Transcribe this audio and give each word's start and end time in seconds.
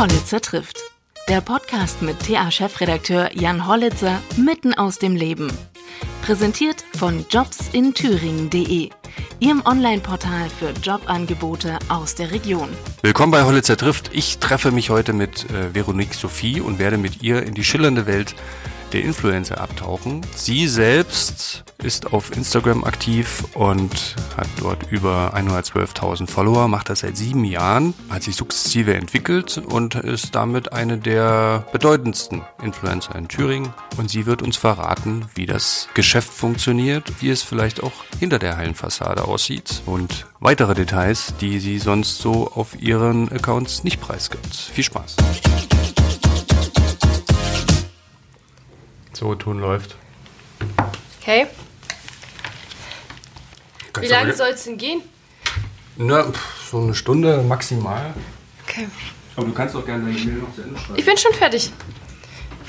Hollitzer 0.00 0.40
trifft. 0.40 0.78
Der 1.28 1.42
Podcast 1.42 2.00
mit 2.00 2.18
TA-Chefredakteur 2.20 3.36
Jan 3.36 3.68
Hollitzer 3.68 4.22
mitten 4.38 4.72
aus 4.72 4.98
dem 4.98 5.14
Leben. 5.14 5.52
Präsentiert 6.22 6.86
von 6.96 7.26
jobsinthüringen.de, 7.28 8.88
Ihrem 9.40 9.62
Online-Portal 9.66 10.48
für 10.48 10.70
Jobangebote 10.70 11.78
aus 11.90 12.14
der 12.14 12.30
Region. 12.30 12.70
Willkommen 13.02 13.30
bei 13.30 13.44
Hollitzer 13.44 13.76
trifft. 13.76 14.08
Ich 14.14 14.38
treffe 14.38 14.70
mich 14.70 14.88
heute 14.88 15.12
mit 15.12 15.44
äh, 15.50 15.74
Veronique 15.74 16.14
Sophie 16.14 16.62
und 16.62 16.78
werde 16.78 16.96
mit 16.96 17.22
ihr 17.22 17.42
in 17.42 17.52
die 17.52 17.64
schillernde 17.64 18.06
Welt 18.06 18.34
der 18.92 19.02
Influencer 19.02 19.60
abtauchen. 19.60 20.20
Sie 20.34 20.68
selbst 20.68 21.64
ist 21.82 22.12
auf 22.12 22.36
Instagram 22.36 22.84
aktiv 22.84 23.44
und 23.54 24.16
hat 24.36 24.48
dort 24.58 24.90
über 24.90 25.34
112.000 25.34 26.28
Follower, 26.28 26.68
macht 26.68 26.90
das 26.90 27.00
seit 27.00 27.16
sieben 27.16 27.44
Jahren, 27.44 27.94
hat 28.08 28.22
sich 28.22 28.36
sukzessive 28.36 28.94
entwickelt 28.94 29.58
und 29.58 29.94
ist 29.94 30.34
damit 30.34 30.72
eine 30.72 30.98
der 30.98 31.64
bedeutendsten 31.72 32.42
Influencer 32.62 33.14
in 33.14 33.28
Thüringen. 33.28 33.72
Und 33.96 34.10
sie 34.10 34.26
wird 34.26 34.42
uns 34.42 34.56
verraten, 34.56 35.26
wie 35.34 35.46
das 35.46 35.88
Geschäft 35.94 36.32
funktioniert, 36.32 37.20
wie 37.20 37.30
es 37.30 37.42
vielleicht 37.42 37.82
auch 37.82 37.92
hinter 38.18 38.38
der 38.38 38.56
Hallenfassade 38.56 39.24
aussieht 39.24 39.82
und 39.86 40.26
weitere 40.40 40.74
Details, 40.74 41.34
die 41.40 41.60
sie 41.60 41.78
sonst 41.78 42.18
so 42.18 42.50
auf 42.54 42.80
ihren 42.80 43.30
Accounts 43.32 43.84
nicht 43.84 44.00
preisgibt. 44.00 44.54
Viel 44.54 44.84
Spaß! 44.84 45.16
So, 49.12 49.34
Ton 49.34 49.60
läuft. 49.60 49.96
Okay. 51.20 51.46
Kannst 53.92 54.08
Wie 54.08 54.12
lange 54.12 54.34
soll 54.34 54.48
es 54.48 54.64
denn 54.64 54.78
gehen? 54.78 55.02
Na, 55.96 56.24
pff, 56.24 56.70
so 56.70 56.80
eine 56.80 56.94
Stunde 56.94 57.42
maximal. 57.42 58.14
Okay. 58.66 58.88
Aber 59.36 59.46
du 59.46 59.52
kannst 59.52 59.74
doch 59.74 59.84
gerne 59.84 60.04
deine 60.04 60.24
Mail 60.24 60.36
noch 60.36 60.54
zu 60.54 60.62
Ende 60.62 60.78
schreiben. 60.78 60.98
Ich 60.98 61.04
bin 61.04 61.16
schon 61.16 61.34
fertig. 61.34 61.72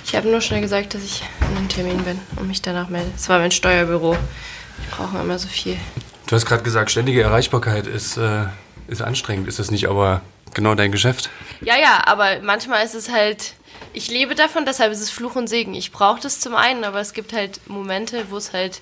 Ich 0.04 0.16
habe 0.16 0.28
nur 0.30 0.42
schnell 0.42 0.62
gesagt, 0.62 0.94
dass 0.94 1.04
ich 1.04 1.24
an 1.40 1.56
einem 1.56 1.70
Termin 1.70 2.04
bin 2.04 2.20
und 2.38 2.48
mich 2.48 2.62
danach 2.62 2.90
melde. 2.90 3.12
Es 3.16 3.30
war 3.30 3.40
mein 3.40 3.52
Steuerbüro. 3.52 4.16
Die 4.16 4.96
brauchen 4.96 5.22
immer 5.22 5.38
so 5.40 5.48
viel. 5.48 5.78
Du 6.28 6.36
hast 6.36 6.46
gerade 6.46 6.64
gesagt, 6.64 6.92
ständige 6.92 7.22
Erreichbarkeit 7.22 7.88
ist, 7.88 8.18
äh, 8.18 8.46
ist 8.88 9.02
anstrengend. 9.02 9.48
Ist 9.48 9.60
das 9.60 9.72
nicht 9.72 9.88
aber 9.88 10.22
genau 10.54 10.76
dein 10.76 10.92
Geschäft? 10.92 11.30
Ja, 11.62 11.78
ja, 11.78 12.02
aber 12.06 12.42
manchmal 12.42 12.84
ist 12.84 12.96
es 12.96 13.10
halt. 13.12 13.54
Ich 13.94 14.10
lebe 14.10 14.36
davon, 14.36 14.66
deshalb 14.66 14.92
ist 14.92 15.02
es 15.02 15.10
Fluch 15.10 15.36
und 15.36 15.48
Segen. 15.48 15.74
Ich 15.74 15.92
brauche 15.92 16.22
das 16.22 16.40
zum 16.40 16.56
einen, 16.56 16.84
aber 16.84 17.00
es 17.00 17.14
gibt 17.14 17.34
halt 17.34 17.60
Momente, 17.68 18.26
wo 18.30 18.38
es 18.38 18.54
halt. 18.54 18.82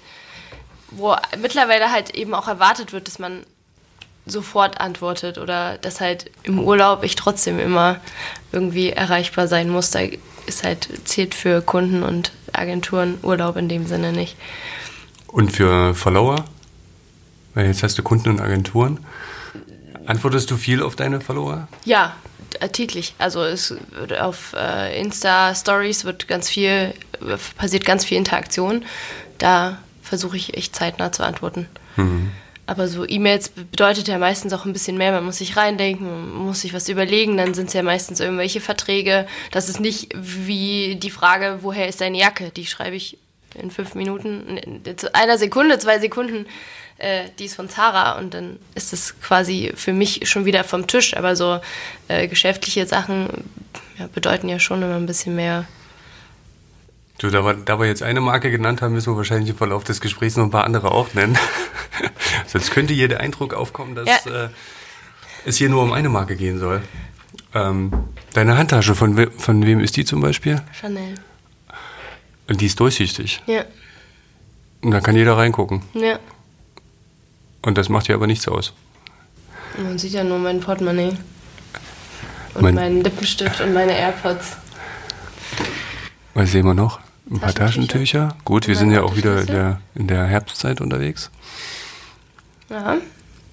wo 0.91 1.15
mittlerweile 1.41 1.91
halt 1.91 2.15
eben 2.15 2.33
auch 2.33 2.47
erwartet 2.47 2.93
wird, 2.93 3.07
dass 3.07 3.19
man 3.19 3.43
sofort 4.25 4.79
antwortet 4.79 5.37
oder 5.37 5.77
dass 5.79 6.01
halt 6.01 6.31
im 6.43 6.59
Urlaub 6.59 7.03
ich 7.03 7.15
trotzdem 7.15 7.59
immer 7.59 7.99
irgendwie 8.51 8.89
erreichbar 8.89 9.47
sein 9.47 9.69
muss. 9.69 9.91
Da 9.91 10.01
ist 10.45 10.63
halt, 10.63 10.87
zählt 11.05 11.33
für 11.33 11.61
Kunden 11.61 12.03
und 12.03 12.31
Agenturen 12.53 13.17
Urlaub 13.23 13.57
in 13.57 13.69
dem 13.69 13.87
Sinne 13.87 14.11
nicht. 14.11 14.35
Und 15.27 15.51
für 15.55 15.93
Follower? 15.95 16.45
Weil 17.53 17.67
jetzt 17.67 17.83
hast 17.83 17.97
du 17.97 18.03
Kunden 18.03 18.29
und 18.29 18.41
Agenturen. 18.41 18.99
Antwortest 20.05 20.49
du 20.49 20.57
viel 20.57 20.81
auf 20.81 20.95
deine 20.95 21.21
Follower? 21.21 21.67
Ja, 21.85 22.15
äh, 22.59 22.69
täglich. 22.69 23.13
Also 23.17 23.43
es 23.43 23.75
wird 23.91 24.19
auf 24.19 24.53
äh, 24.57 24.99
Insta-Stories 24.99 26.05
wird 26.05 26.27
ganz 26.27 26.49
viel, 26.49 26.93
passiert 27.57 27.85
ganz 27.85 28.05
viel 28.05 28.17
Interaktion. 28.17 28.85
Da 29.37 29.77
versuche 30.01 30.37
ich 30.37 30.55
echt 30.57 30.75
zeitnah 30.75 31.11
zu 31.11 31.23
antworten. 31.23 31.67
Aber 32.65 32.87
so 32.87 33.03
E-Mails 33.07 33.49
bedeutet 33.49 34.07
ja 34.07 34.19
meistens 34.19 34.53
auch 34.53 34.65
ein 34.65 34.73
bisschen 34.73 34.95
mehr. 34.97 35.11
Man 35.11 35.25
muss 35.25 35.39
sich 35.39 35.57
reindenken, 35.57 36.05
man 36.05 36.45
muss 36.45 36.61
sich 36.61 36.71
was 36.71 36.87
überlegen. 36.87 37.35
Dann 37.35 37.55
sind 37.55 37.67
es 37.67 37.73
ja 37.73 37.81
meistens 37.81 38.19
irgendwelche 38.19 38.61
Verträge. 38.61 39.25
Das 39.51 39.69
ist 39.69 39.79
nicht 39.79 40.13
wie 40.15 40.95
die 40.95 41.09
Frage, 41.09 41.59
woher 41.61 41.87
ist 41.87 41.99
deine 41.99 42.19
Jacke? 42.19 42.51
Die 42.51 42.67
schreibe 42.67 42.95
ich 42.95 43.17
in 43.55 43.71
fünf 43.71 43.95
Minuten, 43.95 44.57
in 44.57 44.83
einer 45.13 45.39
Sekunde, 45.39 45.79
zwei 45.79 45.97
Sekunden. 45.97 46.45
Äh, 46.99 47.29
die 47.39 47.45
ist 47.45 47.55
von 47.55 47.69
Zara 47.69 48.17
und 48.19 48.33
dann 48.33 48.57
ist 48.75 48.93
es 48.93 49.19
quasi 49.21 49.71
für 49.75 49.93
mich 49.93 50.29
schon 50.29 50.45
wieder 50.45 50.63
vom 50.63 50.85
Tisch. 50.87 51.15
Aber 51.15 51.35
so 51.35 51.59
äh, 52.07 52.27
geschäftliche 52.27 52.85
Sachen 52.85 53.29
ja, 53.97 54.07
bedeuten 54.13 54.49
ja 54.49 54.59
schon 54.59 54.81
immer 54.83 54.95
ein 54.95 55.05
bisschen 55.05 55.35
mehr. 55.35 55.65
Du, 57.19 57.29
da 57.29 57.43
wir, 57.43 57.53
da 57.53 57.79
wir 57.79 57.85
jetzt 57.87 58.01
eine 58.03 58.21
Marke 58.21 58.49
genannt 58.51 58.81
haben, 58.81 58.93
müssen 58.93 59.11
wir 59.13 59.17
wahrscheinlich 59.17 59.49
im 59.49 59.57
Verlauf 59.57 59.83
des 59.83 59.99
Gesprächs 59.99 60.37
noch 60.37 60.45
ein 60.45 60.51
paar 60.51 60.63
andere 60.63 60.91
auch 60.91 61.13
nennen. 61.13 61.37
Sonst 62.47 62.71
könnte 62.71 62.93
hier 62.93 63.07
der 63.09 63.19
Eindruck 63.19 63.53
aufkommen, 63.53 63.95
dass 63.95 64.07
Ja. 64.25 64.45
äh, 64.45 64.49
es 65.45 65.57
hier 65.57 65.69
nur 65.69 65.83
um 65.83 65.91
eine 65.91 66.07
Marke 66.09 66.35
gehen 66.37 66.59
soll. 66.59 66.81
Ähm, 67.53 67.91
deine 68.33 68.57
Handtasche, 68.57 68.95
von, 68.95 69.17
we 69.17 69.31
von 69.31 69.65
wem 69.65 69.79
ist 69.81 69.97
die 69.97 70.05
zum 70.05 70.21
Beispiel? 70.21 70.61
Chanel. 70.79 71.15
Die 72.49 72.65
ist 72.65 72.79
durchsichtig. 72.79 73.41
Ja, 73.47 73.63
Und 74.81 74.91
da 74.91 75.01
kann 75.01 75.15
jeder 75.15 75.37
reingucken. 75.37 75.83
ja. 75.93 76.19
Und 77.61 77.77
das 77.77 77.89
macht 77.89 78.07
dir 78.07 78.15
aber 78.15 78.27
nichts 78.27 78.47
aus. 78.47 78.73
Man 79.77 79.97
sieht 79.99 80.13
ja 80.13 80.23
nur 80.23 80.39
mein 80.39 80.59
Portemonnaie. 80.59 81.17
Und 82.55 82.61
Mein- 82.63 82.75
meinen 82.75 83.03
Lippenstift 83.03 83.61
und 83.61 83.73
meine 83.73 83.95
AirPods. 83.97 84.57
Was 86.33 86.51
sehen 86.51 86.65
wir 86.65 86.73
noch? 86.73 86.99
Ein 87.29 87.39
paar 87.39 87.53
Taschentücher. 87.53 88.35
Gut, 88.43 88.67
wir 88.67 88.73
Ja, 88.73 88.79
sind 88.79 88.91
ja 88.91 89.03
auch 89.03 89.15
wieder 89.15 89.41
in 89.41 89.47
der, 89.47 89.81
in 89.93 90.07
der 90.07 90.25
Herbstzeit 90.25 90.81
unterwegs. 90.81 91.29
Ja. 92.69 92.97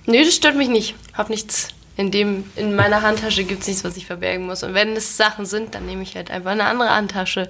Nee, 0.07 0.25
das 0.25 0.35
stört 0.35 0.57
mich 0.57 0.69
nicht. 0.69 0.95
Hab 1.13 1.29
nichts. 1.31 1.69
In, 1.99 2.11
dem, 2.11 2.45
in 2.57 2.75
meiner 2.77 3.03
Handtasche 3.03 3.45
gibt 3.45 3.63
es 3.63 3.67
nichts, 3.69 3.85
was 3.85 3.97
ich 3.97 4.07
verbergen 4.07 4.47
muss. 4.47 4.63
Und 4.63 4.75
wenn 4.75 4.95
es 4.97 5.17
Sachen 5.17 5.47
sind, 5.47 5.75
dann 5.75 5.87
nehme 5.87 6.03
ich 6.03 6.15
halt 6.15 6.31
einfach 6.31 6.51
eine 6.53 6.65
andere 6.65 6.91
Handtasche, 6.91 7.49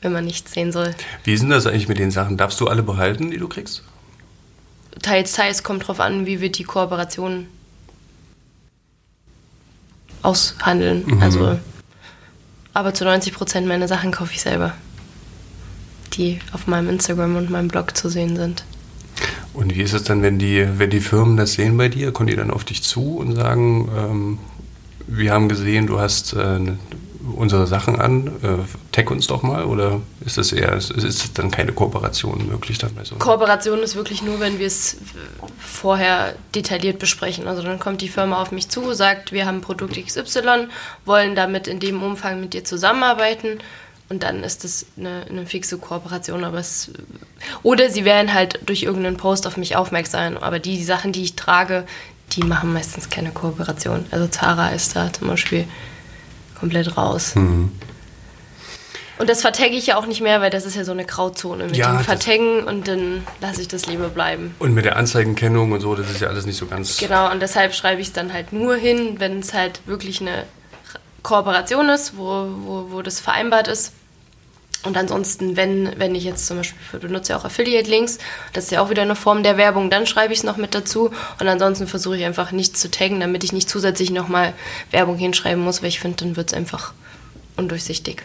wenn 0.00 0.12
man 0.12 0.24
nichts 0.24 0.52
sehen 0.52 0.70
soll. 0.72 0.94
Wie 1.24 1.32
ist 1.32 1.40
denn 1.42 1.50
das 1.50 1.66
eigentlich 1.66 1.88
mit 1.88 1.98
den 1.98 2.10
Sachen? 2.10 2.36
Darfst 2.36 2.60
du 2.60 2.68
alle 2.68 2.82
behalten, 2.82 3.30
die 3.30 3.38
du 3.38 3.48
kriegst? 3.48 3.82
Teils, 5.04 5.32
teils 5.32 5.62
kommt 5.62 5.86
drauf 5.86 6.00
an, 6.00 6.24
wie 6.26 6.40
wir 6.40 6.50
die 6.50 6.64
Kooperation 6.64 7.46
aushandeln. 10.22 11.04
Also, 11.20 11.58
aber 12.72 12.94
zu 12.94 13.04
90 13.04 13.34
Prozent 13.34 13.66
meiner 13.66 13.86
Sachen 13.86 14.10
kaufe 14.12 14.32
ich 14.32 14.40
selber, 14.40 14.72
die 16.14 16.38
auf 16.52 16.66
meinem 16.66 16.88
Instagram 16.88 17.36
und 17.36 17.50
meinem 17.50 17.68
Blog 17.68 17.96
zu 17.96 18.08
sehen 18.08 18.36
sind. 18.36 18.64
Und 19.52 19.74
wie 19.76 19.82
ist 19.82 19.92
es 19.92 20.02
dann, 20.04 20.22
wenn 20.22 20.38
die, 20.38 20.66
wenn 20.78 20.90
die 20.90 21.00
Firmen 21.00 21.36
das 21.36 21.52
sehen 21.52 21.76
bei 21.76 21.88
dir? 21.88 22.10
Kommen 22.10 22.28
die 22.28 22.36
dann 22.36 22.50
auf 22.50 22.64
dich 22.64 22.82
zu 22.82 23.18
und 23.18 23.36
sagen, 23.36 23.88
ähm, 23.96 24.38
wir 25.06 25.32
haben 25.32 25.48
gesehen, 25.48 25.86
du 25.86 26.00
hast 26.00 26.32
äh, 26.32 26.58
ne- 26.58 26.78
unsere 27.36 27.66
Sachen 27.66 28.00
an, 28.00 28.26
äh, 28.42 28.92
tag 28.92 29.10
uns 29.10 29.26
doch 29.26 29.42
mal? 29.42 29.64
Oder 29.64 30.00
ist 30.24 30.38
das 30.38 30.52
eher, 30.52 30.74
ist, 30.74 30.90
ist 30.90 31.38
dann 31.38 31.50
keine 31.50 31.72
Kooperation 31.72 32.46
möglich 32.48 32.78
dann 32.78 32.94
bei 32.94 33.04
so? 33.04 33.16
Kooperation 33.16 33.80
ist 33.80 33.96
wirklich 33.96 34.22
nur, 34.22 34.40
wenn 34.40 34.58
wir 34.58 34.66
es 34.66 34.96
vorher 35.58 36.34
detailliert 36.54 36.98
besprechen. 36.98 37.48
Also 37.48 37.62
dann 37.62 37.78
kommt 37.78 38.00
die 38.00 38.08
Firma 38.08 38.40
auf 38.40 38.52
mich 38.52 38.68
zu, 38.68 38.92
sagt, 38.92 39.32
wir 39.32 39.46
haben 39.46 39.60
Produkt 39.60 39.96
XY, 39.96 40.68
wollen 41.04 41.34
damit 41.34 41.66
in 41.66 41.80
dem 41.80 42.02
Umfang 42.02 42.40
mit 42.40 42.54
dir 42.54 42.64
zusammenarbeiten 42.64 43.58
und 44.08 44.22
dann 44.22 44.44
ist 44.44 44.64
das 44.64 44.86
eine, 44.98 45.24
eine 45.28 45.46
fixe 45.46 45.78
Kooperation. 45.78 46.44
Aber 46.44 46.58
es, 46.58 46.90
oder 47.62 47.90
sie 47.90 48.04
werden 48.04 48.34
halt 48.34 48.60
durch 48.66 48.82
irgendeinen 48.82 49.16
Post 49.16 49.46
auf 49.46 49.56
mich 49.56 49.76
aufmerksam. 49.76 50.36
Aber 50.36 50.58
die, 50.58 50.76
die 50.76 50.84
Sachen, 50.84 51.12
die 51.12 51.22
ich 51.22 51.36
trage, 51.36 51.84
die 52.32 52.42
machen 52.42 52.72
meistens 52.72 53.08
keine 53.08 53.30
Kooperation. 53.30 54.04
Also 54.10 54.26
Zara 54.28 54.70
ist 54.70 54.94
da 54.94 55.12
zum 55.12 55.28
Beispiel 55.28 55.66
komplett 56.58 56.96
raus. 56.96 57.34
Mhm. 57.34 57.72
Und 59.16 59.30
das 59.30 59.42
vertagge 59.42 59.76
ich 59.76 59.86
ja 59.86 59.96
auch 59.96 60.06
nicht 60.06 60.20
mehr, 60.20 60.40
weil 60.40 60.50
das 60.50 60.66
ist 60.66 60.74
ja 60.74 60.84
so 60.84 60.90
eine 60.90 61.04
Grauzone 61.04 61.66
mit 61.66 61.76
Ja, 61.76 61.92
dem 61.92 62.00
Vertaggen 62.00 62.64
und 62.64 62.88
dann 62.88 63.24
lasse 63.40 63.60
ich 63.60 63.68
das 63.68 63.86
lieber 63.86 64.08
bleiben. 64.08 64.54
Und 64.58 64.74
mit 64.74 64.84
der 64.84 64.96
Anzeigenkennung 64.96 65.70
und 65.70 65.80
so, 65.80 65.94
das 65.94 66.10
ist 66.10 66.20
ja 66.20 66.28
alles 66.28 66.46
nicht 66.46 66.56
so 66.56 66.66
ganz. 66.66 66.98
Genau, 66.98 67.30
und 67.30 67.40
deshalb 67.40 67.74
schreibe 67.74 68.00
ich 68.00 68.08
es 68.08 68.12
dann 68.12 68.32
halt 68.32 68.52
nur 68.52 68.74
hin, 68.74 69.20
wenn 69.20 69.38
es 69.38 69.54
halt 69.54 69.80
wirklich 69.86 70.20
eine 70.20 70.44
Kooperation 71.22 71.88
ist, 71.90 72.16
wo, 72.16 72.48
wo, 72.64 72.86
wo 72.90 73.02
das 73.02 73.20
vereinbart 73.20 73.68
ist. 73.68 73.92
Und 74.84 74.96
ansonsten, 74.96 75.56
wenn, 75.56 75.98
wenn 75.98 76.14
ich 76.14 76.24
jetzt 76.24 76.46
zum 76.46 76.58
Beispiel, 76.58 77.00
du 77.00 77.08
nutzt 77.08 77.28
ja 77.30 77.36
auch 77.36 77.44
Affiliate-Links, 77.44 78.18
das 78.52 78.64
ist 78.64 78.70
ja 78.70 78.82
auch 78.82 78.90
wieder 78.90 79.02
eine 79.02 79.16
Form 79.16 79.42
der 79.42 79.56
Werbung, 79.56 79.88
dann 79.90 80.06
schreibe 80.06 80.32
ich 80.32 80.40
es 80.40 80.44
noch 80.44 80.58
mit 80.58 80.74
dazu. 80.74 81.10
Und 81.40 81.48
ansonsten 81.48 81.86
versuche 81.86 82.18
ich 82.18 82.24
einfach 82.24 82.52
nichts 82.52 82.80
zu 82.80 82.90
taggen, 82.90 83.20
damit 83.20 83.44
ich 83.44 83.52
nicht 83.52 83.68
zusätzlich 83.68 84.10
nochmal 84.10 84.52
Werbung 84.90 85.16
hinschreiben 85.16 85.62
muss, 85.62 85.82
weil 85.82 85.88
ich 85.88 86.00
finde, 86.00 86.24
dann 86.24 86.36
wird 86.36 86.52
es 86.52 86.54
einfach 86.54 86.92
undurchsichtig. 87.56 88.22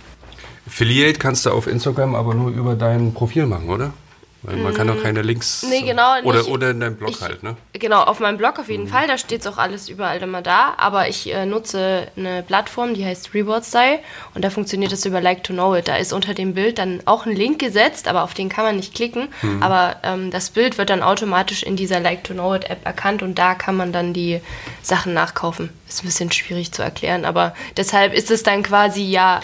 Affiliate 0.67 1.17
kannst 1.17 1.45
du 1.45 1.51
auf 1.51 1.65
Instagram 1.65 2.13
aber 2.13 2.33
nur 2.35 2.51
über 2.51 2.75
dein 2.75 3.13
Profil 3.13 3.45
machen, 3.45 3.69
oder? 3.69 3.93
Weil 4.41 4.55
man 4.55 4.73
kann 4.73 4.87
doch 4.87 5.01
keine 5.03 5.21
Links. 5.21 5.63
Nee, 5.69 5.81
genau. 5.81 6.21
Oder, 6.23 6.39
nicht. 6.39 6.49
oder 6.49 6.69
in 6.69 6.79
deinem 6.79 6.95
Blog 6.95 7.09
Ich- 7.11 7.21
halt, 7.21 7.43
ne? 7.43 7.57
Genau, 7.73 8.03
auf 8.03 8.21
meinem 8.21 8.37
Blog 8.37 8.57
auf 8.57 8.69
jeden 8.69 8.87
Fall, 8.87 9.05
da 9.07 9.17
steht 9.17 9.41
es 9.41 9.47
auch 9.47 9.57
alles 9.57 9.89
überall 9.89 10.17
immer 10.21 10.41
da. 10.41 10.75
Aber 10.77 11.09
ich 11.09 11.33
äh, 11.33 11.45
nutze 11.45 12.07
eine 12.15 12.41
Plattform, 12.43 12.93
die 12.93 13.05
heißt 13.05 13.33
Reward 13.33 13.65
Style 13.65 13.99
und 14.35 14.45
da 14.45 14.49
funktioniert 14.49 14.93
das 14.93 15.03
über 15.05 15.19
Like 15.19 15.43
to 15.43 15.51
Know 15.51 15.75
It. 15.75 15.89
Da 15.89 15.97
ist 15.97 16.13
unter 16.13 16.33
dem 16.33 16.53
Bild 16.53 16.77
dann 16.77 17.01
auch 17.05 17.25
ein 17.25 17.35
Link 17.35 17.59
gesetzt, 17.59 18.07
aber 18.07 18.23
auf 18.23 18.33
den 18.33 18.47
kann 18.47 18.63
man 18.63 18.77
nicht 18.77 18.95
klicken. 18.95 19.27
Aber 19.59 19.97
ähm, 20.03 20.31
das 20.31 20.51
Bild 20.51 20.77
wird 20.77 20.89
dann 20.89 21.03
automatisch 21.03 21.63
in 21.63 21.75
dieser 21.75 21.99
Like 21.99 22.23
to 22.23 22.33
Know 22.33 22.55
It 22.55 22.69
App 22.69 22.85
erkannt 22.85 23.21
und 23.21 23.37
da 23.37 23.55
kann 23.55 23.75
man 23.75 23.91
dann 23.91 24.13
die 24.13 24.39
Sachen 24.81 25.13
nachkaufen. 25.13 25.69
Ist 25.87 26.03
ein 26.03 26.07
bisschen 26.07 26.31
schwierig 26.31 26.71
zu 26.71 26.81
erklären, 26.81 27.25
aber 27.25 27.53
deshalb 27.75 28.13
ist 28.13 28.31
es 28.31 28.43
dann 28.43 28.63
quasi 28.63 29.03
ja 29.03 29.41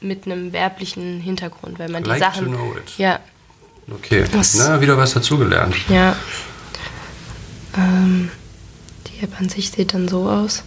mit 0.00 0.24
einem 0.26 0.52
werblichen 0.54 1.20
Hintergrund, 1.20 1.78
weil 1.78 1.88
man 1.90 2.02
die 2.04 2.08
Like 2.10 2.20
Sachen. 2.20 2.44
to 2.46 2.50
know 2.50 2.74
it. 2.76 2.96
Ja, 2.98 3.18
Okay. 3.90 4.24
Was- 4.32 4.54
Na, 4.56 4.80
wieder 4.80 4.96
was 4.96 5.14
dazugelernt. 5.14 5.74
ja. 5.88 6.16
Ähm, 7.76 8.30
die 9.06 9.22
App 9.24 9.38
an 9.40 9.48
sich 9.48 9.70
sieht 9.70 9.94
dann 9.94 10.08
so 10.08 10.28
aus. 10.28 10.62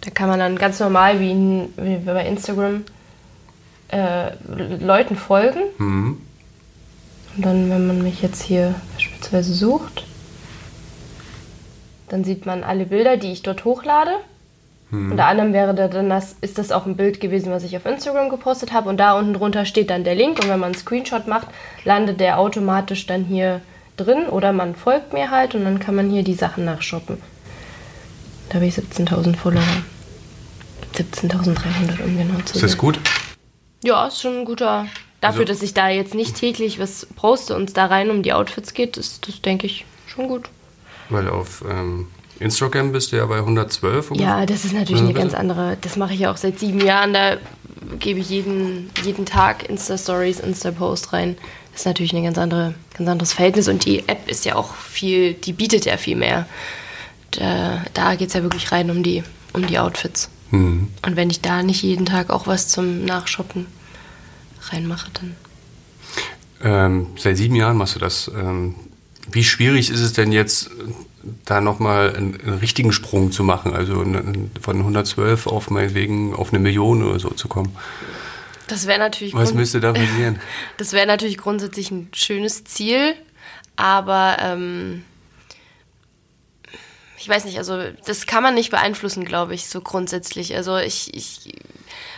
Da 0.00 0.10
kann 0.10 0.28
man 0.28 0.38
dann 0.38 0.56
ganz 0.58 0.80
normal 0.80 1.20
wie, 1.20 1.30
in, 1.30 1.72
wie 1.76 1.96
bei 1.96 2.26
Instagram 2.26 2.84
äh, 3.88 4.32
Leuten 4.80 5.16
folgen. 5.16 5.60
Mhm. 5.78 6.18
Und 7.36 7.44
dann, 7.46 7.70
wenn 7.70 7.86
man 7.86 8.02
mich 8.02 8.20
jetzt 8.22 8.42
hier 8.42 8.74
beispielsweise 8.94 9.54
sucht, 9.54 10.04
dann 12.08 12.22
sieht 12.24 12.46
man 12.46 12.62
alle 12.64 12.86
Bilder, 12.86 13.16
die 13.16 13.32
ich 13.32 13.42
dort 13.42 13.64
hochlade. 13.64 14.12
Unter 15.10 15.26
anderem 15.26 15.52
wäre 15.52 15.74
da 15.74 15.88
dann 15.88 16.08
das, 16.08 16.36
ist 16.40 16.58
das 16.58 16.72
auch 16.72 16.86
ein 16.86 16.96
Bild 16.96 17.20
gewesen, 17.20 17.50
was 17.52 17.62
ich 17.64 17.76
auf 17.76 17.86
Instagram 17.86 18.28
gepostet 18.30 18.72
habe. 18.72 18.88
Und 18.88 18.98
da 18.98 19.18
unten 19.18 19.34
drunter 19.34 19.64
steht 19.64 19.90
dann 19.90 20.04
der 20.04 20.14
Link. 20.14 20.38
Und 20.38 20.48
wenn 20.48 20.60
man 20.60 20.72
einen 20.72 20.74
Screenshot 20.80 21.26
macht, 21.26 21.48
landet 21.84 22.20
der 22.20 22.38
automatisch 22.38 23.06
dann 23.06 23.24
hier 23.24 23.60
drin. 23.96 24.26
Oder 24.26 24.52
man 24.52 24.74
folgt 24.74 25.12
mir 25.12 25.30
halt 25.30 25.54
und 25.54 25.64
dann 25.64 25.78
kann 25.78 25.94
man 25.94 26.10
hier 26.10 26.22
die 26.22 26.34
Sachen 26.34 26.64
nachshoppen. 26.64 27.18
Da 28.48 28.56
habe 28.56 28.66
ich 28.66 28.74
17.000 28.74 29.36
Follower. 29.36 29.62
17.300, 30.94 32.02
um 32.04 32.16
genau 32.18 32.34
zu 32.36 32.44
Ist 32.44 32.52
sein. 32.54 32.62
das 32.62 32.78
gut? 32.78 33.00
Ja, 33.82 34.06
ist 34.06 34.20
schon 34.20 34.38
ein 34.40 34.44
guter. 34.44 34.86
Dafür, 35.20 35.40
Also- 35.40 35.52
dass 35.52 35.62
ich 35.62 35.74
da 35.74 35.88
jetzt 35.88 36.14
nicht 36.14 36.36
täglich 36.36 36.78
was 36.78 37.06
poste 37.16 37.56
und 37.56 37.76
da 37.76 37.86
rein 37.86 38.10
um 38.10 38.22
die 38.22 38.32
Outfits 38.32 38.74
geht, 38.74 38.96
ist 38.96 39.26
das, 39.26 39.40
denke 39.42 39.66
ich, 39.66 39.84
schon 40.06 40.28
gut. 40.28 40.48
Weil 41.08 41.28
auf 41.28 41.64
ähm, 41.68 42.08
Instagram 42.40 42.92
bist 42.92 43.12
du 43.12 43.16
ja 43.16 43.26
bei 43.26 43.38
112 43.38 44.10
ungefähr. 44.10 44.38
Ja, 44.38 44.46
das 44.46 44.64
ist 44.64 44.74
natürlich 44.74 45.02
eine 45.02 45.10
Oder 45.10 45.20
ganz 45.20 45.34
andere. 45.34 45.76
Das 45.80 45.96
mache 45.96 46.14
ich 46.14 46.20
ja 46.20 46.32
auch 46.32 46.36
seit 46.36 46.58
sieben 46.58 46.80
Jahren. 46.80 47.12
Da 47.12 47.36
gebe 47.98 48.20
ich 48.20 48.28
jeden, 48.28 48.90
jeden 49.04 49.26
Tag 49.26 49.68
Insta-Stories, 49.68 50.40
Insta-Post 50.40 51.12
rein. 51.12 51.36
Das 51.72 51.82
ist 51.82 51.86
natürlich 51.86 52.14
ein 52.14 52.24
ganz, 52.24 52.38
andere, 52.38 52.74
ganz 52.96 53.08
anderes 53.08 53.32
Verhältnis. 53.32 53.68
Und 53.68 53.84
die 53.84 54.08
App 54.08 54.28
ist 54.28 54.44
ja 54.44 54.56
auch 54.56 54.74
viel, 54.74 55.34
die 55.34 55.52
bietet 55.52 55.84
ja 55.84 55.96
viel 55.96 56.16
mehr. 56.16 56.46
Da, 57.32 57.84
da 57.94 58.14
geht 58.14 58.28
es 58.28 58.34
ja 58.34 58.42
wirklich 58.42 58.70
rein 58.72 58.90
um 58.90 59.02
die, 59.02 59.22
um 59.52 59.66
die 59.66 59.78
Outfits. 59.78 60.28
Mhm. 60.50 60.88
Und 61.04 61.16
wenn 61.16 61.30
ich 61.30 61.40
da 61.40 61.62
nicht 61.62 61.82
jeden 61.82 62.06
Tag 62.06 62.30
auch 62.30 62.46
was 62.46 62.68
zum 62.68 63.04
Nachshoppen 63.04 63.66
reinmache, 64.70 65.10
dann. 65.14 65.36
Ähm, 66.62 67.06
seit 67.16 67.36
sieben 67.36 67.56
Jahren 67.56 67.76
machst 67.76 67.96
du 67.96 67.98
das. 67.98 68.30
Ähm, 68.34 68.74
wie 69.30 69.44
schwierig 69.44 69.90
ist 69.90 70.00
es 70.00 70.12
denn 70.12 70.32
jetzt, 70.32 70.70
da 71.44 71.60
nochmal 71.60 72.14
einen, 72.14 72.40
einen 72.40 72.58
richtigen 72.58 72.92
Sprung 72.92 73.32
zu 73.32 73.44
machen? 73.44 73.74
Also 73.74 74.04
von 74.60 74.78
112 74.78 75.46
auf 75.46 75.70
meinetwegen 75.70 76.34
auf 76.34 76.52
eine 76.52 76.58
Million 76.58 77.02
oder 77.02 77.18
so 77.18 77.30
zu 77.30 77.48
kommen. 77.48 77.74
Das 78.66 78.86
wäre 78.86 78.98
natürlich 78.98 79.34
Was 79.34 79.54
müsste 79.54 79.80
da 79.80 79.92
passieren? 79.92 80.40
Das 80.78 80.92
wäre 80.92 81.06
natürlich 81.06 81.36
grundsätzlich 81.38 81.90
ein 81.90 82.08
schönes 82.14 82.64
Ziel, 82.64 83.14
aber 83.76 84.36
ähm, 84.40 85.04
ich 87.18 87.28
weiß 87.28 87.44
nicht, 87.44 87.58
also 87.58 87.82
das 88.06 88.26
kann 88.26 88.42
man 88.42 88.54
nicht 88.54 88.70
beeinflussen, 88.70 89.24
glaube 89.24 89.54
ich, 89.54 89.68
so 89.68 89.80
grundsätzlich. 89.80 90.54
Also 90.56 90.78
ich, 90.78 91.14
ich 91.14 91.54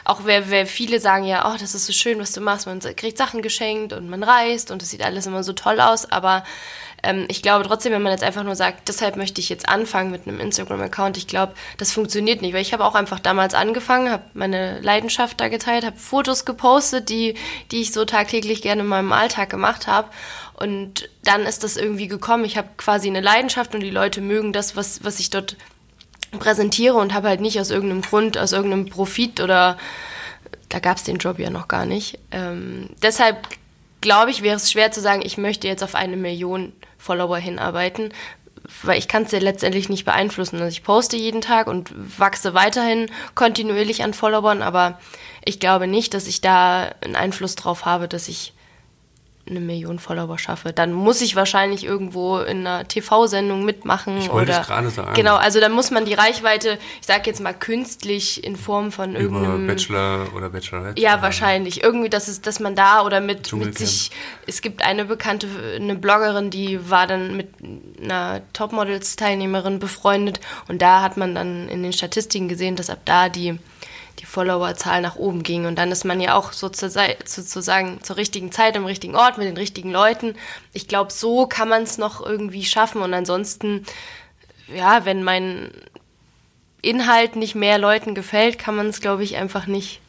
auch 0.04 0.20
wer, 0.24 0.50
wer 0.50 0.66
viele 0.66 1.00
sagen 1.00 1.24
ja, 1.24 1.52
oh, 1.52 1.56
das 1.58 1.74
ist 1.74 1.86
so 1.86 1.92
schön, 1.92 2.18
was 2.20 2.32
du 2.32 2.40
machst, 2.40 2.66
man 2.66 2.80
kriegt 2.80 3.18
Sachen 3.18 3.42
geschenkt 3.42 3.92
und 3.92 4.08
man 4.08 4.22
reist 4.22 4.70
und 4.70 4.82
es 4.82 4.90
sieht 4.90 5.02
alles 5.02 5.26
immer 5.26 5.42
so 5.42 5.52
toll 5.52 5.80
aus, 5.80 6.10
aber 6.10 6.44
ähm, 7.02 7.26
ich 7.28 7.42
glaube 7.42 7.64
trotzdem, 7.64 7.92
wenn 7.92 8.02
man 8.02 8.12
jetzt 8.12 8.24
einfach 8.24 8.44
nur 8.44 8.56
sagt, 8.56 8.88
deshalb 8.88 9.16
möchte 9.16 9.40
ich 9.40 9.48
jetzt 9.48 9.68
anfangen 9.68 10.10
mit 10.10 10.26
einem 10.26 10.40
Instagram-Account, 10.40 11.16
ich 11.16 11.26
glaube, 11.26 11.54
das 11.78 11.92
funktioniert 11.92 12.42
nicht, 12.42 12.54
weil 12.54 12.62
ich 12.62 12.72
habe 12.72 12.84
auch 12.84 12.94
einfach 12.94 13.20
damals 13.20 13.54
angefangen, 13.54 14.10
habe 14.10 14.24
meine 14.34 14.80
Leidenschaft 14.80 15.40
da 15.40 15.48
geteilt, 15.48 15.84
habe 15.84 15.96
Fotos 15.96 16.44
gepostet, 16.44 17.08
die, 17.08 17.34
die 17.70 17.80
ich 17.80 17.92
so 17.92 18.04
tagtäglich 18.04 18.62
gerne 18.62 18.82
in 18.82 18.88
meinem 18.88 19.12
Alltag 19.12 19.50
gemacht 19.50 19.86
habe 19.86 20.08
und 20.54 21.08
dann 21.24 21.42
ist 21.42 21.64
das 21.64 21.76
irgendwie 21.76 22.08
gekommen, 22.08 22.44
ich 22.44 22.56
habe 22.56 22.68
quasi 22.76 23.08
eine 23.08 23.20
Leidenschaft 23.20 23.74
und 23.74 23.80
die 23.80 23.90
Leute 23.90 24.20
mögen 24.20 24.52
das, 24.52 24.76
was, 24.76 25.04
was 25.04 25.20
ich 25.20 25.30
dort 25.30 25.56
präsentiere 26.38 26.94
und 26.94 27.14
habe 27.14 27.28
halt 27.28 27.40
nicht 27.40 27.60
aus 27.60 27.70
irgendeinem 27.70 28.02
Grund, 28.02 28.38
aus 28.38 28.52
irgendeinem 28.52 28.86
Profit 28.86 29.40
oder 29.40 29.76
da 30.68 30.78
gab 30.80 30.96
es 30.96 31.04
den 31.04 31.18
Job 31.18 31.38
ja 31.38 31.50
noch 31.50 31.68
gar 31.68 31.86
nicht. 31.86 32.18
Ähm, 32.30 32.90
deshalb 33.02 33.46
glaube 34.00 34.30
ich, 34.30 34.42
wäre 34.42 34.56
es 34.56 34.70
schwer 34.70 34.92
zu 34.92 35.00
sagen, 35.00 35.22
ich 35.24 35.38
möchte 35.38 35.68
jetzt 35.68 35.82
auf 35.82 35.94
eine 35.94 36.16
Million 36.16 36.72
Follower 36.98 37.38
hinarbeiten, 37.38 38.12
weil 38.82 38.98
ich 38.98 39.08
kann 39.08 39.24
es 39.24 39.32
ja 39.32 39.38
letztendlich 39.38 39.88
nicht 39.88 40.04
beeinflussen. 40.04 40.56
Also 40.56 40.68
ich 40.68 40.82
poste 40.82 41.16
jeden 41.16 41.40
Tag 41.40 41.66
und 41.66 41.90
wachse 42.18 42.54
weiterhin 42.54 43.10
kontinuierlich 43.34 44.02
an 44.02 44.14
Followern, 44.14 44.62
aber 44.62 44.98
ich 45.44 45.60
glaube 45.60 45.86
nicht, 45.86 46.14
dass 46.14 46.26
ich 46.26 46.40
da 46.40 46.90
einen 47.00 47.16
Einfluss 47.16 47.54
drauf 47.54 47.84
habe, 47.84 48.08
dass 48.08 48.28
ich 48.28 48.52
eine 49.48 49.60
Million 49.60 49.98
Follower 49.98 50.38
schaffe. 50.38 50.72
Dann 50.72 50.92
muss 50.92 51.20
ich 51.20 51.36
wahrscheinlich 51.36 51.84
irgendwo 51.84 52.38
in 52.38 52.66
einer 52.66 52.86
TV-Sendung 52.86 53.64
mitmachen. 53.64 54.18
Ich 54.18 54.28
wollte 54.28 54.50
oder, 54.50 54.60
es 54.60 54.66
gerade 54.66 54.90
sagen. 54.90 55.14
Genau, 55.14 55.36
also 55.36 55.60
dann 55.60 55.72
muss 55.72 55.90
man 55.90 56.04
die 56.04 56.14
Reichweite, 56.14 56.78
ich 57.00 57.06
sag 57.06 57.26
jetzt 57.26 57.40
mal 57.40 57.52
künstlich 57.52 58.42
in 58.42 58.56
Form 58.56 58.90
von 58.90 59.10
Über 59.10 59.20
irgendeinem 59.20 59.66
Bachelor 59.66 60.26
oder 60.34 60.50
Bachelorette? 60.50 61.00
ja, 61.00 61.22
wahrscheinlich. 61.22 61.82
Irgendwie, 61.82 62.08
dass, 62.08 62.28
es, 62.28 62.40
dass 62.40 62.58
man 62.58 62.74
da 62.74 63.04
oder 63.04 63.20
mit, 63.20 63.52
mit 63.52 63.78
sich. 63.78 64.10
Es 64.46 64.62
gibt 64.62 64.82
eine 64.82 65.04
bekannte, 65.04 65.46
eine 65.76 65.94
Bloggerin, 65.94 66.50
die 66.50 66.90
war 66.90 67.06
dann 67.06 67.36
mit 67.36 67.48
einer 68.02 68.42
Topmodels-Teilnehmerin 68.52 69.78
befreundet 69.78 70.40
und 70.68 70.82
da 70.82 71.02
hat 71.02 71.16
man 71.16 71.34
dann 71.34 71.68
in 71.68 71.82
den 71.82 71.92
Statistiken 71.92 72.48
gesehen, 72.48 72.76
dass 72.76 72.90
ab 72.90 73.00
da 73.04 73.28
die, 73.28 73.58
die 74.18 74.26
Followerzahl 74.26 75.00
nach 75.00 75.16
oben 75.16 75.42
ging. 75.42 75.66
Und 75.66 75.76
dann 75.76 75.92
ist 75.92 76.04
man 76.04 76.20
ja 76.20 76.34
auch 76.34 76.52
sozusagen, 76.52 77.14
sozusagen 77.24 78.02
zur 78.02 78.16
richtigen 78.16 78.52
Zeit 78.52 78.76
am 78.76 78.86
richtigen 78.86 79.16
Ort 79.16 79.38
mit 79.38 79.46
den 79.46 79.56
richtigen 79.56 79.90
Leuten. 79.90 80.34
Ich 80.72 80.88
glaube, 80.88 81.12
so 81.12 81.46
kann 81.46 81.68
man 81.68 81.82
es 81.82 81.98
noch 81.98 82.24
irgendwie 82.24 82.64
schaffen. 82.64 83.02
Und 83.02 83.12
ansonsten, 83.14 83.84
ja, 84.74 85.04
wenn 85.04 85.22
mein 85.22 85.70
Inhalt 86.82 87.36
nicht 87.36 87.54
mehr 87.54 87.78
Leuten 87.78 88.14
gefällt, 88.14 88.58
kann 88.58 88.76
man 88.76 88.86
es, 88.88 89.00
glaube 89.00 89.24
ich, 89.24 89.36
einfach 89.36 89.66
nicht 89.66 90.00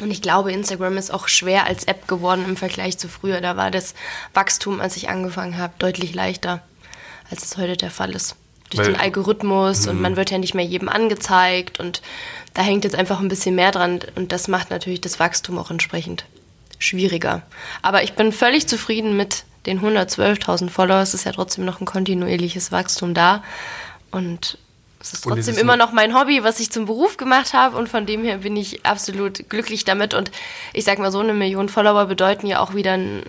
und 0.00 0.10
ich 0.10 0.22
glaube, 0.22 0.52
Instagram 0.52 0.96
ist 0.96 1.12
auch 1.12 1.28
schwer 1.28 1.66
als 1.66 1.84
App 1.84 2.06
geworden 2.06 2.44
im 2.46 2.56
Vergleich 2.56 2.98
zu 2.98 3.08
früher. 3.08 3.40
Da 3.40 3.56
war 3.56 3.70
das 3.70 3.94
Wachstum, 4.34 4.80
als 4.80 4.96
ich 4.96 5.08
angefangen 5.08 5.58
habe, 5.58 5.72
deutlich 5.78 6.14
leichter, 6.14 6.62
als 7.30 7.44
es 7.44 7.56
heute 7.56 7.76
der 7.76 7.90
Fall 7.90 8.14
ist. 8.14 8.36
Durch 8.70 8.86
Weil- 8.86 8.92
den 8.94 9.00
Algorithmus 9.00 9.86
und 9.88 10.00
man 10.00 10.16
wird 10.16 10.30
ja 10.30 10.38
nicht 10.38 10.54
mehr 10.54 10.64
jedem 10.64 10.88
angezeigt 10.88 11.80
und 11.80 12.02
da 12.58 12.64
hängt 12.64 12.82
jetzt 12.82 12.96
einfach 12.96 13.20
ein 13.20 13.28
bisschen 13.28 13.54
mehr 13.54 13.70
dran 13.70 14.00
und 14.16 14.32
das 14.32 14.48
macht 14.48 14.70
natürlich 14.70 15.00
das 15.00 15.20
Wachstum 15.20 15.58
auch 15.58 15.70
entsprechend 15.70 16.24
schwieriger. 16.80 17.42
Aber 17.82 18.02
ich 18.02 18.14
bin 18.14 18.32
völlig 18.32 18.66
zufrieden 18.66 19.16
mit 19.16 19.44
den 19.66 19.80
112.000 19.80 20.68
Followers. 20.68 21.10
Es 21.10 21.20
ist 21.20 21.24
ja 21.24 21.30
trotzdem 21.30 21.64
noch 21.64 21.80
ein 21.80 21.84
kontinuierliches 21.84 22.72
Wachstum 22.72 23.14
da 23.14 23.44
und 24.10 24.58
es 25.00 25.12
ist 25.12 25.22
trotzdem 25.22 25.56
immer 25.56 25.76
noch- 25.76 25.86
noch 25.86 25.92
mein 25.92 26.18
Hobby, 26.18 26.42
was 26.42 26.58
ich 26.58 26.72
zum 26.72 26.86
Beruf 26.86 27.16
gemacht 27.16 27.52
habe 27.52 27.76
und 27.76 27.88
von 27.88 28.06
dem 28.06 28.24
her 28.24 28.38
bin 28.38 28.56
ich 28.56 28.84
absolut 28.84 29.48
glücklich 29.48 29.84
damit 29.84 30.12
und 30.12 30.32
ich 30.72 30.82
sag 30.82 30.98
mal 30.98 31.12
so 31.12 31.20
eine 31.20 31.34
Million 31.34 31.68
Follower 31.68 32.06
bedeuten 32.06 32.48
ja 32.48 32.58
auch 32.58 32.74
wieder 32.74 32.94
ein, 32.94 33.22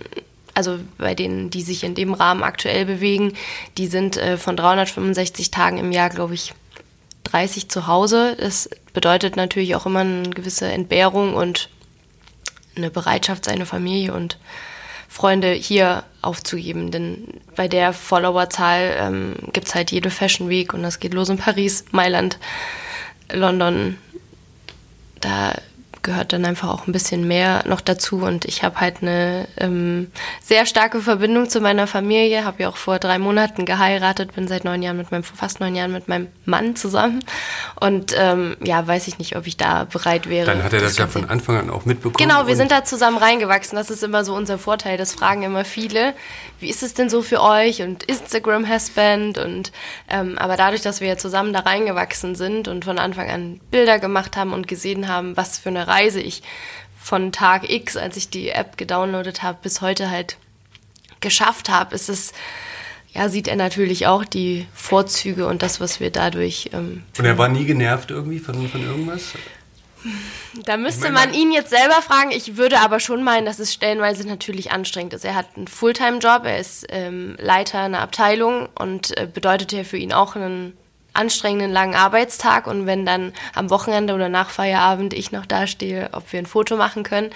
also 0.56 0.80
bei 0.98 1.14
denen, 1.14 1.52
die 1.52 1.62
sich 1.62 1.84
in 1.84 1.94
dem 1.94 2.16
Rahmen 2.16 2.42
aktuell 2.42 2.86
bewegen, 2.86 3.34
die 3.78 3.86
sind 3.86 4.18
äh, 4.18 4.38
von 4.38 4.58
365 4.58 5.52
Tagen 5.52 5.78
im 5.78 5.92
Jahr, 5.92 6.10
glaube 6.10 6.34
ich, 6.34 6.56
30 7.26 7.70
zu 7.70 7.86
Hause. 7.86 8.36
Das 8.40 8.70
bedeutet 9.00 9.38
natürlich 9.38 9.78
auch 9.78 9.86
immer 9.86 10.02
eine 10.02 10.30
gewisse 10.30 10.70
Entbehrung 10.70 11.34
und 11.34 11.70
eine 12.76 12.92
Bereitschaft, 12.92 13.46
seine 13.46 13.66
Familie 13.66 14.14
und 14.14 14.38
Freunde 15.08 15.54
hier 15.54 16.04
aufzugeben. 16.22 16.92
Denn 16.92 17.40
bei 17.56 17.70
der 17.70 17.94
Followerzahl 17.94 18.98
ähm, 19.00 19.36
gibt 19.54 19.70
es 19.70 19.76
halt 19.76 19.92
jede 19.92 20.10
Fashion 20.10 20.50
Week 20.50 20.74
und 20.74 20.84
das 20.84 21.00
geht 21.00 21.14
los 21.14 21.30
in 21.30 21.38
Paris, 21.38 21.86
Mailand, 21.92 22.40
London. 23.32 23.98
Da 25.22 25.54
gehört 26.02 26.34
dann 26.34 26.46
einfach 26.46 26.70
auch 26.70 26.88
ein 26.88 26.92
bisschen 26.92 27.28
mehr 27.28 27.64
noch 27.68 27.82
dazu. 27.82 28.18
Und 28.18 28.46
ich 28.46 28.64
habe 28.64 28.80
halt 28.80 29.02
eine 29.02 29.48
ähm, 29.58 30.12
sehr 30.42 30.66
starke 30.66 31.02
Verbindung 31.02 31.50
zu 31.50 31.60
meiner 31.60 31.88
Familie. 31.88 32.46
Habe 32.46 32.64
ja 32.64 32.70
auch 32.70 32.78
vor 32.78 33.00
drei 33.00 33.20
Monaten 33.20 33.66
geheiratet, 33.66 34.36
bin 34.36 34.48
seit 34.48 34.64
neun 34.64 34.82
Jahren 34.82 34.98
mit 34.98 35.12
meinem, 35.12 35.24
fast 35.24 35.60
neun 35.60 35.76
Jahren 35.76 35.92
mit 35.92 36.08
meinem 36.08 36.28
Mann 36.46 36.76
zusammen. 36.76 37.24
Und 37.80 38.14
ähm, 38.18 38.56
ja, 38.64 38.86
weiß 38.86 39.08
ich 39.08 39.20
nicht, 39.20 39.36
ob 39.36 39.48
ich 39.48 39.58
da 39.58 39.86
bereit 39.86 40.30
wäre. 40.30 40.46
Dann 40.46 40.64
hat 40.64 40.74
er 40.74 40.80
das, 40.80 40.92
das 40.92 40.98
ja 40.98 41.08
von 41.08 41.30
Anfang 41.30 41.58
an 41.58 41.70
auch 41.70 41.86
mitbekommen. 41.86 42.16
Genau, 42.18 42.48
wir 42.48 42.56
sind 42.56 42.72
da 42.72 42.84
zusammen 42.84 43.18
reingewachsen. 43.18 43.76
Das 43.76 43.90
ist 43.90 44.04
immer 44.04 44.24
so 44.24 44.34
unser 44.36 44.58
Vorteil. 44.58 44.98
Das 44.98 45.14
fragen 45.14 45.44
immer 45.44 45.66
viele. 45.66 46.14
Wie 46.60 46.70
ist 46.70 46.84
es 46.84 46.94
denn 46.94 47.10
so 47.10 47.22
für 47.22 47.42
euch? 47.42 47.82
Und 47.82 48.04
Instagram-Husband? 48.04 49.38
Und 49.38 49.72
ähm, 50.10 50.38
aber 50.38 50.56
dadurch, 50.56 50.82
dass 50.82 51.02
wir 51.02 51.10
ja 51.10 51.18
zusammen 51.18 51.54
da 51.54 51.60
reingewachsen 51.60 52.36
sind 52.36 52.68
und 52.68 52.86
von 52.86 53.00
Anfang 53.00 53.30
an 53.30 53.60
Bilder 53.72 54.00
gemacht 54.00 54.38
haben 54.38 54.54
und 54.54 54.68
gesehen 54.68 55.08
haben, 55.08 55.36
was 55.36 55.60
für 55.60 55.70
eine 55.70 55.89
Reise 55.90 56.22
ich 56.22 56.44
von 57.02 57.32
Tag 57.32 57.70
X, 57.70 57.98
als 57.98 58.18
ich 58.18 58.30
die 58.30 58.50
App 58.50 58.78
gedownloadet 58.78 59.42
habe, 59.42 59.58
bis 59.62 59.82
heute 59.82 60.10
halt 60.10 60.38
geschafft 61.22 61.70
habe, 61.70 61.96
ist 61.96 62.10
es, 62.10 62.34
ja, 63.14 63.30
sieht 63.30 63.48
er 63.48 63.56
natürlich 63.56 64.08
auch 64.08 64.24
die 64.24 64.68
Vorzüge 64.74 65.48
und 65.48 65.62
das, 65.62 65.82
was 65.82 66.00
wir 66.00 66.12
dadurch. 66.12 66.70
Ähm, 66.74 67.04
und 67.18 67.26
er 67.26 67.38
war 67.38 67.50
nie 67.50 67.66
genervt 67.66 68.12
irgendwie 68.12 68.40
von, 68.40 68.70
von 68.70 68.82
irgendwas? 68.84 69.34
Da 70.66 70.78
müsste 70.78 71.12
man 71.12 71.34
ihn 71.34 71.52
jetzt 71.52 71.72
selber 71.72 72.02
fragen. 72.02 72.32
Ich 72.32 72.56
würde 72.56 72.80
aber 72.80 73.00
schon 73.00 73.24
meinen, 73.24 73.46
dass 73.46 73.60
es 73.60 73.74
stellenweise 73.74 74.26
natürlich 74.28 74.72
anstrengend 74.72 75.14
ist. 75.14 75.26
Er 75.26 75.36
hat 75.36 75.48
einen 75.58 75.68
Fulltime-Job, 75.68 76.46
er 76.46 76.60
ist 76.60 76.86
ähm, 76.90 77.36
Leiter 77.38 77.80
einer 77.80 78.00
Abteilung 78.00 78.70
und 78.76 79.18
äh, 79.18 79.28
bedeutet 79.32 79.74
ja 79.74 79.84
für 79.84 79.98
ihn 79.98 80.14
auch 80.14 80.36
einen 80.36 80.78
anstrengenden 81.14 81.72
langen 81.72 81.96
Arbeitstag 81.96 82.68
und 82.68 82.86
wenn 82.86 83.06
dann 83.06 83.34
am 83.54 83.70
Wochenende 83.70 84.14
oder 84.14 84.30
nach 84.30 84.50
Feierabend 84.50 85.14
ich 85.14 85.32
noch 85.32 85.46
dastehe, 85.46 86.10
ob 86.12 86.32
wir 86.32 86.40
ein 86.40 86.46
Foto 86.46 86.78
machen 86.78 87.04
können, 87.04 87.32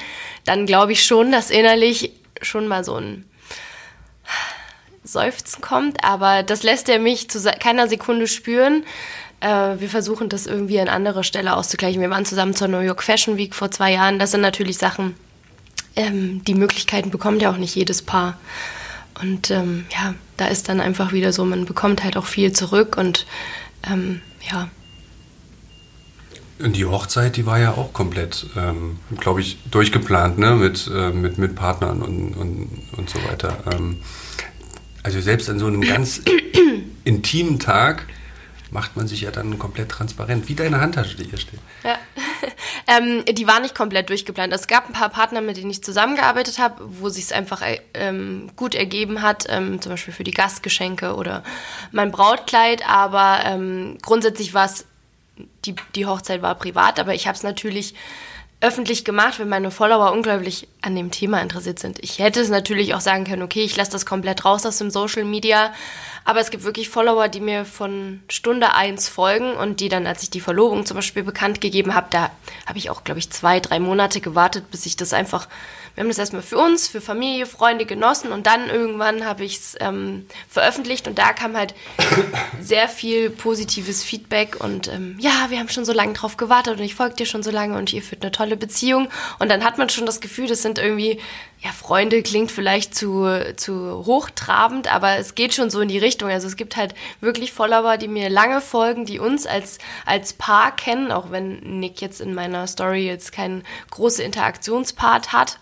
dann 0.46 0.66
glaube 0.66 0.92
ich 0.92 1.04
schon, 1.04 1.32
dass 1.32 1.50
innerlich 1.50 2.12
schon 2.42 2.68
mal 2.68 2.84
so 2.84 2.96
ein 2.96 3.26
Seufzen 5.04 5.62
kommt, 5.62 6.04
aber 6.04 6.44
das 6.44 6.64
lässt 6.64 6.88
er 6.88 7.00
mich 7.00 7.30
zu 7.30 7.40
keiner 7.60 7.88
Sekunde 7.88 8.28
spüren. 8.28 8.86
Äh, 9.42 9.80
wir 9.80 9.90
versuchen 9.90 10.30
das 10.30 10.48
irgendwie 10.48 10.80
an 10.80 10.88
anderer 10.88 11.24
Stelle 11.24 11.56
auszugleichen. 11.56 12.02
Wir 12.02 12.10
waren 12.10 12.26
zusammen 12.26 12.56
zur 12.56 12.70
New 12.70 12.80
York 12.80 13.04
Fashion 13.04 13.38
Week 13.38 13.54
vor 13.54 13.70
zwei 13.70 13.92
Jahren. 13.92 14.18
Das 14.18 14.32
sind 14.32 14.42
natürlich 14.42 14.78
Sachen, 14.78 15.16
ähm, 15.96 16.44
die 16.46 16.56
Möglichkeiten 16.56 17.12
bekommt 17.12 17.42
ja 17.42 17.52
auch 17.52 17.58
nicht 17.58 17.76
jedes 17.76 18.02
Paar. 18.02 18.38
Und 19.22 19.52
ähm, 19.52 19.86
ja, 19.92 20.16
da 20.38 20.48
ist 20.48 20.70
dann 20.70 20.80
einfach 20.80 21.12
wieder 21.12 21.34
so, 21.34 21.46
man 21.46 21.66
bekommt 21.66 22.04
halt 22.04 22.18
auch 22.18 22.26
viel 22.26 22.52
zurück 22.54 22.98
und 22.98 23.26
ähm, 23.90 24.22
ja. 24.52 24.70
Und 26.60 26.76
die 26.76 26.86
Hochzeit, 26.86 27.36
die 27.36 27.46
war 27.46 27.60
ja 27.60 27.72
auch 27.72 27.94
komplett, 27.94 28.46
ähm, 28.56 29.00
glaube 29.20 29.42
ich, 29.42 29.58
durchgeplant, 29.70 30.38
ne? 30.38 30.56
Mit, 30.56 30.90
äh, 30.94 31.12
mit, 31.12 31.38
mit 31.38 31.56
Partnern 31.56 32.02
und, 32.02 32.34
und, 32.36 32.70
und 32.96 33.10
so 33.10 33.20
weiter. 33.24 33.58
Ähm, 33.74 33.98
also 35.02 35.20
selbst 35.20 35.50
an 35.50 35.60
so 35.60 35.68
einem 35.68 35.82
ganz 35.82 36.22
intimen 37.04 37.60
Tag 37.60 38.08
macht 38.74 38.98
man 38.98 39.08
sich 39.08 39.22
ja 39.22 39.32
dann 39.32 39.60
komplett 39.60 39.90
transparent, 39.90 40.50
wie 40.50 40.56
deine 40.56 40.82
Handtasche, 40.82 41.16
die 41.16 41.26
hier 41.26 41.38
steht. 41.38 41.60
Ja. 41.84 41.98
ähm, 42.88 43.24
die 43.26 43.48
war 43.48 43.60
nicht 43.60 43.76
komplett 43.76 44.10
durchgeplant. 44.10 44.52
Es 44.52 44.68
gab 44.68 44.88
ein 44.88 44.94
paar 44.94 45.10
Partner, 45.10 45.42
mit 45.42 45.58
denen 45.58 45.70
ich 45.70 45.84
zusammengearbeitet 45.84 46.58
habe, 46.58 46.84
wo 46.86 47.08
sich 47.10 47.26
es 47.26 47.32
einfach 47.32 47.62
äh, 47.62 47.80
ähm, 47.94 48.50
gut 48.56 48.74
ergeben 48.74 49.22
hat, 49.22 49.46
ähm, 49.48 49.80
zum 49.80 49.92
Beispiel 49.92 50.14
für 50.14 50.24
die 50.24 50.32
Gastgeschenke 50.32 51.16
oder 51.16 51.44
mein 51.92 52.12
Brautkleid. 52.12 52.88
Aber 52.90 53.42
ähm, 53.46 54.00
grundsätzlich 54.02 54.56
war 54.56 54.66
es, 54.66 54.86
die, 55.66 55.76
die 55.96 56.08
Hochzeit 56.08 56.42
war 56.42 56.56
privat, 56.56 57.00
aber 57.00 57.14
ich 57.14 57.28
habe 57.28 57.38
es 57.38 57.44
natürlich 57.44 57.94
öffentlich 58.64 59.04
gemacht, 59.04 59.40
wenn 59.40 59.50
meine 59.50 59.72
Follower 59.72 60.14
unglaublich 60.14 60.70
an 60.82 60.96
dem 60.96 61.12
Thema 61.12 61.42
interessiert 61.42 61.80
sind. 61.80 62.00
Ich 62.02 62.20
hätte 62.20 62.40
es 62.40 62.50
natürlich 62.50 62.94
auch 62.94 63.02
sagen 63.02 63.26
können, 63.26 63.44
okay, 63.44 63.62
ich 63.62 63.76
lasse 63.76 63.92
das 63.92 64.06
komplett 64.06 64.46
raus 64.46 64.66
aus 64.66 64.78
dem 64.78 64.90
Social 64.90 65.26
Media, 65.26 65.74
aber 66.24 66.40
es 66.40 66.50
gibt 66.50 66.64
wirklich 66.64 66.88
Follower, 66.88 67.28
die 67.28 67.42
mir 67.42 67.66
von 67.66 68.24
Stunde 68.30 68.74
eins 68.74 69.10
folgen 69.10 69.52
und 69.54 69.82
die 69.82 69.90
dann, 69.90 70.08
als 70.08 70.24
ich 70.24 70.30
die 70.30 70.40
Verlobung 70.40 70.86
zum 70.86 70.96
Beispiel 70.96 71.24
bekannt 71.24 71.60
gegeben 71.60 71.94
habe, 71.94 72.08
da 72.10 72.32
habe 72.66 72.78
ich 72.78 72.90
auch, 72.90 73.04
glaube 73.04 73.20
ich, 73.20 73.30
zwei, 73.30 73.60
drei 73.60 73.82
Monate 73.82 74.22
gewartet, 74.22 74.72
bis 74.72 74.86
ich 74.86 74.96
das 74.96 75.12
einfach 75.12 75.50
wir 75.96 76.02
haben 76.02 76.08
das 76.08 76.18
erstmal 76.18 76.42
für 76.42 76.58
uns, 76.58 76.88
für 76.88 77.02
Familie, 77.02 77.46
Freunde 77.46 77.86
genossen 77.86 78.32
und 78.32 78.48
dann 78.48 78.70
irgendwann 78.70 79.26
habe 79.26 79.44
ich 79.44 79.58
es 79.58 79.76
ähm, 79.80 80.26
veröffentlicht 80.50 81.08
und 81.08 81.20
da 81.20 81.34
kam 81.34 81.56
halt 81.56 81.76
sehr 82.60 82.90
viel 82.90 83.30
positives 83.30 84.04
Feedback 84.04 84.58
und 84.60 84.88
ähm, 84.88 85.18
ja, 85.20 85.48
wir 85.50 85.60
haben 85.60 85.70
schon 85.70 85.86
so 85.86 85.94
lange 85.94 86.14
drauf 86.14 86.38
gewartet 86.38 86.80
und 86.80 86.84
ich 86.84 86.96
folge 86.96 87.16
dir 87.16 87.26
schon 87.28 87.44
so 87.44 87.52
lange 87.52 87.78
und 87.78 87.94
ihr 87.94 88.02
führt 88.02 88.24
eine 88.24 88.32
tolle 88.32 88.58
Beziehung 88.58 89.10
und 89.38 89.50
dann 89.50 89.64
hat 89.64 89.78
man 89.78 89.90
schon 89.90 90.08
das 90.08 90.20
Gefühl, 90.20 90.48
das 90.48 90.64
sind 90.64 90.80
irgendwie, 90.80 91.20
ja, 91.60 91.72
Freunde 91.72 92.24
klingt 92.24 92.52
vielleicht 92.52 92.96
zu, 92.96 93.54
zu 93.56 94.04
hochtrabend, 94.06 94.92
aber 94.92 95.18
es 95.18 95.36
geht 95.36 95.54
schon 95.54 95.70
so 95.70 95.80
in 95.80 95.88
die 95.88 95.98
Richtung. 95.98 96.30
Also 96.30 96.48
es 96.48 96.58
gibt 96.58 96.76
halt 96.76 96.94
wirklich 97.22 97.54
Follower, 97.54 97.98
die 97.98 98.10
mir 98.10 98.30
lange 98.30 98.60
folgen, 98.60 99.06
die 99.06 99.20
uns 99.20 99.46
als, 99.46 99.78
als 100.06 100.34
Paar 100.34 100.76
kennen, 100.76 101.12
auch 101.12 101.32
wenn 101.32 101.60
Nick 101.80 102.02
jetzt 102.02 102.20
in 102.20 102.34
meiner 102.34 102.68
Story 102.68 103.06
jetzt 103.06 103.32
keinen 103.32 103.64
großen 103.92 104.26
Interaktionspart 104.26 105.32
hat 105.32 105.60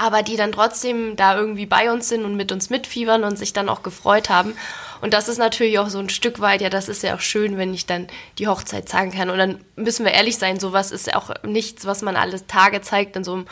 aber 0.00 0.22
die 0.22 0.36
dann 0.36 0.50
trotzdem 0.50 1.14
da 1.14 1.36
irgendwie 1.36 1.66
bei 1.66 1.92
uns 1.92 2.08
sind 2.08 2.24
und 2.24 2.34
mit 2.34 2.52
uns 2.52 2.70
mitfiebern 2.70 3.22
und 3.22 3.36
sich 3.36 3.52
dann 3.52 3.68
auch 3.68 3.82
gefreut 3.82 4.30
haben. 4.30 4.54
Und 5.02 5.12
das 5.12 5.28
ist 5.28 5.36
natürlich 5.36 5.78
auch 5.78 5.90
so 5.90 5.98
ein 5.98 6.08
Stück 6.08 6.40
weit, 6.40 6.62
ja, 6.62 6.70
das 6.70 6.88
ist 6.88 7.02
ja 7.02 7.14
auch 7.14 7.20
schön, 7.20 7.58
wenn 7.58 7.74
ich 7.74 7.84
dann 7.84 8.06
die 8.38 8.48
Hochzeit 8.48 8.88
zeigen 8.88 9.12
kann. 9.12 9.28
Und 9.28 9.36
dann 9.36 9.60
müssen 9.76 10.06
wir 10.06 10.12
ehrlich 10.12 10.38
sein, 10.38 10.58
sowas 10.58 10.90
ist 10.90 11.06
ja 11.06 11.16
auch 11.16 11.30
nichts, 11.42 11.84
was 11.84 12.00
man 12.00 12.16
alles 12.16 12.46
Tage 12.46 12.80
zeigt. 12.80 13.14
In 13.14 13.24
so 13.24 13.34
einem 13.34 13.46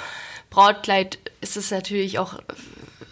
Brautkleid 0.48 1.18
ist 1.42 1.58
es 1.58 1.70
natürlich 1.70 2.18
auch 2.18 2.38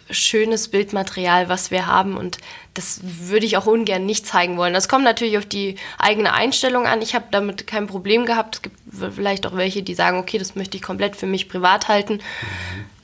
schönes 0.09 0.69
Bildmaterial, 0.69 1.47
was 1.47 1.69
wir 1.69 1.85
haben 1.85 2.17
und 2.17 2.39
das 2.73 3.01
würde 3.03 3.45
ich 3.45 3.57
auch 3.57 3.67
ungern 3.67 4.05
nicht 4.05 4.25
zeigen 4.25 4.57
wollen. 4.57 4.73
Das 4.73 4.87
kommt 4.87 5.03
natürlich 5.03 5.37
auf 5.37 5.45
die 5.45 5.75
eigene 5.99 6.33
Einstellung 6.33 6.87
an. 6.87 7.01
Ich 7.01 7.13
habe 7.13 7.25
damit 7.29 7.67
kein 7.67 7.87
Problem 7.87 8.25
gehabt. 8.25 8.55
Es 8.55 8.61
gibt 8.61 8.77
vielleicht 9.13 9.45
auch 9.45 9.55
welche, 9.55 9.83
die 9.83 9.95
sagen, 9.95 10.17
okay, 10.17 10.37
das 10.37 10.55
möchte 10.55 10.77
ich 10.77 10.83
komplett 10.83 11.17
für 11.17 11.25
mich 11.25 11.49
privat 11.49 11.87
halten. 11.89 12.13
Mhm. 12.13 12.96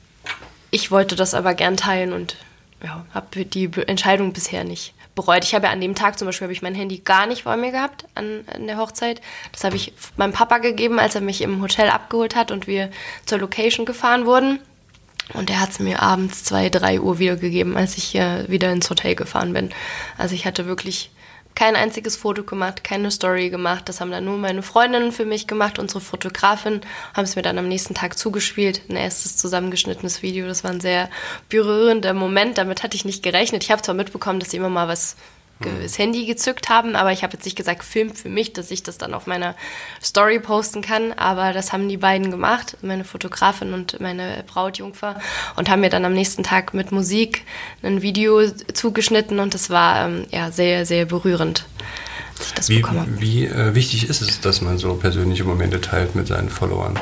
Ich 0.74 0.90
wollte 0.90 1.14
das 1.14 1.34
aber 1.34 1.54
gern 1.54 1.76
teilen 1.76 2.12
und 2.12 2.34
ja, 2.82 3.06
habe 3.14 3.44
die 3.44 3.70
Entscheidung 3.86 4.32
bisher 4.32 4.64
nicht 4.64 4.92
bereut. 5.14 5.44
Ich 5.44 5.54
habe 5.54 5.66
ja 5.66 5.72
an 5.72 5.80
dem 5.80 5.94
Tag 5.94 6.18
zum 6.18 6.26
Beispiel 6.26 6.50
ich 6.50 6.62
mein 6.62 6.74
Handy 6.74 6.98
gar 6.98 7.26
nicht 7.26 7.44
bei 7.44 7.56
mir 7.56 7.70
gehabt 7.70 8.06
an, 8.16 8.40
an 8.52 8.66
der 8.66 8.76
Hochzeit. 8.76 9.20
Das 9.52 9.62
habe 9.62 9.76
ich 9.76 9.92
meinem 10.16 10.32
Papa 10.32 10.58
gegeben, 10.58 10.98
als 10.98 11.14
er 11.14 11.20
mich 11.20 11.42
im 11.42 11.62
Hotel 11.62 11.90
abgeholt 11.90 12.34
hat 12.34 12.50
und 12.50 12.66
wir 12.66 12.90
zur 13.24 13.38
Location 13.38 13.86
gefahren 13.86 14.26
wurden. 14.26 14.58
Und 15.32 15.48
er 15.48 15.60
hat 15.60 15.70
es 15.70 15.78
mir 15.78 16.02
abends 16.02 16.42
zwei, 16.42 16.70
drei 16.70 17.00
Uhr 17.00 17.20
wiedergegeben, 17.20 17.76
als 17.76 17.96
ich 17.96 18.16
äh, 18.16 18.50
wieder 18.50 18.72
ins 18.72 18.90
Hotel 18.90 19.14
gefahren 19.14 19.52
bin. 19.52 19.70
Also 20.18 20.34
ich 20.34 20.44
hatte 20.44 20.66
wirklich 20.66 21.12
kein 21.54 21.76
einziges 21.76 22.16
Foto 22.16 22.42
gemacht, 22.42 22.82
keine 22.82 23.10
Story 23.10 23.50
gemacht. 23.50 23.88
Das 23.88 24.00
haben 24.00 24.10
dann 24.10 24.24
nur 24.24 24.38
meine 24.38 24.62
Freundinnen 24.62 25.12
für 25.12 25.24
mich 25.24 25.46
gemacht, 25.46 25.78
unsere 25.78 26.00
Fotografin, 26.00 26.80
haben 27.14 27.24
es 27.24 27.36
mir 27.36 27.42
dann 27.42 27.58
am 27.58 27.68
nächsten 27.68 27.94
Tag 27.94 28.18
zugespielt. 28.18 28.82
Ein 28.88 28.96
erstes 28.96 29.36
zusammengeschnittenes 29.36 30.22
Video. 30.22 30.46
Das 30.46 30.64
war 30.64 30.72
ein 30.72 30.80
sehr 30.80 31.08
berührender 31.48 32.14
Moment. 32.14 32.58
Damit 32.58 32.82
hatte 32.82 32.96
ich 32.96 33.04
nicht 33.04 33.22
gerechnet. 33.22 33.62
Ich 33.62 33.70
habe 33.70 33.82
zwar 33.82 33.94
mitbekommen, 33.94 34.40
dass 34.40 34.50
sie 34.50 34.56
immer 34.56 34.68
mal 34.68 34.88
was 34.88 35.16
das 35.60 35.98
Handy 35.98 36.26
gezückt 36.26 36.68
haben, 36.68 36.96
aber 36.96 37.12
ich 37.12 37.22
habe 37.22 37.34
jetzt 37.34 37.44
nicht 37.44 37.56
gesagt, 37.56 37.84
filmt 37.84 38.18
für 38.18 38.28
mich, 38.28 38.52
dass 38.52 38.70
ich 38.70 38.82
das 38.82 38.98
dann 38.98 39.14
auf 39.14 39.26
meiner 39.26 39.54
Story 40.02 40.38
posten 40.40 40.82
kann, 40.82 41.12
aber 41.12 41.52
das 41.52 41.72
haben 41.72 41.88
die 41.88 41.96
beiden 41.96 42.30
gemacht, 42.30 42.76
meine 42.82 43.04
Fotografin 43.04 43.72
und 43.72 44.00
meine 44.00 44.44
Brautjungfer 44.46 45.20
und 45.56 45.70
haben 45.70 45.80
mir 45.80 45.90
dann 45.90 46.04
am 46.04 46.12
nächsten 46.12 46.42
Tag 46.42 46.74
mit 46.74 46.92
Musik 46.92 47.42
ein 47.82 48.02
Video 48.02 48.48
zugeschnitten 48.50 49.38
und 49.38 49.54
das 49.54 49.70
war 49.70 50.06
ähm, 50.06 50.26
ja 50.30 50.50
sehr, 50.50 50.86
sehr 50.86 51.06
berührend. 51.06 51.66
Dass 52.38 52.48
ich 52.48 52.54
das 52.54 52.68
wie 52.68 52.84
wie 53.20 53.46
äh, 53.46 53.74
wichtig 53.74 54.08
ist 54.08 54.20
es, 54.20 54.40
dass 54.40 54.60
man 54.60 54.78
so 54.78 54.94
persönliche 54.94 55.44
Momente 55.44 55.80
teilt 55.80 56.16
mit 56.16 56.26
seinen 56.26 56.50
Followern? 56.50 56.98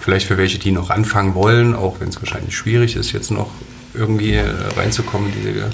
Vielleicht 0.00 0.26
für 0.26 0.36
welche, 0.36 0.58
die 0.58 0.72
noch 0.72 0.90
anfangen 0.90 1.34
wollen, 1.34 1.74
auch 1.74 2.00
wenn 2.00 2.08
es 2.08 2.20
wahrscheinlich 2.20 2.56
schwierig 2.56 2.96
ist, 2.96 3.12
jetzt 3.12 3.30
noch 3.30 3.50
irgendwie 3.94 4.34
äh, 4.34 4.50
reinzukommen, 4.76 5.32
diese 5.32 5.70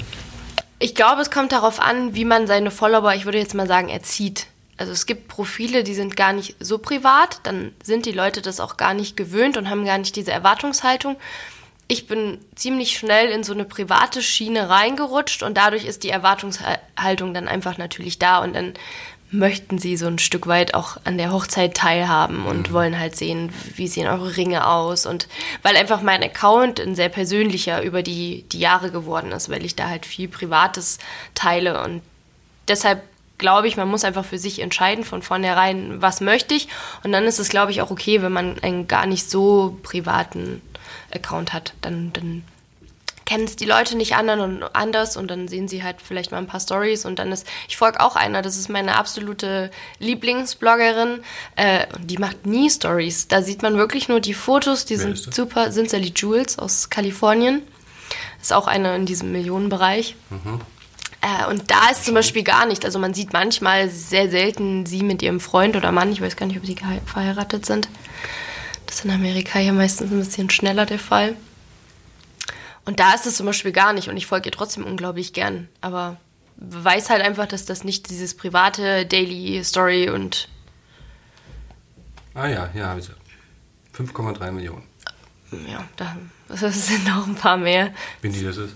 ich 0.81 0.95
glaube, 0.95 1.21
es 1.21 1.29
kommt 1.29 1.51
darauf 1.51 1.79
an, 1.79 2.15
wie 2.15 2.25
man 2.25 2.47
seine 2.47 2.71
Follower, 2.71 3.13
ich 3.13 3.25
würde 3.25 3.37
jetzt 3.37 3.53
mal 3.53 3.67
sagen, 3.67 3.89
erzieht. 3.89 4.47
Also 4.77 4.91
es 4.91 5.05
gibt 5.05 5.27
Profile, 5.27 5.83
die 5.83 5.93
sind 5.93 6.17
gar 6.17 6.33
nicht 6.33 6.55
so 6.59 6.79
privat, 6.79 7.39
dann 7.43 7.71
sind 7.83 8.07
die 8.07 8.11
Leute 8.11 8.41
das 8.41 8.59
auch 8.59 8.77
gar 8.77 8.95
nicht 8.95 9.15
gewöhnt 9.15 9.57
und 9.57 9.69
haben 9.69 9.85
gar 9.85 9.99
nicht 9.99 10.15
diese 10.15 10.31
Erwartungshaltung. 10.31 11.17
Ich 11.87 12.07
bin 12.07 12.39
ziemlich 12.55 12.97
schnell 12.97 13.29
in 13.29 13.43
so 13.43 13.53
eine 13.53 13.65
private 13.65 14.23
Schiene 14.23 14.69
reingerutscht 14.69 15.43
und 15.43 15.55
dadurch 15.55 15.85
ist 15.85 16.03
die 16.03 16.09
Erwartungshaltung 16.09 17.33
dann 17.33 17.47
einfach 17.47 17.77
natürlich 17.77 18.17
da 18.17 18.39
und 18.39 18.55
dann 18.55 18.73
möchten 19.31 19.77
sie 19.77 19.95
so 19.95 20.07
ein 20.07 20.19
Stück 20.19 20.45
weit 20.47 20.73
auch 20.73 20.97
an 21.05 21.17
der 21.17 21.31
Hochzeit 21.31 21.75
teilhaben 21.75 22.45
und 22.45 22.69
mhm. 22.69 22.73
wollen 22.73 22.99
halt 22.99 23.15
sehen, 23.15 23.51
wie 23.75 23.87
sehen 23.87 24.07
eure 24.07 24.35
Ringe 24.35 24.67
aus 24.67 25.05
und 25.05 25.27
weil 25.63 25.77
einfach 25.77 26.01
mein 26.01 26.21
Account 26.21 26.79
ein 26.79 26.95
sehr 26.95 27.09
persönlicher 27.09 27.81
über 27.81 28.03
die, 28.03 28.43
die 28.51 28.59
Jahre 28.59 28.91
geworden 28.91 29.31
ist, 29.31 29.49
weil 29.49 29.65
ich 29.65 29.75
da 29.75 29.87
halt 29.87 30.05
viel 30.05 30.27
Privates 30.27 30.99
teile 31.33 31.81
und 31.83 32.01
deshalb 32.67 33.03
glaube 33.37 33.67
ich, 33.67 33.75
man 33.75 33.89
muss 33.89 34.03
einfach 34.03 34.23
für 34.25 34.37
sich 34.37 34.59
entscheiden 34.59 35.03
von 35.03 35.21
vornherein, 35.23 35.99
was 36.01 36.21
möchte 36.21 36.53
ich. 36.53 36.67
Und 37.03 37.11
dann 37.11 37.23
ist 37.23 37.39
es, 37.39 37.49
glaube 37.49 37.71
ich, 37.71 37.81
auch 37.81 37.89
okay, 37.89 38.21
wenn 38.21 38.31
man 38.31 38.59
einen 38.59 38.87
gar 38.87 39.07
nicht 39.07 39.31
so 39.31 39.79
privaten 39.81 40.61
Account 41.11 41.51
hat. 41.51 41.73
Dann, 41.81 42.13
dann 42.13 42.43
kennen 43.31 43.45
es 43.45 43.55
die 43.55 43.65
Leute 43.65 43.95
nicht 43.95 44.15
anderen 44.15 44.41
und 44.41 44.75
anders 44.75 45.15
und 45.15 45.31
dann 45.31 45.47
sehen 45.47 45.69
sie 45.69 45.83
halt 45.83 46.01
vielleicht 46.03 46.31
mal 46.31 46.37
ein 46.37 46.47
paar 46.47 46.59
Stories 46.59 47.05
und 47.05 47.17
dann 47.17 47.31
ist, 47.31 47.47
ich 47.69 47.77
folge 47.77 48.01
auch 48.01 48.17
einer, 48.17 48.41
das 48.41 48.57
ist 48.57 48.67
meine 48.67 48.97
absolute 48.97 49.71
Lieblingsbloggerin 49.99 51.21
äh, 51.55 51.87
die 52.01 52.17
macht 52.17 52.45
nie 52.45 52.69
Stories. 52.69 53.29
Da 53.29 53.41
sieht 53.41 53.61
man 53.61 53.77
wirklich 53.77 54.09
nur 54.09 54.19
die 54.19 54.33
Fotos, 54.33 54.83
die 54.83 54.99
Wer 54.99 55.15
sind 55.15 55.33
super, 55.33 55.71
sind 55.71 55.89
Sally 55.89 56.11
Jules 56.13 56.59
aus 56.59 56.89
Kalifornien. 56.89 57.61
Ist 58.41 58.51
auch 58.51 58.67
eine 58.67 58.97
in 58.97 59.05
diesem 59.05 59.31
Millionenbereich. 59.31 60.17
Mhm. 60.29 60.59
Äh, 61.21 61.49
und 61.49 61.71
da 61.71 61.89
ist 61.89 62.03
zum 62.03 62.15
Beispiel 62.15 62.43
gar 62.43 62.65
nicht. 62.65 62.83
Also 62.83 62.99
man 62.99 63.13
sieht 63.13 63.31
manchmal 63.31 63.89
sehr 63.89 64.29
selten 64.29 64.85
sie 64.85 65.03
mit 65.03 65.21
ihrem 65.21 65.39
Freund 65.39 65.77
oder 65.77 65.93
Mann. 65.93 66.11
Ich 66.11 66.21
weiß 66.21 66.35
gar 66.35 66.47
nicht, 66.47 66.57
ob 66.57 66.65
sie 66.65 66.75
verheiratet 67.05 67.65
sind. 67.65 67.87
Das 68.87 68.97
ist 68.97 69.05
in 69.05 69.11
Amerika 69.11 69.57
ja 69.59 69.71
meistens 69.71 70.11
ein 70.11 70.19
bisschen 70.19 70.49
schneller 70.49 70.85
der 70.85 70.99
Fall. 70.99 71.37
Und 72.85 72.99
da 72.99 73.13
ist 73.13 73.25
es 73.25 73.35
zum 73.35 73.45
Beispiel 73.45 73.71
gar 73.71 73.93
nicht 73.93 74.09
und 74.09 74.17
ich 74.17 74.25
folge 74.25 74.49
ihr 74.49 74.51
trotzdem 74.51 74.85
unglaublich 74.85 75.33
gern. 75.33 75.69
Aber 75.81 76.17
weiß 76.57 77.09
halt 77.09 77.21
einfach, 77.21 77.47
dass 77.47 77.65
das 77.65 77.83
nicht 77.83 78.09
dieses 78.09 78.35
private 78.35 79.05
Daily 79.05 79.63
Story 79.63 80.09
und. 80.09 80.47
Ah 82.33 82.47
ja, 82.47 82.69
ja, 82.73 82.87
habe 82.87 82.99
ich 82.99 83.09
5,3 83.95 84.51
Millionen. 84.51 84.83
Ja, 85.67 85.83
da, 85.97 86.15
das 86.47 86.87
sind 86.87 87.05
noch 87.05 87.27
ein 87.27 87.35
paar 87.35 87.57
mehr. 87.57 87.93
Wenn 88.21 88.31
die 88.33 88.43
das 88.43 88.57
ist? 88.57 88.75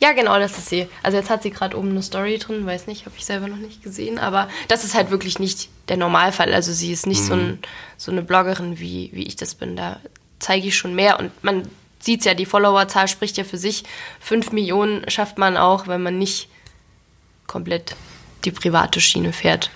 Ja, 0.00 0.12
genau, 0.12 0.38
das 0.38 0.58
ist 0.58 0.68
sie. 0.68 0.88
Also 1.02 1.16
jetzt 1.16 1.30
hat 1.30 1.42
sie 1.42 1.50
gerade 1.50 1.78
oben 1.78 1.90
eine 1.90 2.02
Story 2.02 2.38
drin, 2.38 2.66
weiß 2.66 2.88
nicht, 2.88 3.06
habe 3.06 3.14
ich 3.16 3.24
selber 3.24 3.46
noch 3.46 3.56
nicht 3.56 3.82
gesehen, 3.82 4.18
aber 4.18 4.48
das 4.68 4.84
ist 4.84 4.94
halt 4.94 5.10
wirklich 5.10 5.38
nicht 5.38 5.70
der 5.88 5.96
Normalfall. 5.96 6.52
Also 6.52 6.72
sie 6.72 6.92
ist 6.92 7.06
nicht 7.06 7.22
mhm. 7.22 7.26
so, 7.26 7.34
ein, 7.34 7.58
so 7.96 8.12
eine 8.12 8.22
Bloggerin, 8.22 8.78
wie, 8.80 9.10
wie 9.14 9.22
ich 9.22 9.36
das 9.36 9.54
bin. 9.54 9.76
Da 9.76 10.00
zeige 10.40 10.66
ich 10.66 10.76
schon 10.76 10.94
mehr 10.94 11.18
und 11.20 11.30
man 11.42 11.68
sieht 12.04 12.24
ja, 12.24 12.34
die 12.34 12.46
Followerzahl 12.46 13.08
spricht 13.08 13.36
ja 13.36 13.44
für 13.44 13.58
sich. 13.58 13.84
Fünf 14.20 14.52
Millionen 14.52 15.08
schafft 15.10 15.38
man 15.38 15.56
auch, 15.56 15.88
wenn 15.88 16.02
man 16.02 16.18
nicht 16.18 16.48
komplett 17.46 17.96
die 18.44 18.50
private 18.50 19.00
Schiene 19.00 19.32
fährt. 19.32 19.70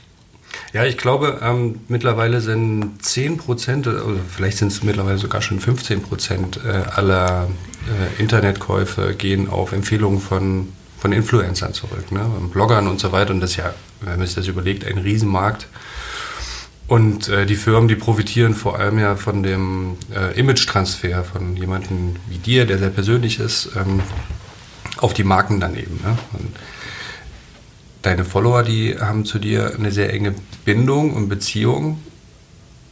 Ja, 0.73 0.85
ich 0.85 0.99
glaube, 0.99 1.41
ähm, 1.43 1.81
mittlerweile 1.89 2.41
sind 2.41 3.03
10 3.03 3.39
Prozent, 3.39 3.87
oder 3.87 4.21
vielleicht 4.29 4.59
sind 4.59 4.69
es 4.69 4.83
mittlerweile 4.83 5.19
sogar 5.19 5.43
schon 5.43 5.61
15 5.61 6.03
Prozent 6.03 6.61
äh, 6.65 6.69
aller 6.69 7.49
äh, 7.87 8.21
Internetkäufe 8.21 9.15
gehen 9.15 9.49
auf 9.49 9.73
Empfehlungen 9.73 10.21
von, 10.21 10.73
von 10.99 11.13
Influencern 11.13 11.73
zurück, 11.75 12.13
ne? 12.13 12.31
Bloggern 12.53 12.87
und 12.89 13.01
so 13.01 13.13
weiter. 13.13 13.33
Und 13.33 13.41
das 13.41 13.53
ist 13.53 13.57
ja, 13.57 13.75
wenn 14.01 14.19
man 14.19 14.27
sich 14.27 14.37
das 14.37 14.47
überlegt, 14.47 14.87
ein 14.87 14.99
Riesenmarkt. 14.99 15.69
Und 16.89 17.29
äh, 17.29 17.45
die 17.45 17.57
Firmen, 17.57 17.87
die 17.87 17.97
profitieren 17.97 18.55
vor 18.55 18.79
allem 18.79 18.99
ja 18.99 19.15
von 19.15 19.43
dem 19.43 19.97
äh, 20.15 20.39
Image-Transfer 20.39 21.23
von 21.23 21.57
jemandem 21.57 22.17
wie 22.29 22.39
dir, 22.39 22.65
der 22.67 22.79
sehr 22.79 22.91
persönlich 22.91 23.39
ist, 23.39 23.71
ähm, 23.77 24.01
auf 24.97 25.15
die 25.15 25.25
Marken 25.25 25.61
daneben. 25.61 26.01
Ne? 26.03 26.17
deine 28.03 28.25
Follower, 28.25 28.63
die 28.63 28.99
haben 28.99 29.25
zu 29.25 29.39
dir 29.39 29.75
eine 29.75 29.91
sehr 29.91 30.13
enge 30.13 30.35
Bindung 30.65 31.15
und 31.15 31.29
Beziehung. 31.29 32.01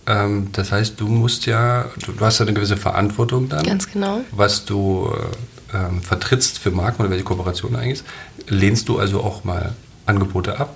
Ähm, 0.06 0.48
das 0.52 0.72
heißt, 0.72 1.00
du 1.00 1.08
musst 1.08 1.46
ja, 1.46 1.86
du, 2.04 2.12
du, 2.12 2.24
hast 2.24 2.38
ja 2.38 2.44
eine 2.44 2.54
gewisse 2.54 2.76
Verantwortung 2.76 3.48
dann. 3.48 3.64
Ganz 3.64 3.90
genau. 3.90 4.20
Was 4.30 4.64
du 4.64 5.10
äh, 5.72 5.76
ähm, 5.76 6.02
vertrittst 6.02 6.58
für 6.58 6.70
Marken 6.70 7.02
oder 7.02 7.10
welche 7.10 7.24
Kooperation 7.24 7.76
eigentlich. 7.76 8.04
Lehnst 8.48 8.88
du 8.88 8.98
also 8.98 9.20
auch 9.20 9.44
mal 9.44 9.74
Angebote 10.04 10.60
ab? 10.60 10.74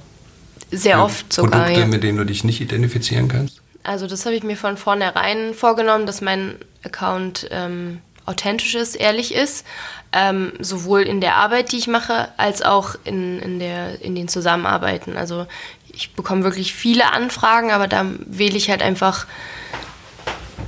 Sehr 0.70 1.02
oft 1.02 1.32
sogar. 1.32 1.62
Produkte, 1.62 1.80
ja. 1.80 1.86
mit 1.86 2.02
denen 2.02 2.18
du 2.18 2.24
dich 2.24 2.44
nicht 2.44 2.60
identifizieren 2.60 3.28
kannst? 3.28 3.60
Also 3.82 4.06
das 4.06 4.26
habe 4.26 4.36
ich 4.36 4.42
mir 4.42 4.56
von 4.56 4.76
vornherein 4.76 5.54
vorgenommen, 5.54 6.06
dass 6.06 6.20
mein 6.20 6.56
Account 6.84 7.48
ähm, 7.50 8.00
authentisch 8.26 8.74
ist, 8.74 8.94
ehrlich 8.94 9.34
ist, 9.34 9.64
ähm, 10.12 10.52
sowohl 10.60 11.02
in 11.02 11.20
der 11.20 11.36
Arbeit, 11.36 11.72
die 11.72 11.78
ich 11.78 11.86
mache, 11.86 12.28
als 12.36 12.62
auch 12.62 12.94
in, 13.04 13.40
in, 13.40 13.58
der, 13.58 14.00
in 14.02 14.14
den 14.14 14.28
Zusammenarbeiten. 14.28 15.16
Also 15.16 15.46
ich 15.92 16.12
bekomme 16.12 16.44
wirklich 16.44 16.74
viele 16.74 17.12
Anfragen, 17.12 17.70
aber 17.72 17.88
da 17.88 18.06
wähle 18.26 18.56
ich 18.56 18.70
halt 18.70 18.82
einfach. 18.82 19.26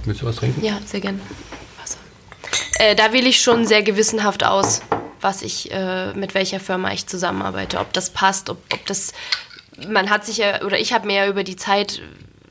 Willst 0.04 0.22
du 0.22 0.26
was 0.26 0.36
trinken? 0.36 0.64
Ja, 0.64 0.78
sehr 0.84 1.00
gerne. 1.00 1.20
Wasser. 1.80 1.98
Äh, 2.78 2.96
da 2.96 3.12
wähle 3.12 3.28
ich 3.28 3.40
schon 3.40 3.66
sehr 3.66 3.82
gewissenhaft 3.82 4.44
aus, 4.44 4.82
was 5.20 5.42
ich, 5.42 5.70
äh, 5.70 6.12
mit 6.14 6.34
welcher 6.34 6.58
Firma 6.58 6.92
ich 6.92 7.06
zusammenarbeite, 7.06 7.78
ob 7.78 7.92
das 7.92 8.10
passt, 8.10 8.50
ob, 8.50 8.58
ob 8.72 8.84
das 8.86 9.12
man 9.88 10.10
hat 10.10 10.24
sich 10.26 10.38
ja, 10.38 10.62
oder 10.62 10.78
ich 10.78 10.92
habe 10.92 11.06
mir 11.06 11.16
ja 11.16 11.26
über 11.28 11.44
die 11.44 11.56
Zeit 11.56 12.00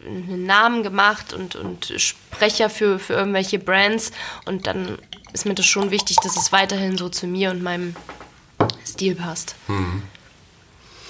einen 0.06 0.46
Namen 0.46 0.84
gemacht 0.84 1.34
und, 1.34 1.56
und 1.56 1.94
Sprecher 1.98 2.70
für, 2.70 3.00
für 3.00 3.14
irgendwelche 3.14 3.60
Brands 3.60 4.12
und 4.46 4.68
dann 4.68 4.98
ist 5.34 5.46
mir 5.46 5.54
das 5.54 5.66
schon 5.66 5.92
wichtig, 5.92 6.18
dass 6.24 6.36
es 6.36 6.52
weiterhin 6.52 6.98
so 6.98 7.10
zu 7.10 7.28
mir 7.28 7.52
und 7.52 7.62
meinem 7.62 7.96
Stil 8.86 9.16
passt. 9.16 9.56
Mhm. 9.68 10.04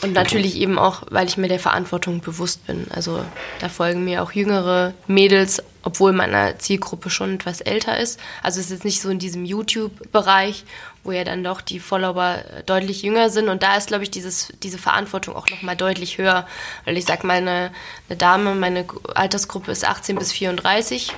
Und 0.02 0.14
natürlich 0.14 0.56
eben 0.56 0.80
auch, 0.80 1.04
weil 1.12 1.28
ich 1.28 1.38
mir 1.38 1.48
der 1.48 1.60
Verantwortung 1.60 2.22
bewusst 2.22 2.66
bin. 2.66 2.88
Also 2.90 3.24
da 3.60 3.70
folgen 3.70 4.04
mir 4.04 4.24
auch 4.24 4.32
jüngere 4.32 4.96
Mädels, 5.06 5.62
obwohl 5.84 6.12
meine 6.12 6.58
Zielgruppe 6.58 7.12
schon 7.12 7.36
etwas 7.36 7.62
älter 7.62 8.00
ist. 8.00 8.20
Also 8.42 8.60
es 8.60 8.68
ist 8.68 8.72
jetzt 8.72 8.86
nicht 8.86 9.02
so 9.02 9.10
in 9.10 9.20
diesem 9.20 9.46
YouTube-Bereich, 9.46 10.64
wo 11.04 11.12
ja 11.12 11.24
dann 11.24 11.44
doch 11.44 11.62
die 11.62 11.80
Follower 11.80 12.44
deutlich 12.66 13.02
jünger 13.02 13.30
sind. 13.30 13.50
Und 13.50 13.64
da 13.64 13.76
ist, 13.76 13.88
glaube 13.88 14.04
ich, 14.04 14.12
dieses, 14.12 14.54
diese 14.62 14.78
Verantwortung 14.78 15.36
auch 15.36 15.50
nochmal 15.50 15.76
deutlich 15.76 16.18
höher. 16.18 16.48
Weil 16.86 16.98
ich 16.98 17.06
sage, 17.06 17.26
meine 17.26 17.72
eine 18.10 18.18
Dame, 18.18 18.56
meine 18.56 18.86
Altersgruppe 19.16 19.72
ist 19.72 19.86
18 19.86 20.18
bis 20.18 20.32
34. 20.32 21.14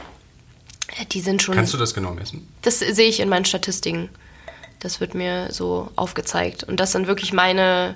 Die 1.11 1.21
sind 1.21 1.41
schon. 1.41 1.55
Kannst 1.55 1.73
du 1.73 1.77
das 1.77 1.93
genau 1.93 2.11
messen? 2.11 2.47
Das 2.61 2.79
sehe 2.79 3.09
ich 3.09 3.19
in 3.19 3.29
meinen 3.29 3.45
Statistiken. 3.45 4.09
Das 4.79 4.99
wird 4.99 5.15
mir 5.15 5.51
so 5.51 5.89
aufgezeigt. 5.95 6.63
Und 6.63 6.79
das 6.79 6.91
sind 6.91 7.07
wirklich 7.07 7.33
meine 7.33 7.95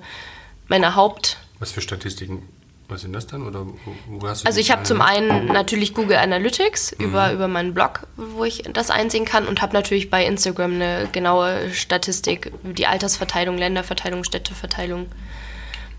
meine 0.67 0.95
Haupt. 0.95 1.37
Was 1.59 1.71
für 1.71 1.81
Statistiken? 1.81 2.47
Was 2.89 3.01
sind 3.01 3.13
das 3.13 3.27
dann? 3.27 3.45
Oder 3.45 3.65
wo, 4.07 4.27
hast 4.27 4.43
du 4.43 4.47
also 4.47 4.59
ich 4.59 4.71
habe 4.71 4.83
zum 4.83 5.01
einen 5.01 5.47
natürlich 5.47 5.93
Google 5.93 6.17
Analytics 6.17 6.95
mhm. 6.97 7.05
über, 7.05 7.33
über 7.33 7.47
meinen 7.47 7.73
Blog, 7.73 8.07
wo 8.15 8.45
ich 8.45 8.63
das 8.71 8.89
einsehen 8.89 9.25
kann 9.25 9.45
und 9.45 9.61
habe 9.61 9.73
natürlich 9.73 10.09
bei 10.09 10.25
Instagram 10.25 10.75
eine 10.75 11.09
genaue 11.11 11.71
Statistik, 11.73 12.51
die 12.63 12.87
Altersverteilung, 12.87 13.57
Länderverteilung, 13.57 14.23
Städteverteilung 14.23 15.07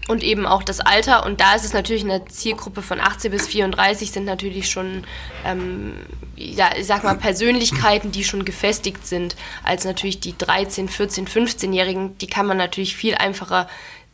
und 0.08 0.24
eben 0.24 0.46
auch 0.46 0.62
das 0.62 0.80
Alter. 0.80 1.24
Und 1.24 1.40
da 1.40 1.54
ist 1.54 1.64
es 1.64 1.74
natürlich 1.74 2.02
eine 2.02 2.24
Zielgruppe 2.24 2.82
von 2.82 2.98
18 2.98 3.30
bis 3.30 3.46
34 3.46 4.10
sind 4.10 4.24
natürlich 4.24 4.70
schon, 4.70 5.04
ähm, 5.44 5.92
ja, 6.34 6.70
ich 6.76 6.86
sag 6.86 7.04
mal, 7.04 7.16
Persönlichkeiten, 7.16 8.10
die 8.10 8.24
schon 8.24 8.44
gefestigt 8.44 9.06
sind, 9.06 9.36
als 9.62 9.84
natürlich 9.84 10.18
die 10.20 10.36
13, 10.36 10.88
14, 10.88 11.28
15-Jährigen. 11.28 12.16
Die 12.18 12.26
kann 12.26 12.46
man 12.46 12.56
natürlich 12.56 12.96
viel 12.96 13.14
einfacher 13.14 13.68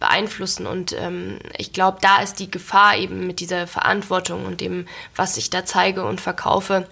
beeinflussen. 0.05 0.67
Und 0.67 0.93
ähm, 0.93 1.39
ich 1.57 1.73
glaube, 1.73 1.99
da 2.03 2.21
ist 2.21 2.39
die 2.39 2.51
Gefahr 2.51 2.97
eben 2.99 3.27
mit 3.27 3.41
dieser 3.41 3.67
Verantwortung 3.67 4.45
und 4.45 4.61
dem, 4.61 4.87
was 5.17 5.39
ich 5.39 5.49
da 5.49 5.65
zeige 5.65 6.05
und 6.05 6.21
verkaufe, 6.21 6.87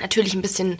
natürlich 0.00 0.34
ein 0.34 0.42
bisschen 0.42 0.78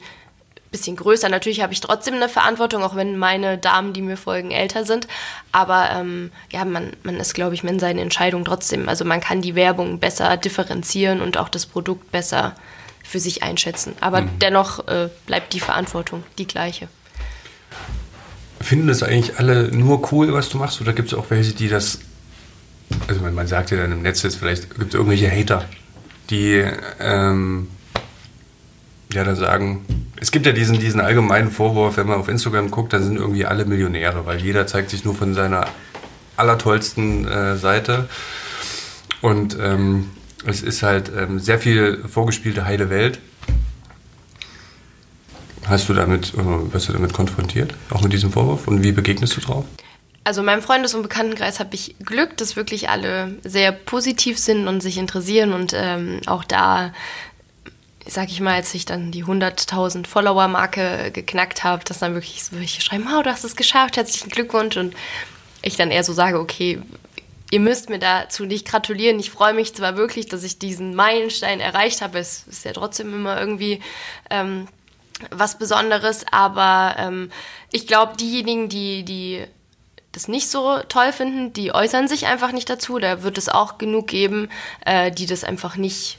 bisschen 0.71 0.97
größer. 0.97 1.29
Natürlich 1.29 1.63
habe 1.63 1.73
ich 1.73 1.81
trotzdem 1.81 2.15
eine 2.15 2.29
Verantwortung, 2.29 2.83
auch 2.83 2.97
wenn 2.97 3.17
meine 3.17 3.57
Damen, 3.57 3.93
die 3.93 4.03
mir 4.03 4.17
folgen, 4.17 4.51
älter 4.51 4.85
sind. 4.85 5.07
Aber 5.53 5.91
ähm, 5.91 6.33
ja, 6.51 6.65
man, 6.65 6.93
man 7.03 7.17
ist, 7.17 7.35
glaube 7.35 7.55
ich, 7.55 7.63
in 7.63 7.79
seinen 7.79 7.99
Entscheidungen 7.99 8.45
trotzdem. 8.45 8.89
Also 8.89 9.05
man 9.05 9.21
kann 9.21 9.41
die 9.41 9.55
Werbung 9.55 10.01
besser 10.01 10.37
differenzieren 10.37 11.23
und 11.23 11.39
auch 11.39 11.49
das 11.49 11.67
Produkt 11.67 12.11
besser 12.11 12.57
für 13.05 13.21
sich 13.21 13.43
einschätzen. 13.43 13.95
Aber 14.01 14.23
mhm. 14.23 14.39
dennoch 14.41 14.87
äh, 14.89 15.09
bleibt 15.25 15.55
die 15.55 15.61
Verantwortung 15.61 16.25
die 16.37 16.47
gleiche 16.47 16.89
finden 18.67 18.89
das 18.89 19.03
eigentlich 19.03 19.39
alle 19.39 19.75
nur 19.75 20.13
cool, 20.13 20.33
was 20.33 20.49
du 20.49 20.59
machst? 20.59 20.81
Oder 20.81 20.93
gibt 20.93 21.09
es 21.09 21.15
auch 21.15 21.31
welche, 21.31 21.53
die 21.53 21.69
das. 21.69 22.01
Also, 23.09 23.21
man 23.21 23.47
sagt 23.47 23.71
ja 23.71 23.79
dann 23.79 23.93
im 23.93 24.03
Netz 24.03 24.23
jetzt, 24.23 24.37
vielleicht 24.37 24.71
gibt 24.77 24.89
es 24.89 24.95
irgendwelche 24.95 25.31
Hater, 25.31 25.65
die 26.31 26.65
ähm, 27.01 27.69
ja 29.13 29.25
dann 29.25 29.37
sagen, 29.37 29.85
es 30.21 30.31
gibt 30.31 30.47
ja 30.47 30.53
diesen, 30.53 30.79
diesen 30.79 31.01
allgemeinen 31.01 31.51
Vorwurf, 31.51 31.97
wenn 31.97 32.07
man 32.07 32.19
auf 32.19 32.29
Instagram 32.29 32.71
guckt, 32.71 32.93
dann 32.93 33.03
sind 33.03 33.17
irgendwie 33.17 33.45
alle 33.45 33.65
Millionäre, 33.65 34.27
weil 34.27 34.41
jeder 34.41 34.67
zeigt 34.67 34.91
sich 34.91 35.05
nur 35.05 35.15
von 35.15 35.35
seiner 35.35 35.67
allertollsten 36.37 37.27
äh, 37.27 37.57
Seite. 37.57 38.09
Und 39.21 39.57
ähm, 39.61 40.11
es 40.47 40.63
ist 40.63 40.83
halt 40.83 41.11
ähm, 41.17 41.39
sehr 41.39 41.59
viel 41.59 42.05
vorgespielte 42.09 42.65
heile 42.65 42.91
Welt. 42.91 43.19
Hast 45.69 45.89
du 45.89 45.95
damit, 45.95 46.33
äh, 46.35 46.73
wirst 46.73 46.89
du 46.89 46.93
damit 46.93 47.13
konfrontiert, 47.13 47.75
auch 47.91 48.01
mit 48.01 48.13
diesem 48.13 48.31
Vorwurf? 48.31 48.69
Und 48.69 48.85
wie 48.85 48.93
begegnest 48.93 49.37
du 49.37 49.41
drauf? 49.41 49.65
Also 50.23 50.41
in 50.41 50.47
meinem 50.47 50.63
Freundes- 50.63 50.95
und 50.95 51.03
Bekanntenkreis 51.03 51.61
habe 51.61 51.75
ich 51.75 51.97
Glück, 52.05 52.37
dass 52.37 52.57
wirklich 52.57 52.89
alle 52.89 53.37
sehr 53.45 53.73
positiv 53.73 54.39
sind 54.39 54.69
und 54.69 54.81
sich 54.81 54.99
interessieren 54.99 55.53
und 55.53 55.73
ähm, 55.75 56.21
auch 56.27 56.45
da, 56.45 56.93
sag 58.07 58.29
ich 58.31 58.41
mal, 58.41 58.55
als 58.55 58.75
ich 58.75 58.85
dann 58.85 59.13
die 59.13 59.25
100.000 59.25 60.07
Follower-Marke 60.07 61.11
geknackt 61.13 61.65
habe, 61.65 61.85
dass 61.85 61.99
dann 61.99 62.15
wirklich 62.15 62.45
so 62.45 62.59
welche 62.59 62.81
schreiben, 62.81 63.07
oh, 63.17 63.23
du 63.23 63.31
hast 63.31 63.45
es 63.45 63.57
geschafft, 63.57 63.97
herzlichen 63.97 64.31
Glückwunsch 64.31 64.77
und 64.77 64.95
ich 65.63 65.77
dann 65.77 65.91
eher 65.91 66.05
so 66.05 66.13
sage, 66.13 66.41
okay, 66.41 66.81
ihr 67.51 67.61
müsst 67.61 67.89
mir 67.89 67.99
dazu 67.99 68.45
nicht 68.45 68.67
gratulieren. 68.67 69.19
Ich 69.19 69.31
freue 69.31 69.55
mich 69.55 69.75
zwar 69.75 69.97
wirklich, 69.97 70.27
dass 70.27 70.43
ich 70.43 70.59
diesen 70.59 70.95
Meilenstein 70.95 71.61
erreicht 71.61 72.03
habe. 72.03 72.19
Es 72.19 72.47
ist 72.49 72.65
ja 72.65 72.73
trotzdem 72.73 73.15
immer 73.15 73.39
irgendwie 73.39 73.81
ähm, 74.31 74.67
was 75.31 75.59
Besonderes, 75.59 76.25
aber 76.31 76.97
ähm, 76.99 77.31
ich 77.73 77.87
glaube, 77.87 78.17
diejenigen, 78.17 78.69
die, 78.69 79.05
die 79.05 79.45
das 80.13 80.29
nicht 80.29 80.49
so 80.49 80.79
toll 80.89 81.13
finden, 81.13 81.53
die 81.53 81.75
äußern 81.75 82.09
sich 82.09 82.27
einfach 82.27 82.53
nicht 82.53 82.71
dazu. 82.71 82.99
Da 82.99 83.23
wird 83.23 83.37
es 83.37 83.49
auch 83.49 83.77
genug 83.77 84.07
geben, 84.07 84.49
äh, 84.85 85.11
die 85.11 85.27
das 85.27 85.45
einfach 85.45 85.77
nicht 85.77 86.19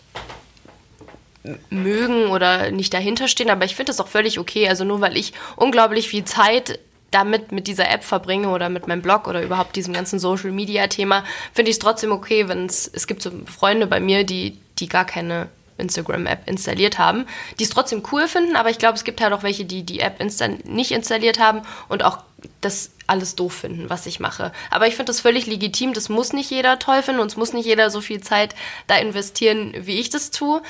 mögen 1.70 2.28
oder 2.28 2.72
nicht 2.72 2.94
dahinter 2.94 3.28
stehen. 3.28 3.50
Aber 3.50 3.66
ich 3.66 3.76
finde 3.76 3.90
das 3.90 4.00
auch 4.00 4.08
völlig 4.08 4.38
okay. 4.38 4.70
Also 4.70 4.84
nur 4.84 5.02
weil 5.02 5.18
ich 5.18 5.34
unglaublich 5.56 6.10
viel 6.10 6.26
Zeit 6.26 6.80
damit 7.10 7.52
mit 7.52 7.68
dieser 7.68 7.90
App 7.90 8.04
verbringe 8.04 8.50
oder 8.50 8.70
mit 8.70 8.88
meinem 8.88 9.02
Blog 9.02 9.28
oder 9.28 9.42
überhaupt 9.42 9.76
diesem 9.76 9.94
ganzen 9.94 10.20
Social 10.20 10.52
Media 10.52 10.88
Thema, 10.88 11.24
finde 11.54 11.72
ich 11.72 11.78
es 11.78 11.80
trotzdem 11.80 12.12
okay, 12.12 12.50
wenn 12.50 12.66
es, 12.66 12.88
es 12.94 13.08
gibt 13.08 13.22
so 13.22 13.32
Freunde 13.46 13.88
bei 13.88 14.00
mir, 14.00 14.26
die, 14.26 14.60
die 14.78 14.90
gar 14.90 15.06
keine 15.06 15.48
Instagram-App 15.78 16.48
installiert 16.48 16.98
haben, 16.98 17.26
die 17.60 17.64
es 17.64 17.70
trotzdem 17.70 18.04
cool 18.12 18.28
finden, 18.28 18.56
aber 18.56 18.70
ich 18.70 18.80
glaube, 18.80 18.96
es 18.96 19.04
gibt 19.04 19.22
halt 19.22 19.34
auch 19.34 19.44
welche, 19.44 19.66
die 19.66 19.84
die 19.84 20.00
App 20.00 20.20
insta 20.20 20.48
nicht 20.64 20.92
installiert 20.92 21.40
haben 21.40 21.62
und 21.90 22.04
auch 22.04 22.20
das 22.62 22.92
alles 23.08 23.36
doof 23.36 23.54
finden, 23.54 23.90
was 23.90 24.06
ich 24.06 24.20
mache. 24.20 24.52
Aber 24.70 24.88
ich 24.88 24.96
finde 24.96 25.12
das 25.12 25.22
völlig 25.22 25.46
legitim, 25.48 25.94
das 25.94 26.10
muss 26.10 26.34
nicht 26.34 26.52
jeder 26.52 26.80
toll 26.80 27.02
finden 27.02 27.22
und 27.22 27.28
es 27.28 27.38
muss 27.38 27.54
nicht 27.54 27.66
jeder 27.66 27.90
so 27.90 28.02
viel 28.02 28.22
Zeit 28.22 28.56
da 28.88 28.98
investieren, 28.98 29.74
wie 29.78 30.00
ich 30.00 30.10
das 30.10 30.32
tue. 30.32 30.62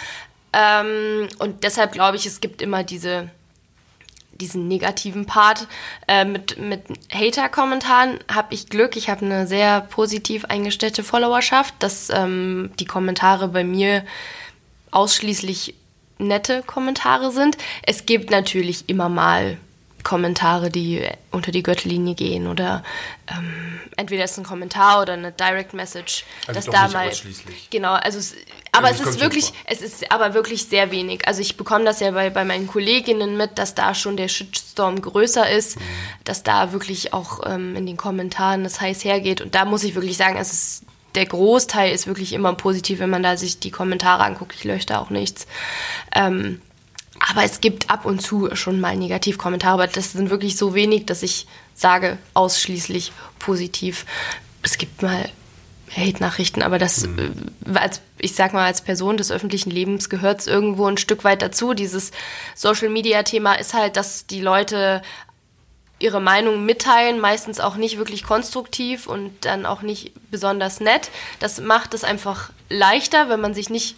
Ähm, 0.54 1.28
und 1.40 1.64
deshalb 1.64 1.92
glaube 1.92 2.18
ich, 2.18 2.26
es 2.26 2.40
gibt 2.42 2.62
immer 2.62 2.84
diese 2.84 3.30
diesen 4.40 4.68
negativen 4.68 5.26
Part. 5.26 5.68
Äh, 6.08 6.26
mit 6.26 6.60
mit 6.60 6.84
Hater-Kommentaren 7.12 8.20
habe 8.32 8.54
ich 8.54 8.70
Glück. 8.70 8.96
Ich 8.96 9.10
habe 9.10 9.26
eine 9.26 9.48
sehr 9.48 9.82
positiv 9.82 10.46
eingestellte 10.46 11.04
Followerschaft, 11.04 11.74
dass 11.80 12.10
ähm, 12.12 12.72
die 12.80 12.86
Kommentare 12.86 13.48
bei 13.48 13.64
mir 13.64 14.06
ausschließlich 14.92 15.76
nette 16.20 16.64
Kommentare 16.64 17.32
sind. 17.32 17.58
Es 17.84 18.06
gibt 18.06 18.32
natürlich 18.32 18.90
immer 18.90 19.10
mal 19.10 19.58
Kommentare, 20.08 20.70
die 20.70 21.06
unter 21.32 21.52
die 21.52 21.64
Gürtellinie 21.64 22.16
gehen 22.16 22.48
oder 22.48 22.82
ähm, 23.30 23.82
entweder 23.98 24.24
ist 24.24 24.38
ein 24.38 24.46
Kommentar 24.46 25.02
oder 25.02 25.14
eine 25.14 25.34
Direct 25.34 25.74
Message, 25.74 26.24
also 26.48 26.62
dass 26.62 26.66
da 26.74 26.88
mal 26.88 27.12
genau, 27.70 27.92
also 27.92 28.18
es, 28.18 28.34
aber 28.72 28.88
also 28.88 29.04
es 29.04 29.10
ist 29.10 29.20
wirklich, 29.20 29.52
es 29.66 29.82
ist 29.82 30.10
aber 30.10 30.34
wirklich 30.34 30.64
sehr 30.64 30.92
wenig. 30.92 31.28
Also 31.28 31.42
ich 31.42 31.58
bekomme 31.58 31.84
das 31.84 32.00
ja 32.00 32.12
bei, 32.12 32.30
bei 32.30 32.46
meinen 32.46 32.68
Kolleginnen 32.68 33.36
mit, 33.36 33.58
dass 33.58 33.76
da 33.76 33.94
schon 33.94 34.16
der 34.16 34.30
Shitstorm 34.30 35.02
größer 35.02 35.50
ist, 35.50 35.78
mhm. 35.78 35.84
dass 36.24 36.42
da 36.42 36.72
wirklich 36.72 37.12
auch 37.12 37.42
ähm, 37.46 37.76
in 37.76 37.86
den 37.86 37.98
Kommentaren 37.98 38.64
das 38.64 38.80
heiß 38.80 39.04
hergeht 39.04 39.42
und 39.42 39.56
da 39.56 39.66
muss 39.66 39.84
ich 39.84 39.94
wirklich 39.96 40.16
sagen, 40.16 40.38
es 40.38 40.54
ist 40.54 40.84
der 41.18 41.26
Großteil 41.26 41.92
ist 41.92 42.06
wirklich 42.06 42.32
immer 42.34 42.54
positiv, 42.54 43.00
wenn 43.00 43.10
man 43.10 43.24
da 43.24 43.38
sich 43.38 43.60
die 43.60 43.72
Kommentare 43.72 44.24
anguckt. 44.24 44.54
Ich 44.56 44.64
lösche 44.64 44.86
da 44.86 45.00
auch 45.00 45.10
nichts. 45.10 45.48
Ähm, 46.14 46.62
aber 47.20 47.44
es 47.44 47.60
gibt 47.60 47.90
ab 47.90 48.06
und 48.06 48.22
zu 48.22 48.56
schon 48.56 48.80
mal 48.80 48.96
Negativkommentare, 48.96 49.74
aber 49.74 49.88
das 49.88 50.12
sind 50.12 50.30
wirklich 50.30 50.58
so 50.58 50.76
wenig, 50.76 51.08
dass 51.08 51.24
ich 51.24 51.48
sage, 51.74 52.20
ausschließlich 52.36 53.12
positiv. 53.40 54.06
Es 54.62 54.78
gibt 54.78 55.02
mal 55.02 55.28
Hate-Nachrichten, 55.96 56.62
aber 56.62 56.78
das, 56.78 57.08
mhm. 57.08 57.34
Äh, 57.66 57.80
als, 57.80 58.02
ich 58.20 58.36
sag 58.36 58.54
mal, 58.54 58.66
als 58.66 58.82
Person 58.82 59.18
des 59.18 59.32
öffentlichen 59.32 59.72
Lebens 59.72 60.10
gehört 60.10 60.42
es 60.42 60.48
irgendwo 60.48 60.86
ein 60.86 60.98
Stück 60.98 61.24
weit 61.24 61.42
dazu. 61.42 61.74
Dieses 61.74 62.12
Social-Media-Thema 62.54 63.56
ist 63.56 63.74
halt, 63.74 63.98
dass 63.98 64.28
die 64.28 64.42
Leute 64.42 65.02
ihre 66.00 66.22
Meinung 66.22 66.66
mitteilen, 66.66 67.20
meistens 67.20 67.60
auch 67.60 67.76
nicht 67.76 67.98
wirklich 67.98 68.24
konstruktiv 68.24 69.08
und 69.08 69.34
dann 69.42 69.66
auch 69.66 69.82
nicht 69.82 70.14
besonders 70.30 70.80
nett. 70.80 71.10
Das 71.40 71.60
macht 71.60 71.94
es 71.94 72.04
einfach 72.04 72.52
leichter, 72.70 73.30
wenn 73.30 73.42
man 73.42 73.54
sich 73.54 73.70
nicht 73.70 73.96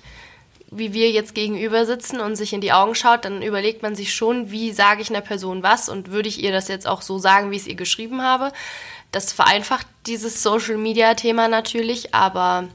wie 0.72 0.94
wir 0.94 1.10
jetzt 1.10 1.34
gegenüber 1.34 1.86
sitzen 1.86 2.20
und 2.20 2.36
sich 2.36 2.54
in 2.54 2.62
die 2.62 2.72
Augen 2.72 2.94
schaut, 2.94 3.26
dann 3.26 3.42
überlegt 3.42 3.82
man 3.82 3.96
sich 3.96 4.14
schon, 4.14 4.52
wie 4.52 4.72
sage 4.72 5.02
ich 5.02 5.10
einer 5.10 5.22
Person 5.22 5.64
was 5.64 5.90
und 5.90 6.12
würde 6.12 6.30
ich 6.30 6.44
ihr 6.44 6.52
das 6.52 6.68
jetzt 6.68 6.88
auch 6.88 7.02
so 7.02 7.18
sagen, 7.18 7.50
wie 7.50 7.56
ich 7.56 7.64
es 7.64 7.68
ihr 7.68 7.76
geschrieben 7.76 8.22
habe. 8.22 8.52
Das 9.12 9.34
vereinfacht 9.34 9.88
dieses 10.06 10.44
Social-Media-Thema 10.44 11.48
natürlich, 11.48 12.14
aber 12.14 12.68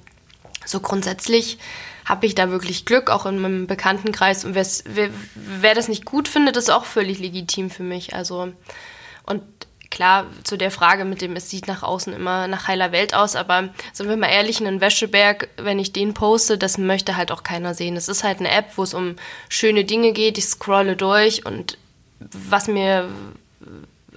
so 0.66 0.80
grundsätzlich 0.80 1.58
habe 2.04 2.26
ich 2.26 2.34
da 2.34 2.50
wirklich 2.50 2.84
Glück, 2.84 3.10
auch 3.10 3.26
in 3.26 3.38
meinem 3.38 3.66
Bekanntenkreis. 3.66 4.44
Und 4.44 4.54
wer, 4.56 5.10
wer 5.34 5.74
das 5.74 5.88
nicht 5.88 6.04
gut 6.04 6.26
findet, 6.26 6.56
ist 6.56 6.70
auch 6.70 6.84
völlig 6.84 7.18
legitim 7.20 7.70
für 7.70 7.84
mich. 7.84 8.14
Also, 8.14 8.52
und 9.24 9.42
klar, 9.94 10.26
zu 10.42 10.56
der 10.56 10.70
Frage 10.70 11.04
mit 11.04 11.22
dem, 11.22 11.36
es 11.36 11.48
sieht 11.48 11.68
nach 11.68 11.82
außen 11.82 12.12
immer 12.12 12.48
nach 12.48 12.66
heiler 12.66 12.90
Welt 12.90 13.14
aus, 13.14 13.36
aber 13.36 13.68
sind 13.92 14.08
wir 14.08 14.16
mal 14.16 14.28
ehrlich, 14.28 14.60
einen 14.60 14.80
Wäscheberg, 14.80 15.48
wenn 15.56 15.78
ich 15.78 15.92
den 15.92 16.14
poste, 16.14 16.58
das 16.58 16.78
möchte 16.78 17.16
halt 17.16 17.30
auch 17.30 17.44
keiner 17.44 17.74
sehen. 17.74 17.96
Es 17.96 18.08
ist 18.08 18.24
halt 18.24 18.40
eine 18.40 18.50
App, 18.50 18.76
wo 18.76 18.82
es 18.82 18.92
um 18.92 19.14
schöne 19.48 19.84
Dinge 19.84 20.12
geht, 20.12 20.36
ich 20.36 20.46
scrolle 20.46 20.96
durch 20.96 21.46
und 21.46 21.78
was 22.18 22.66
mir 22.66 23.08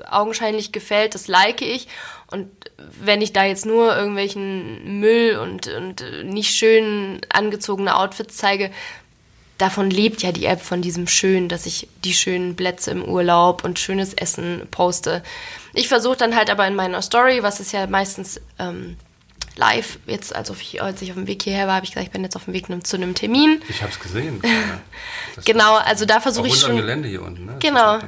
augenscheinlich 0.10 0.72
gefällt, 0.72 1.16
das 1.16 1.28
like 1.28 1.62
ich. 1.62 1.88
Und 2.30 2.50
wenn 3.00 3.22
ich 3.22 3.34
da 3.34 3.46
jetzt 3.46 3.66
nur 3.66 3.96
irgendwelchen 3.96 5.00
Müll 5.00 5.38
und, 5.38 5.68
und 5.68 6.04
nicht 6.24 6.56
schön 6.56 7.22
angezogene 7.30 7.96
Outfits 7.96 8.38
zeige, 8.38 8.72
davon 9.58 9.90
lebt 9.90 10.22
ja 10.22 10.32
die 10.32 10.46
App, 10.46 10.62
von 10.62 10.82
diesem 10.82 11.08
Schön, 11.08 11.50
dass 11.50 11.66
ich 11.66 11.88
die 12.04 12.14
schönen 12.14 12.56
Plätze 12.56 12.92
im 12.92 13.04
Urlaub 13.04 13.64
und 13.64 13.80
schönes 13.80 14.14
Essen 14.14 14.68
poste. 14.72 15.24
Ich 15.74 15.88
versuche 15.88 16.18
dann 16.18 16.36
halt 16.36 16.50
aber 16.50 16.68
in 16.68 16.76
meiner 16.76 17.02
Story, 17.02 17.44
was 17.44 17.60
ist 17.60 17.72
ja 17.72 17.88
meistens 17.88 18.40
ähm, 18.60 18.98
live, 19.56 20.00
jetzt 20.06 20.36
also 20.36 20.56
als 20.80 21.02
ich 21.02 21.12
auf 21.12 21.18
dem 21.18 21.28
Weg 21.28 21.44
hierher 21.44 21.68
war, 21.68 21.76
habe 21.76 21.86
ich 21.86 21.92
gesagt, 21.92 22.08
ich 22.08 22.14
bin 22.14 22.24
jetzt 22.24 22.36
auf 22.36 22.46
dem 22.46 22.54
Weg 22.54 22.68
zu 22.86 22.98
einem 22.98 23.16
Termin. 23.16 23.62
Ich 23.70 23.82
habe 23.82 23.92
es 23.92 24.00
gesehen. 24.00 24.42
genau, 25.46 25.76
also 25.78 26.06
da 26.06 26.20
versuche 26.20 26.48
ich 26.48 26.60
schon. 26.60 26.76
Gelände 26.76 27.08
hier 27.08 27.24
unten, 27.24 27.46
ne? 27.46 27.56
Genau. 27.60 28.00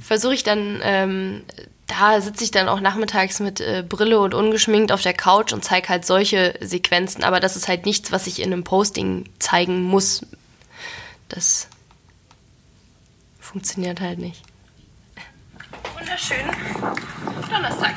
Versuche 0.00 0.34
ich 0.34 0.42
dann 0.42 0.80
ähm, 0.82 1.42
da 1.86 2.20
sitze 2.20 2.42
ich 2.42 2.50
dann 2.50 2.68
auch 2.68 2.80
nachmittags 2.80 3.38
mit 3.38 3.60
äh, 3.60 3.84
Brille 3.88 4.18
und 4.18 4.34
ungeschminkt 4.34 4.90
auf 4.90 5.02
der 5.02 5.12
Couch 5.12 5.52
und 5.52 5.64
zeige 5.64 5.88
halt 5.88 6.04
solche 6.04 6.54
Sequenzen. 6.60 7.22
Aber 7.22 7.38
das 7.38 7.54
ist 7.54 7.68
halt 7.68 7.86
nichts, 7.86 8.10
was 8.10 8.26
ich 8.26 8.42
in 8.42 8.52
einem 8.52 8.64
Posting 8.64 9.28
zeigen 9.38 9.82
muss 9.82 10.22
das 11.28 11.68
funktioniert 13.38 14.00
halt 14.00 14.18
nicht. 14.18 14.42
Wunderschön. 15.98 16.44
Donnerstag. 17.50 17.94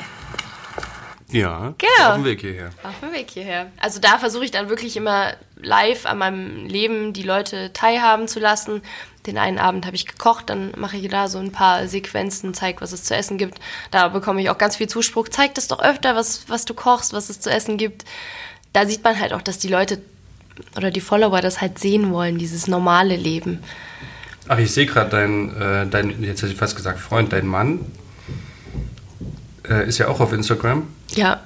Ja, 1.32 1.74
genau. 1.78 2.08
auf 2.08 2.14
dem 2.14 2.24
Weg 2.24 2.40
hierher. 2.40 2.70
Auf 2.82 2.98
dem 3.00 3.12
Weg 3.12 3.30
hierher. 3.30 3.70
Also 3.80 4.00
da 4.00 4.18
versuche 4.18 4.44
ich 4.44 4.50
dann 4.50 4.68
wirklich 4.68 4.96
immer 4.96 5.34
live 5.56 6.06
an 6.06 6.18
meinem 6.18 6.66
Leben 6.66 7.12
die 7.12 7.22
Leute 7.22 7.72
teilhaben 7.72 8.26
zu 8.26 8.40
lassen. 8.40 8.82
Den 9.26 9.38
einen 9.38 9.58
Abend 9.58 9.86
habe 9.86 9.96
ich 9.96 10.06
gekocht, 10.06 10.50
dann 10.50 10.72
mache 10.76 10.96
ich 10.96 11.08
da 11.08 11.28
so 11.28 11.38
ein 11.38 11.52
paar 11.52 11.86
Sequenzen, 11.86 12.54
zeige, 12.54 12.80
was 12.80 12.92
es 12.92 13.04
zu 13.04 13.14
essen 13.14 13.38
gibt. 13.38 13.60
Da 13.90 14.08
bekomme 14.08 14.40
ich 14.40 14.50
auch 14.50 14.58
ganz 14.58 14.76
viel 14.76 14.88
Zuspruch. 14.88 15.28
Zeig 15.28 15.54
das 15.54 15.68
doch 15.68 15.80
öfter, 15.80 16.16
was, 16.16 16.48
was 16.48 16.64
du 16.64 16.74
kochst, 16.74 17.12
was 17.12 17.28
es 17.28 17.40
zu 17.40 17.50
essen 17.50 17.76
gibt. 17.76 18.04
Da 18.72 18.86
sieht 18.86 19.04
man 19.04 19.18
halt 19.20 19.32
auch, 19.32 19.42
dass 19.42 19.58
die 19.58 19.68
Leute 19.68 20.00
oder 20.76 20.90
die 20.90 21.00
Follower 21.00 21.40
das 21.40 21.60
halt 21.60 21.78
sehen 21.78 22.12
wollen, 22.12 22.38
dieses 22.38 22.66
normale 22.66 23.16
Leben. 23.16 23.60
Ach, 24.48 24.58
ich 24.58 24.72
sehe 24.72 24.86
gerade 24.86 25.10
dein, 25.10 25.56
äh, 25.56 25.86
dein, 25.86 26.22
jetzt 26.22 26.42
hätte 26.42 26.52
ich 26.52 26.58
fast 26.58 26.76
gesagt, 26.76 26.98
Freund, 26.98 27.32
dein 27.32 27.46
Mann 27.46 27.80
äh, 29.68 29.88
ist 29.88 29.98
ja 29.98 30.08
auch 30.08 30.20
auf 30.20 30.32
Instagram. 30.32 30.88
Ja. 31.14 31.40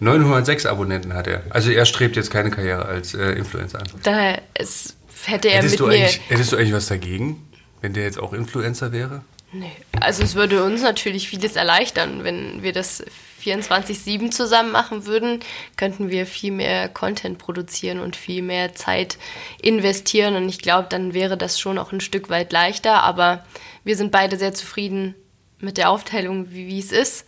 906 0.00 0.66
Abonnenten 0.66 1.14
hat 1.14 1.26
er. 1.26 1.42
Also 1.50 1.70
er 1.70 1.86
strebt 1.86 2.16
jetzt 2.16 2.30
keine 2.30 2.50
Karriere 2.50 2.84
als 2.84 3.14
äh, 3.14 3.32
Influencer 3.32 3.80
an. 3.80 3.86
Daher 4.02 4.42
es, 4.54 4.96
hätte 5.24 5.48
er 5.48 5.58
hättest 5.58 5.80
mit 5.80 5.88
mir... 5.88 6.08
Hättest 6.28 6.52
du 6.52 6.56
eigentlich 6.56 6.72
was 6.72 6.86
dagegen, 6.86 7.46
wenn 7.80 7.92
der 7.92 8.04
jetzt 8.04 8.18
auch 8.18 8.32
Influencer 8.32 8.92
wäre? 8.92 9.22
Nee. 9.52 9.70
Also 10.00 10.24
es 10.24 10.34
würde 10.34 10.64
uns 10.64 10.82
natürlich 10.82 11.28
vieles 11.28 11.54
erleichtern, 11.54 12.24
wenn 12.24 12.62
wir 12.62 12.72
das 12.72 13.04
24-7 13.44 14.30
zusammen 14.30 14.72
machen 14.72 15.06
würden, 15.06 15.40
könnten 15.76 16.10
wir 16.10 16.26
viel 16.26 16.52
mehr 16.52 16.88
Content 16.88 17.38
produzieren 17.38 18.00
und 18.00 18.16
viel 18.16 18.42
mehr 18.42 18.74
Zeit 18.74 19.18
investieren. 19.60 20.36
Und 20.36 20.48
ich 20.48 20.58
glaube, 20.58 20.88
dann 20.88 21.14
wäre 21.14 21.36
das 21.36 21.58
schon 21.58 21.78
auch 21.78 21.92
ein 21.92 22.00
Stück 22.00 22.30
weit 22.30 22.52
leichter. 22.52 23.02
Aber 23.02 23.44
wir 23.84 23.96
sind 23.96 24.12
beide 24.12 24.36
sehr 24.36 24.54
zufrieden 24.54 25.14
mit 25.58 25.76
der 25.76 25.90
Aufteilung, 25.90 26.52
wie, 26.52 26.66
wie 26.66 26.78
es 26.78 26.92
ist. 26.92 27.26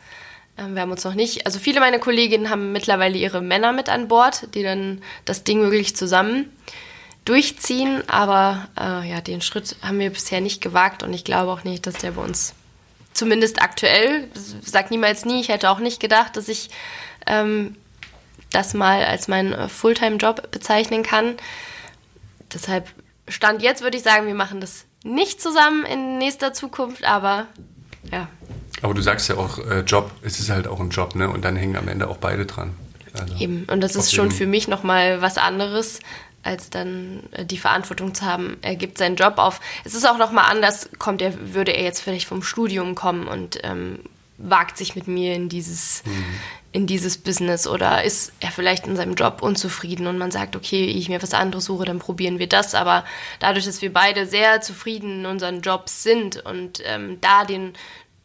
Ähm, 0.58 0.74
wir 0.74 0.82
haben 0.82 0.90
uns 0.90 1.04
noch 1.04 1.14
nicht, 1.14 1.46
also 1.46 1.58
viele 1.58 1.80
meiner 1.80 1.98
Kolleginnen 1.98 2.50
haben 2.50 2.72
mittlerweile 2.72 3.16
ihre 3.16 3.40
Männer 3.40 3.72
mit 3.72 3.88
an 3.88 4.08
Bord, 4.08 4.54
die 4.54 4.62
dann 4.62 5.02
das 5.24 5.44
Ding 5.44 5.62
wirklich 5.62 5.96
zusammen 5.96 6.50
durchziehen. 7.24 8.02
Aber 8.08 8.68
äh, 8.78 9.08
ja, 9.08 9.20
den 9.20 9.40
Schritt 9.40 9.76
haben 9.82 9.98
wir 9.98 10.10
bisher 10.10 10.40
nicht 10.40 10.60
gewagt 10.60 11.02
und 11.02 11.12
ich 11.12 11.24
glaube 11.24 11.52
auch 11.52 11.64
nicht, 11.64 11.86
dass 11.86 11.98
der 11.98 12.12
bei 12.12 12.22
uns 12.22 12.54
zumindest 13.16 13.60
aktuell, 13.62 14.28
sag 14.62 14.90
niemals 14.90 15.24
nie, 15.24 15.40
ich 15.40 15.48
hätte 15.48 15.70
auch 15.70 15.78
nicht 15.78 16.00
gedacht, 16.00 16.36
dass 16.36 16.48
ich 16.48 16.70
ähm, 17.26 17.76
das 18.52 18.74
mal 18.74 19.04
als 19.04 19.28
meinen 19.28 19.52
äh, 19.52 19.68
Fulltime-Job 19.68 20.50
bezeichnen 20.50 21.02
kann. 21.02 21.36
Deshalb 22.52 22.88
Stand 23.28 23.62
jetzt 23.62 23.82
würde 23.82 23.96
ich 23.96 24.04
sagen, 24.04 24.26
wir 24.26 24.34
machen 24.34 24.60
das 24.60 24.84
nicht 25.02 25.40
zusammen 25.40 25.84
in 25.84 26.18
nächster 26.18 26.52
Zukunft, 26.52 27.04
aber 27.04 27.46
ja. 28.12 28.28
Aber 28.82 28.94
du 28.94 29.02
sagst 29.02 29.28
ja 29.28 29.36
auch 29.36 29.58
äh, 29.58 29.80
Job, 29.80 30.10
es 30.22 30.38
ist 30.38 30.50
halt 30.50 30.68
auch 30.68 30.78
ein 30.80 30.90
Job, 30.90 31.14
ne? 31.14 31.28
Und 31.28 31.44
dann 31.44 31.56
hängen 31.56 31.76
am 31.76 31.88
Ende 31.88 32.08
auch 32.08 32.18
beide 32.18 32.46
dran. 32.46 32.74
Also 33.18 33.34
Eben, 33.38 33.64
und 33.70 33.80
das 33.80 33.96
ist 33.96 34.14
schon 34.14 34.30
für 34.30 34.46
mich 34.46 34.68
nochmal 34.68 35.22
was 35.22 35.38
anderes, 35.38 36.00
als 36.46 36.70
dann 36.70 37.24
äh, 37.32 37.44
die 37.44 37.58
Verantwortung 37.58 38.14
zu 38.14 38.24
haben, 38.24 38.56
er 38.62 38.76
gibt 38.76 38.98
seinen 38.98 39.16
Job 39.16 39.34
auf. 39.38 39.60
Es 39.84 39.94
ist 39.94 40.08
auch 40.08 40.18
nochmal 40.18 40.50
anders, 40.50 40.88
kommt 40.98 41.20
er, 41.20 41.54
würde 41.54 41.72
er 41.72 41.84
jetzt 41.84 42.00
vielleicht 42.00 42.26
vom 42.26 42.42
Studium 42.42 42.94
kommen 42.94 43.26
und 43.26 43.58
ähm, 43.64 43.98
wagt 44.38 44.76
sich 44.76 44.94
mit 44.94 45.08
mir 45.08 45.34
in 45.34 45.48
dieses, 45.48 46.02
mhm. 46.04 46.24
in 46.72 46.86
dieses 46.86 47.18
Business 47.18 47.66
oder 47.66 48.04
ist 48.04 48.32
er 48.40 48.50
vielleicht 48.50 48.86
in 48.86 48.96
seinem 48.96 49.14
Job 49.14 49.42
unzufrieden 49.42 50.06
und 50.06 50.18
man 50.18 50.30
sagt, 50.30 50.56
okay, 50.56 50.84
ich 50.86 51.08
mir 51.08 51.22
was 51.22 51.34
anderes 51.34 51.64
suche, 51.64 51.84
dann 51.86 51.98
probieren 51.98 52.38
wir 52.38 52.48
das. 52.48 52.74
Aber 52.74 53.04
dadurch, 53.40 53.64
dass 53.64 53.82
wir 53.82 53.92
beide 53.92 54.26
sehr 54.26 54.60
zufrieden 54.60 55.20
in 55.20 55.26
unseren 55.26 55.62
Jobs 55.62 56.02
sind 56.02 56.44
und 56.44 56.82
ähm, 56.84 57.18
da 57.20 57.44
den 57.44 57.74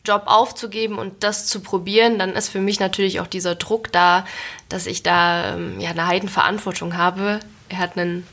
Job 0.03 0.23
aufzugeben 0.25 0.97
und 0.97 1.23
das 1.23 1.45
zu 1.45 1.59
probieren, 1.59 2.17
dann 2.17 2.33
ist 2.33 2.49
für 2.49 2.59
mich 2.59 2.79
natürlich 2.79 3.19
auch 3.19 3.27
dieser 3.27 3.55
Druck 3.55 3.91
da, 3.91 4.25
dass 4.67 4.87
ich 4.87 5.03
da 5.03 5.53
ähm, 5.55 5.79
ja 5.79 5.91
eine 5.91 6.07
Heidenverantwortung 6.07 6.97
habe. 6.97 7.39
Er 7.71 7.77
hat 7.77 7.97
einen 7.97 8.27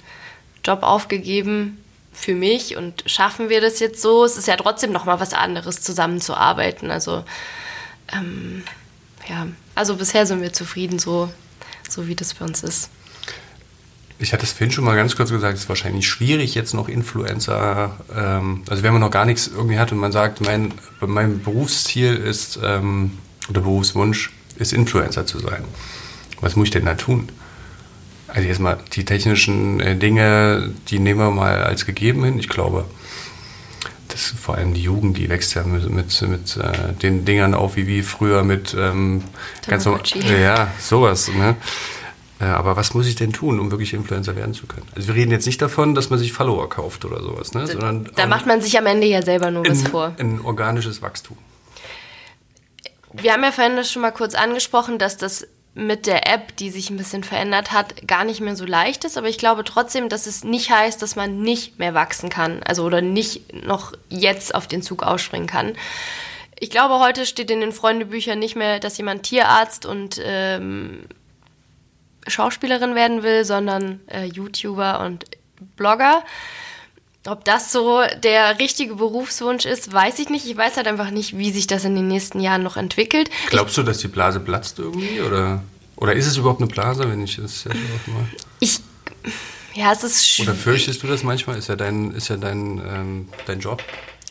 Job 0.65 0.83
aufgegeben 0.83 1.79
für 2.13 2.35
mich 2.35 2.77
und 2.77 3.05
schaffen 3.07 3.49
wir 3.49 3.61
das 3.61 3.79
jetzt 3.79 4.03
so? 4.03 4.25
Es 4.25 4.37
ist 4.37 4.49
ja 4.49 4.57
trotzdem 4.57 4.91
noch 4.91 5.05
mal 5.05 5.21
was 5.21 5.33
anderes, 5.33 5.81
zusammenzuarbeiten. 5.81 6.91
Also 6.91 7.25
ähm, 8.13 8.65
ja, 9.29 9.47
also 9.77 9.95
bisher 9.97 10.27
sind 10.27 10.43
wir 10.43 10.53
zufrieden, 10.53 10.99
so, 10.99 11.31
so 11.89 12.09
wie 12.09 12.17
das 12.17 12.35
bei 12.35 12.45
uns 12.45 12.65
ist. 12.65 12.91
Ich 14.19 14.33
hatte 14.33 14.43
es 14.43 14.51
vorhin 14.51 14.73
schon 14.73 14.83
mal 14.83 14.97
ganz 14.97 15.15
kurz 15.15 15.31
gesagt, 15.31 15.55
es 15.55 15.65
ist 15.65 15.69
wahrscheinlich 15.69 16.09
schwierig, 16.09 16.57
jetzt 16.57 16.75
noch 16.75 16.89
Influencer, 16.89 17.97
ähm, 18.13 18.65
also 18.69 18.83
wenn 18.83 18.93
man 18.93 19.01
noch 19.01 19.13
gar 19.13 19.25
nichts 19.25 19.47
irgendwie 19.47 19.79
hat 19.79 19.93
und 19.93 19.99
man 19.99 20.11
sagt, 20.11 20.41
mein, 20.41 20.75
mein 21.01 21.41
Berufsziel 21.41 22.17
ist, 22.17 22.59
ähm, 22.61 23.17
oder 23.49 23.61
Berufswunsch 23.61 24.33
ist, 24.57 24.73
Influencer 24.73 25.25
zu 25.25 25.39
sein. 25.39 25.63
Was 26.41 26.57
muss 26.57 26.67
ich 26.67 26.73
denn 26.73 26.85
da 26.85 26.97
tun? 26.97 27.29
Also 28.29 28.47
jetzt 28.47 28.61
mal 28.61 28.79
die 28.93 29.05
technischen 29.05 29.81
äh, 29.81 29.97
Dinge, 29.97 30.75
die 30.89 30.99
nehmen 30.99 31.21
wir 31.21 31.31
mal 31.31 31.63
als 31.63 31.87
gegeben 31.87 32.25
hin. 32.25 32.39
Ich 32.39 32.49
glaube, 32.49 32.85
das 34.09 34.35
vor 34.41 34.57
allem 34.57 34.75
die 34.75 34.83
Jugend, 34.83 35.17
die 35.17 35.29
wächst 35.29 35.55
ja 35.55 35.65
mit, 35.65 35.89
mit, 35.91 36.23
mit 36.23 36.57
äh, 36.57 36.93
den 36.95 37.25
Dingern 37.25 37.55
auf, 37.55 37.77
wie, 37.77 37.87
wie 37.87 38.03
früher 38.03 38.43
mit 38.43 38.75
ähm, 38.79 39.23
ganz 39.67 39.85
normal, 39.85 40.03
ja, 40.41 40.69
sowas. 40.79 41.29
Ne? 41.29 41.57
Äh, 42.41 42.45
aber 42.45 42.77
was 42.77 42.95
muss 42.95 43.07
ich 43.07 43.17
denn 43.17 43.33
tun, 43.33 43.59
um 43.59 43.71
wirklich 43.71 43.95
Influencer 43.95 44.37
werden 44.37 44.55
zu 44.55 44.67
können? 44.67 44.87
Also 44.95 45.09
wir 45.09 45.15
reden 45.15 45.31
jetzt 45.31 45.47
nicht 45.47 45.61
davon, 45.61 45.95
dass 45.95 46.11
man 46.11 46.19
sich 46.19 46.33
Follower 46.33 46.69
kauft 46.69 47.05
oder 47.05 47.23
sowas, 47.23 47.53
ne? 47.55 47.67
Sondern 47.67 48.09
da 48.15 48.27
macht 48.27 48.47
man 48.47 48.61
sich 48.61 48.79
am 48.79 48.87
Ende 48.87 49.07
ja 49.07 49.23
selber 49.23 49.51
nur 49.51 49.65
in, 49.65 49.73
was 49.73 49.89
vor. 49.89 50.15
Ein 50.19 50.41
organisches 50.43 51.03
Wachstum. 51.03 51.37
Wir 53.13 53.33
haben 53.33 53.43
ja 53.43 53.53
vorhin 53.53 53.77
das 53.77 53.91
schon 53.91 54.03
mal 54.03 54.13
kurz 54.13 54.35
angesprochen, 54.35 54.99
dass 54.99 55.17
das 55.17 55.47
mit 55.79 56.07
der 56.07 56.27
App, 56.27 56.57
die 56.57 56.71
sich 56.71 56.91
ein 56.91 56.97
bisschen 56.97 57.23
verändert 57.23 57.71
hat, 57.71 58.07
gar 58.09 58.25
nicht 58.25 58.41
mehr 58.41 58.57
so 58.57 58.65
leicht 58.65 59.05
ist. 59.05 59.17
Aber 59.17 59.29
ich 59.29 59.39
glaube 59.39 59.63
trotzdem, 59.63 60.09
dass 60.09 60.27
es 60.27 60.43
nicht 60.43 60.71
heißt, 60.71 61.01
dass 61.01 61.15
man 61.15 61.41
nicht 61.41 61.79
mehr 61.79 61.95
wachsen 61.95 62.31
kann. 62.31 62.63
Also 62.65 62.83
oder 62.83 63.01
nicht 63.01 63.65
noch 63.65 63.93
jetzt 64.09 64.57
auf 64.57 64.67
den 64.67 64.83
Zug 64.83 65.05
ausspringen 65.05 65.47
kann. 65.47 65.75
Ich 66.59 66.71
glaube, 66.71 66.99
heute 66.99 67.27
steht 67.27 67.53
in 67.53 67.61
den 67.61 67.71
Freundebüchern 67.71 68.41
nicht 68.41 68.57
mehr, 68.57 68.81
dass 68.81 68.99
jemand 68.99 69.23
Tierarzt 69.23 69.87
und 69.87 70.21
ähm, 70.25 71.05
Schauspielerin 72.27 72.97
werden 72.97 73.23
will, 73.23 73.45
sondern 73.45 74.01
äh, 74.09 74.25
YouTuber 74.25 74.99
und 75.01 75.27
Blogger. 75.77 76.25
Ob 77.29 77.45
das 77.45 77.73
so 77.73 78.01
der 78.23 78.59
richtige 78.59 78.95
Berufswunsch 78.95 79.67
ist, 79.67 79.93
weiß 79.93 80.19
ich 80.19 80.31
nicht. 80.31 80.47
Ich 80.47 80.57
weiß 80.57 80.77
halt 80.77 80.87
einfach 80.87 81.11
nicht, 81.11 81.37
wie 81.37 81.51
sich 81.51 81.67
das 81.67 81.85
in 81.85 81.95
den 81.95 82.09
nächsten 82.09 82.41
Jahren 82.41 82.63
noch 82.63 82.77
entwickelt. 82.77 83.31
Glaubst 83.51 83.77
du, 83.77 83.83
dass 83.83 83.99
die 83.99 84.09
Blase 84.09 84.41
platzt 84.41 84.79
irgendwie? 84.79 85.21
Oder, 85.21 85.63
oder 85.97 86.15
ist 86.15 86.27
es 86.27 86.37
überhaupt 86.37 86.61
eine 86.61 86.69
Blase, 86.69 87.09
wenn 87.09 87.23
ich 87.23 87.37
das 87.37 87.65
ja 87.65 87.73
mal. 87.73 88.25
Ich. 88.61 88.81
Ja, 89.75 89.93
es 89.93 90.03
ist 90.03 90.41
Oder 90.41 90.55
fürchtest 90.55 91.03
du 91.03 91.07
das 91.07 91.23
manchmal? 91.23 91.59
Ist 91.59 91.69
ja 91.69 91.77
dein, 91.77 92.13
ist 92.13 92.29
ja 92.29 92.37
dein, 92.37 92.79
ähm, 92.79 93.29
dein 93.47 93.61
Job? 93.61 93.83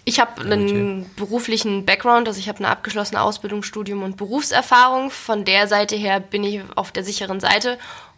Ich 0.03 0.21
habe 0.21 0.41
einen 0.41 1.10
beruflichen 1.17 1.86
Background, 1.86 2.29
also 2.29 2.39
ich 2.39 2.47
habe 2.47 2.60
eine 2.60 2.69
abgeschlossene 2.69 3.21
Ausbildung, 3.21 3.62
Studium 3.62 4.03
und 4.03 4.15
Berufserfahrung. 4.15 5.12
Von 5.12 5.43
der 5.43 5.67
Seite 5.67 5.97
her 5.97 6.21
bin 6.21 6.45
ich 6.45 6.62
auf 6.75 6.93
der 6.93 7.03
sicheren 7.03 7.41
Seite. 7.41 7.77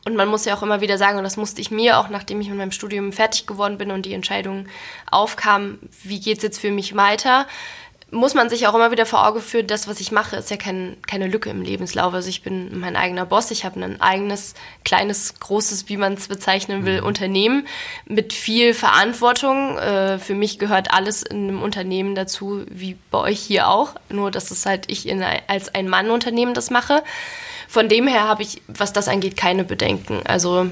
Und 0.10 0.16
man 0.16 0.28
muss 0.28 0.46
ja 0.46 0.56
auch 0.56 0.64
immer 0.64 0.82
wieder 0.82 0.98
sagen, 0.98 1.20
und 1.20 1.24
das 1.24 1.38
musste 1.38 1.62
ich 1.62 1.70
mir 1.70 2.00
auch, 2.00 2.10
nachdem 2.10 2.42
ich 2.42 2.50
mit 2.50 2.58
meinem 2.58 2.72
Studium 2.72 3.14
fertig 3.14 3.46
geworden 3.46 3.78
bin 3.78 3.92
und 3.92 4.08
die 4.08 4.14
Entscheidung 4.14 4.66
aufkam, 5.12 5.78
wie 6.04 6.20
geht 6.20 6.38
es 6.38 6.44
jetzt 6.44 6.60
für 6.60 6.72
mich 6.72 6.96
weiter, 6.96 7.46
muss 8.12 8.34
man 8.34 8.50
sich 8.50 8.66
auch 8.66 8.74
immer 8.74 8.90
wieder 8.90 9.06
vor 9.06 9.28
Augen 9.28 9.40
führen, 9.40 9.68
das, 9.68 9.88
was 9.88 10.00
ich 10.00 10.12
mache, 10.12 10.36
ist 10.36 10.50
ja 10.50 10.58
kein, 10.58 10.98
keine 11.06 11.28
Lücke 11.28 11.52
im 11.52 11.62
Lebenslauf. 11.62 12.12
Also 12.12 12.28
ich 12.28 12.42
bin 12.42 12.80
mein 12.80 12.96
eigener 12.96 13.28
Boss, 13.28 13.52
ich 13.52 13.66
habe 13.66 13.80
ein 13.80 14.02
eigenes, 14.02 14.56
kleines, 14.84 15.40
großes, 15.40 15.90
wie 15.90 15.98
man 15.98 16.14
es 16.14 16.28
bezeichnen 16.28 16.86
will, 16.86 17.02
mhm. 17.02 17.08
Unternehmen 17.08 17.68
mit 18.08 18.34
viel 18.34 18.74
Verantwortung. 18.74 19.78
Äh, 19.78 20.18
für 20.18 20.34
mich 20.34 20.58
gehört 20.58 20.92
alles 20.92 21.22
in 21.22 21.50
einem 21.50 21.62
Unternehmen 21.62 22.16
dazu, 22.16 22.66
wie 22.68 22.98
bei 23.12 23.20
euch 23.20 23.40
hier 23.40 23.68
auch. 23.68 23.94
Nur, 24.10 24.32
dass 24.32 24.50
es 24.50 24.66
halt 24.66 24.90
ich 24.90 25.08
in, 25.08 25.24
als 25.48 25.76
ein 25.76 25.88
Mann-Unternehmen 25.88 26.56
das 26.56 26.72
mache. 26.72 27.04
Von 27.70 27.88
dem 27.88 28.08
her 28.08 28.24
habe 28.24 28.42
ich, 28.42 28.64
was 28.68 28.94
das 28.94 29.08
angeht, 29.08 29.38
keine 29.38 29.64
Bedenken. 29.64 30.22
Also 30.26 30.72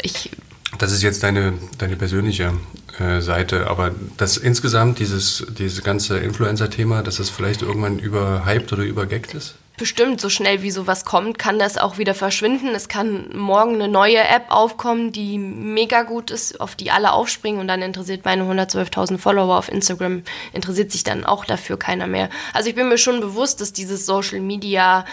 ich 0.00 0.30
das 0.78 0.92
ist 0.92 1.02
jetzt 1.02 1.22
deine, 1.22 1.54
deine 1.78 1.96
persönliche 1.96 2.52
äh, 3.00 3.20
Seite, 3.20 3.68
aber 3.68 3.90
das 4.18 4.36
insgesamt, 4.36 4.98
dieses, 4.98 5.46
dieses 5.58 5.82
ganze 5.82 6.18
Influencer-Thema, 6.18 7.02
dass 7.02 7.16
das 7.16 7.30
vielleicht 7.30 7.62
irgendwann 7.62 7.98
überhyped 7.98 8.72
oder 8.72 8.84
übergeckt 8.84 9.34
ist? 9.34 9.54
Bestimmt, 9.78 10.20
so 10.20 10.28
schnell 10.28 10.62
wie 10.62 10.72
sowas 10.72 11.04
kommt, 11.04 11.38
kann 11.38 11.58
das 11.58 11.78
auch 11.78 11.98
wieder 11.98 12.12
verschwinden. 12.12 12.74
Es 12.74 12.88
kann 12.88 13.30
morgen 13.36 13.74
eine 13.74 13.86
neue 13.86 14.18
App 14.18 14.46
aufkommen, 14.48 15.12
die 15.12 15.38
mega 15.38 16.02
gut 16.02 16.32
ist, 16.32 16.60
auf 16.60 16.74
die 16.74 16.90
alle 16.90 17.12
aufspringen 17.12 17.60
und 17.60 17.68
dann 17.68 17.80
interessiert 17.80 18.24
meine 18.24 18.42
112.000 18.42 19.18
Follower 19.18 19.56
auf 19.56 19.70
Instagram, 19.70 20.22
interessiert 20.52 20.90
sich 20.90 21.04
dann 21.04 21.24
auch 21.24 21.44
dafür 21.44 21.78
keiner 21.78 22.08
mehr. 22.08 22.28
Also 22.52 22.68
ich 22.68 22.74
bin 22.74 22.88
mir 22.88 22.98
schon 22.98 23.20
bewusst, 23.20 23.60
dass 23.60 23.72
dieses 23.72 24.04
Social 24.04 24.40
Media 24.40 25.04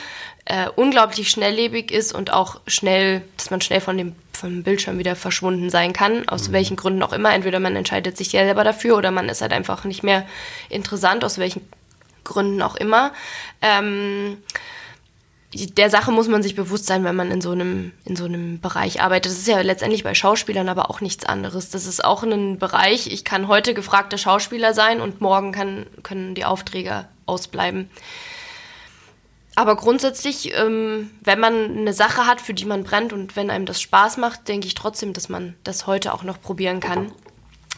äh, 0.46 0.70
unglaublich 0.76 1.30
schnelllebig 1.30 1.92
ist 1.92 2.14
und 2.14 2.32
auch 2.32 2.62
schnell, 2.68 3.24
dass 3.38 3.50
man 3.50 3.62
schnell 3.62 3.82
von 3.82 3.98
dem 3.98 4.16
vom 4.32 4.64
Bildschirm 4.64 4.98
wieder 4.98 5.16
verschwunden 5.16 5.70
sein 5.70 5.94
kann, 5.94 6.28
aus 6.28 6.50
mhm. 6.50 6.54
welchen 6.54 6.76
Gründen 6.76 7.02
auch 7.04 7.14
immer. 7.14 7.34
Entweder 7.34 7.60
man 7.60 7.76
entscheidet 7.76 8.18
sich 8.18 8.30
selber 8.30 8.64
dafür 8.64 8.98
oder 8.98 9.12
man 9.12 9.30
ist 9.30 9.42
halt 9.42 9.54
einfach 9.54 9.86
nicht 9.86 10.04
mehr 10.04 10.28
interessant, 10.70 11.24
aus 11.24 11.38
welchen 11.38 11.62
Gründen 12.24 12.62
auch 12.62 12.76
immer. 12.76 13.14
Ähm, 13.62 14.38
der 15.54 15.90
Sache 15.90 16.12
muss 16.12 16.28
man 16.28 16.44
sich 16.44 16.56
bewusst 16.56 16.86
sein, 16.86 17.06
wenn 17.06 17.16
man 17.16 17.32
in 17.32 17.40
so 17.40 17.52
einem 17.52 17.94
in 18.04 18.18
so 18.18 18.26
einem 18.26 18.60
Bereich 18.60 19.02
arbeitet. 19.02 19.32
Das 19.32 19.40
ist 19.40 19.48
ja 19.48 19.62
letztendlich 19.62 20.04
bei 20.04 20.14
Schauspielern 20.14 20.68
aber 20.68 20.90
auch 20.90 21.00
nichts 21.00 21.26
anderes. 21.26 21.70
Das 21.70 21.86
ist 21.86 22.04
auch 22.04 22.24
ein 22.24 22.60
Bereich. 22.60 23.08
Ich 23.08 23.24
kann 23.24 23.48
heute 23.48 23.74
gefragter 23.74 24.18
Schauspieler 24.18 24.74
sein 24.74 25.00
und 25.00 25.22
morgen 25.22 25.54
kann, 25.54 25.86
können 26.04 26.36
die 26.36 26.44
Aufträge 26.44 27.06
ausbleiben. 27.26 27.90
Aber 29.56 29.78
grundsätzlich, 29.78 30.54
ähm, 30.54 31.12
wenn 31.22 31.40
man 31.40 31.78
eine 31.78 31.94
Sache 31.94 32.28
hat, 32.28 32.42
für 32.42 32.54
die 32.54 32.66
man 32.66 32.84
brennt 32.84 33.14
und 33.14 33.36
wenn 33.36 33.50
einem 33.50 33.66
das 33.66 33.82
Spaß 33.82 34.18
macht, 34.18 34.48
denke 34.50 34.68
ich 34.68 34.76
trotzdem, 34.76 35.14
dass 35.14 35.30
man 35.30 35.56
das 35.64 35.88
heute 35.88 36.14
auch 36.14 36.24
noch 36.24 36.42
probieren 36.42 36.82
kann. 36.82 37.12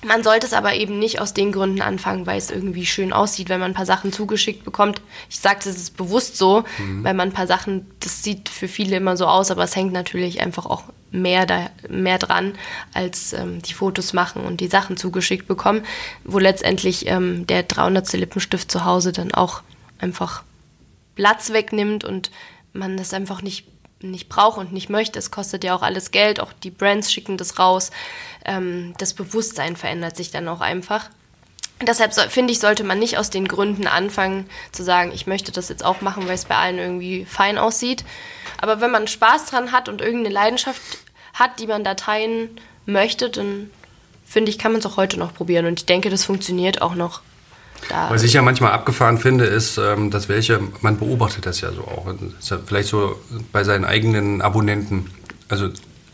Man 0.05 0.23
sollte 0.23 0.45
es 0.45 0.53
aber 0.53 0.75
eben 0.75 0.99
nicht 0.99 1.21
aus 1.21 1.33
den 1.33 1.51
Gründen 1.51 1.81
anfangen, 1.81 2.27
weil 2.27 2.37
es 2.37 2.51
irgendwie 2.51 2.85
schön 2.85 3.13
aussieht, 3.13 3.49
wenn 3.49 3.59
man 3.59 3.71
ein 3.71 3.75
paar 3.75 3.87
Sachen 3.87 4.13
zugeschickt 4.13 4.63
bekommt. 4.63 5.01
Ich 5.29 5.39
sage, 5.39 5.59
das 5.63 5.75
ist 5.75 5.97
bewusst 5.97 6.37
so, 6.37 6.63
mhm. 6.77 7.03
weil 7.03 7.15
man 7.15 7.29
ein 7.29 7.33
paar 7.33 7.47
Sachen, 7.47 7.89
das 7.99 8.21
sieht 8.23 8.47
für 8.47 8.67
viele 8.67 8.97
immer 8.97 9.17
so 9.17 9.25
aus, 9.25 9.49
aber 9.49 9.63
es 9.63 9.75
hängt 9.75 9.93
natürlich 9.93 10.41
einfach 10.41 10.67
auch 10.67 10.83
mehr, 11.09 11.47
da, 11.47 11.71
mehr 11.89 12.19
dran, 12.19 12.53
als 12.93 13.33
ähm, 13.33 13.61
die 13.63 13.73
Fotos 13.73 14.13
machen 14.13 14.43
und 14.43 14.61
die 14.61 14.67
Sachen 14.67 14.97
zugeschickt 14.97 15.47
bekommen, 15.47 15.83
wo 16.23 16.37
letztendlich 16.37 17.07
ähm, 17.07 17.47
der 17.47 17.63
300. 17.63 18.13
Lippenstift 18.13 18.69
zu 18.71 18.85
Hause 18.85 19.13
dann 19.13 19.33
auch 19.33 19.63
einfach 19.99 20.43
Platz 21.17 21.51
wegnimmt 21.51 22.05
und 22.05 22.29
man 22.73 22.95
das 22.95 23.11
einfach 23.11 23.41
nicht, 23.41 23.67
nicht 24.01 24.29
braucht 24.29 24.59
und 24.59 24.71
nicht 24.71 24.87
möchte. 24.87 25.17
Es 25.17 25.31
kostet 25.31 25.63
ja 25.63 25.75
auch 25.75 25.81
alles 25.81 26.11
Geld, 26.11 26.39
auch 26.39 26.53
die 26.53 26.69
Brands 26.69 27.11
schicken 27.11 27.37
das 27.37 27.57
raus. 27.57 27.89
Ähm, 28.45 28.93
das 28.99 29.15
Bewusstsein 29.15 29.75
verändert 29.75 30.15
sich 30.15 30.29
dann 30.29 30.47
auch 30.47 30.61
einfach. 30.61 31.09
Deshalb 31.81 32.13
finde 32.31 32.53
ich, 32.53 32.59
sollte 32.59 32.83
man 32.83 32.99
nicht 32.99 33.17
aus 33.17 33.31
den 33.31 33.47
Gründen 33.47 33.87
anfangen 33.87 34.47
zu 34.71 34.83
sagen, 34.83 35.11
ich 35.11 35.27
möchte 35.27 35.51
das 35.51 35.69
jetzt 35.69 35.83
auch 35.83 36.01
machen, 36.01 36.27
weil 36.27 36.35
es 36.35 36.45
bei 36.45 36.55
allen 36.55 36.77
irgendwie 36.77 37.25
fein 37.25 37.57
aussieht. 37.57 38.03
Aber 38.59 38.79
wenn 38.79 38.91
man 38.91 39.07
Spaß 39.07 39.47
dran 39.47 39.71
hat 39.71 39.89
und 39.89 40.01
irgendeine 40.01 40.33
Leidenschaft 40.33 40.81
hat, 41.33 41.59
die 41.59 41.67
man 41.67 41.83
da 41.83 41.95
teilen 41.95 42.59
möchte, 42.85 43.29
dann 43.29 43.71
finde 44.23 44.51
ich, 44.51 44.59
kann 44.59 44.71
man 44.71 44.79
es 44.79 44.85
auch 44.85 44.97
heute 44.97 45.17
noch 45.17 45.33
probieren. 45.33 45.65
Und 45.65 45.79
ich 45.79 45.85
denke, 45.87 46.09
das 46.11 46.25
funktioniert 46.25 46.81
auch 46.81 46.95
noch. 46.95 47.21
Da 47.89 48.09
Was 48.09 48.23
ich 48.23 48.33
ja 48.33 48.41
manchmal 48.41 48.71
abgefahren 48.71 49.17
finde, 49.17 49.45
ist, 49.45 49.77
ähm, 49.77 50.11
dass 50.11 50.29
welche, 50.29 50.59
man 50.81 50.97
beobachtet 50.97 51.45
das 51.45 51.61
ja 51.61 51.71
so 51.71 51.81
auch, 51.81 52.13
vielleicht 52.65 52.89
so 52.89 53.19
bei 53.51 53.63
seinen 53.63 53.85
eigenen 53.85 54.41
Abonnenten, 54.41 55.09
also 55.47 55.69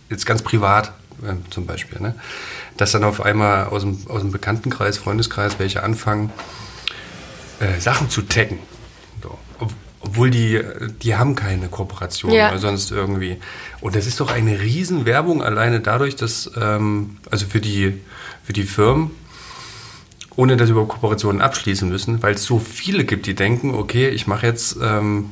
jetzt 0.10 0.26
ganz 0.26 0.42
privat 0.42 0.94
äh, 1.24 1.34
zum 1.50 1.66
Beispiel, 1.66 2.00
ne? 2.02 2.16
dass 2.78 2.92
dann 2.92 3.04
auf 3.04 3.22
einmal 3.22 3.68
aus 3.68 3.82
dem, 3.84 4.06
aus 4.08 4.22
dem 4.22 4.32
Bekanntenkreis, 4.32 4.98
Freundeskreis 4.98 5.60
welche 5.60 5.84
anfangen, 5.84 6.32
äh, 7.60 7.80
Sachen 7.80 8.10
zu 8.10 8.24
taggen. 8.24 8.60
So. 9.22 9.38
Obwohl 10.06 10.30
die, 10.30 10.60
die 11.02 11.16
haben 11.16 11.36
keine 11.36 11.70
Kooperation 11.70 12.34
Ja. 12.34 12.50
oder 12.50 12.60
sonst 12.60 12.92
irgendwie. 12.92 13.38
Und 13.80 13.96
das 13.96 14.06
ist 14.06 14.20
doch 14.20 14.30
eine 14.32 14.60
Riesenwerbung 14.60 15.42
alleine 15.42 15.80
dadurch, 15.80 16.16
dass, 16.18 16.52
ähm, 16.60 17.18
also 17.32 17.46
für 17.46 17.62
die, 17.62 18.02
für 18.44 18.52
die 18.54 18.64
Firmen, 18.64 19.12
ohne 20.36 20.58
dass 20.58 20.70
über 20.70 20.86
Kooperationen 20.88 21.42
abschließen 21.42 21.88
müssen, 21.88 22.24
weil 22.24 22.36
es 22.36 22.44
so 22.44 22.60
viele 22.60 23.04
gibt, 23.06 23.26
die 23.28 23.36
denken, 23.36 23.74
okay, 23.76 24.10
ich 24.10 24.26
mache 24.28 24.48
jetzt 24.48 24.78
ähm, 24.82 25.30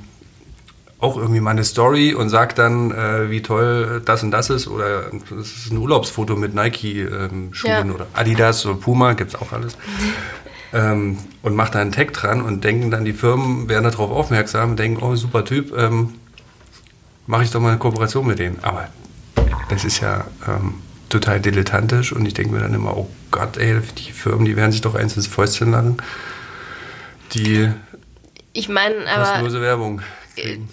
auch 1.00 1.18
irgendwie 1.18 1.40
mal 1.40 1.52
eine 1.52 1.64
Story 1.64 2.14
und 2.14 2.30
sag 2.30 2.56
dann, 2.56 2.92
äh, 2.92 3.32
wie 3.32 3.42
toll 3.42 4.02
das 4.06 4.22
und 4.24 4.32
das 4.32 4.50
ist 4.52 4.68
oder 4.68 5.06
das 5.36 5.48
ist 5.48 5.72
ein 5.72 5.78
Urlaubsfoto 5.78 6.36
mit 6.36 6.54
Nike-Schuhen 6.54 7.52
Ja. 7.64 7.84
oder 7.84 8.06
Adidas 8.14 8.66
oder 8.66 8.76
Puma, 8.76 9.14
gibt's 9.14 9.36
auch 9.36 9.52
alles. 9.52 9.78
Ähm, 10.74 11.18
und 11.42 11.54
macht 11.54 11.76
da 11.76 11.80
einen 11.80 11.92
Tag 11.92 12.14
dran 12.14 12.42
und 12.42 12.64
denken 12.64 12.92
dann, 12.92 13.04
die 13.04 13.12
Firmen 13.12 13.68
werden 13.68 13.84
darauf 13.84 14.10
aufmerksam, 14.10 14.78
denken, 14.78 15.04
oh, 15.04 15.18
super 15.18 15.44
Typ, 15.44 15.78
ähm, 15.78 16.14
mache 17.28 17.44
ich 17.44 17.52
doch 17.52 17.60
mal 17.60 17.72
eine 17.72 17.78
Kooperation 17.78 18.26
mit 18.26 18.40
denen. 18.40 18.58
Aber 18.62 18.88
das 19.70 19.84
ist 19.84 20.00
ja 20.00 20.24
ähm, 20.48 20.76
total 21.12 21.40
dilettantisch 21.40 22.14
und 22.14 22.26
ich 22.26 22.34
denke 22.34 22.54
mir 22.54 22.62
dann 22.62 22.74
immer, 22.74 22.98
oh 22.98 23.10
Gott, 23.30 23.58
ey, 23.58 23.80
die 23.98 24.12
Firmen, 24.12 24.46
die 24.46 24.56
werden 24.56 24.72
sich 24.72 24.82
doch 24.82 24.96
eins 24.96 25.16
ins 25.16 25.28
Fäustchen 25.28 25.72
lachen. 25.72 25.98
Die 27.34 27.72
Ich 28.54 28.70
meine, 28.70 29.08
aber 29.08 29.24
kostenlose 29.24 29.62
Werbung 29.62 30.02
kriegen. 30.36 30.70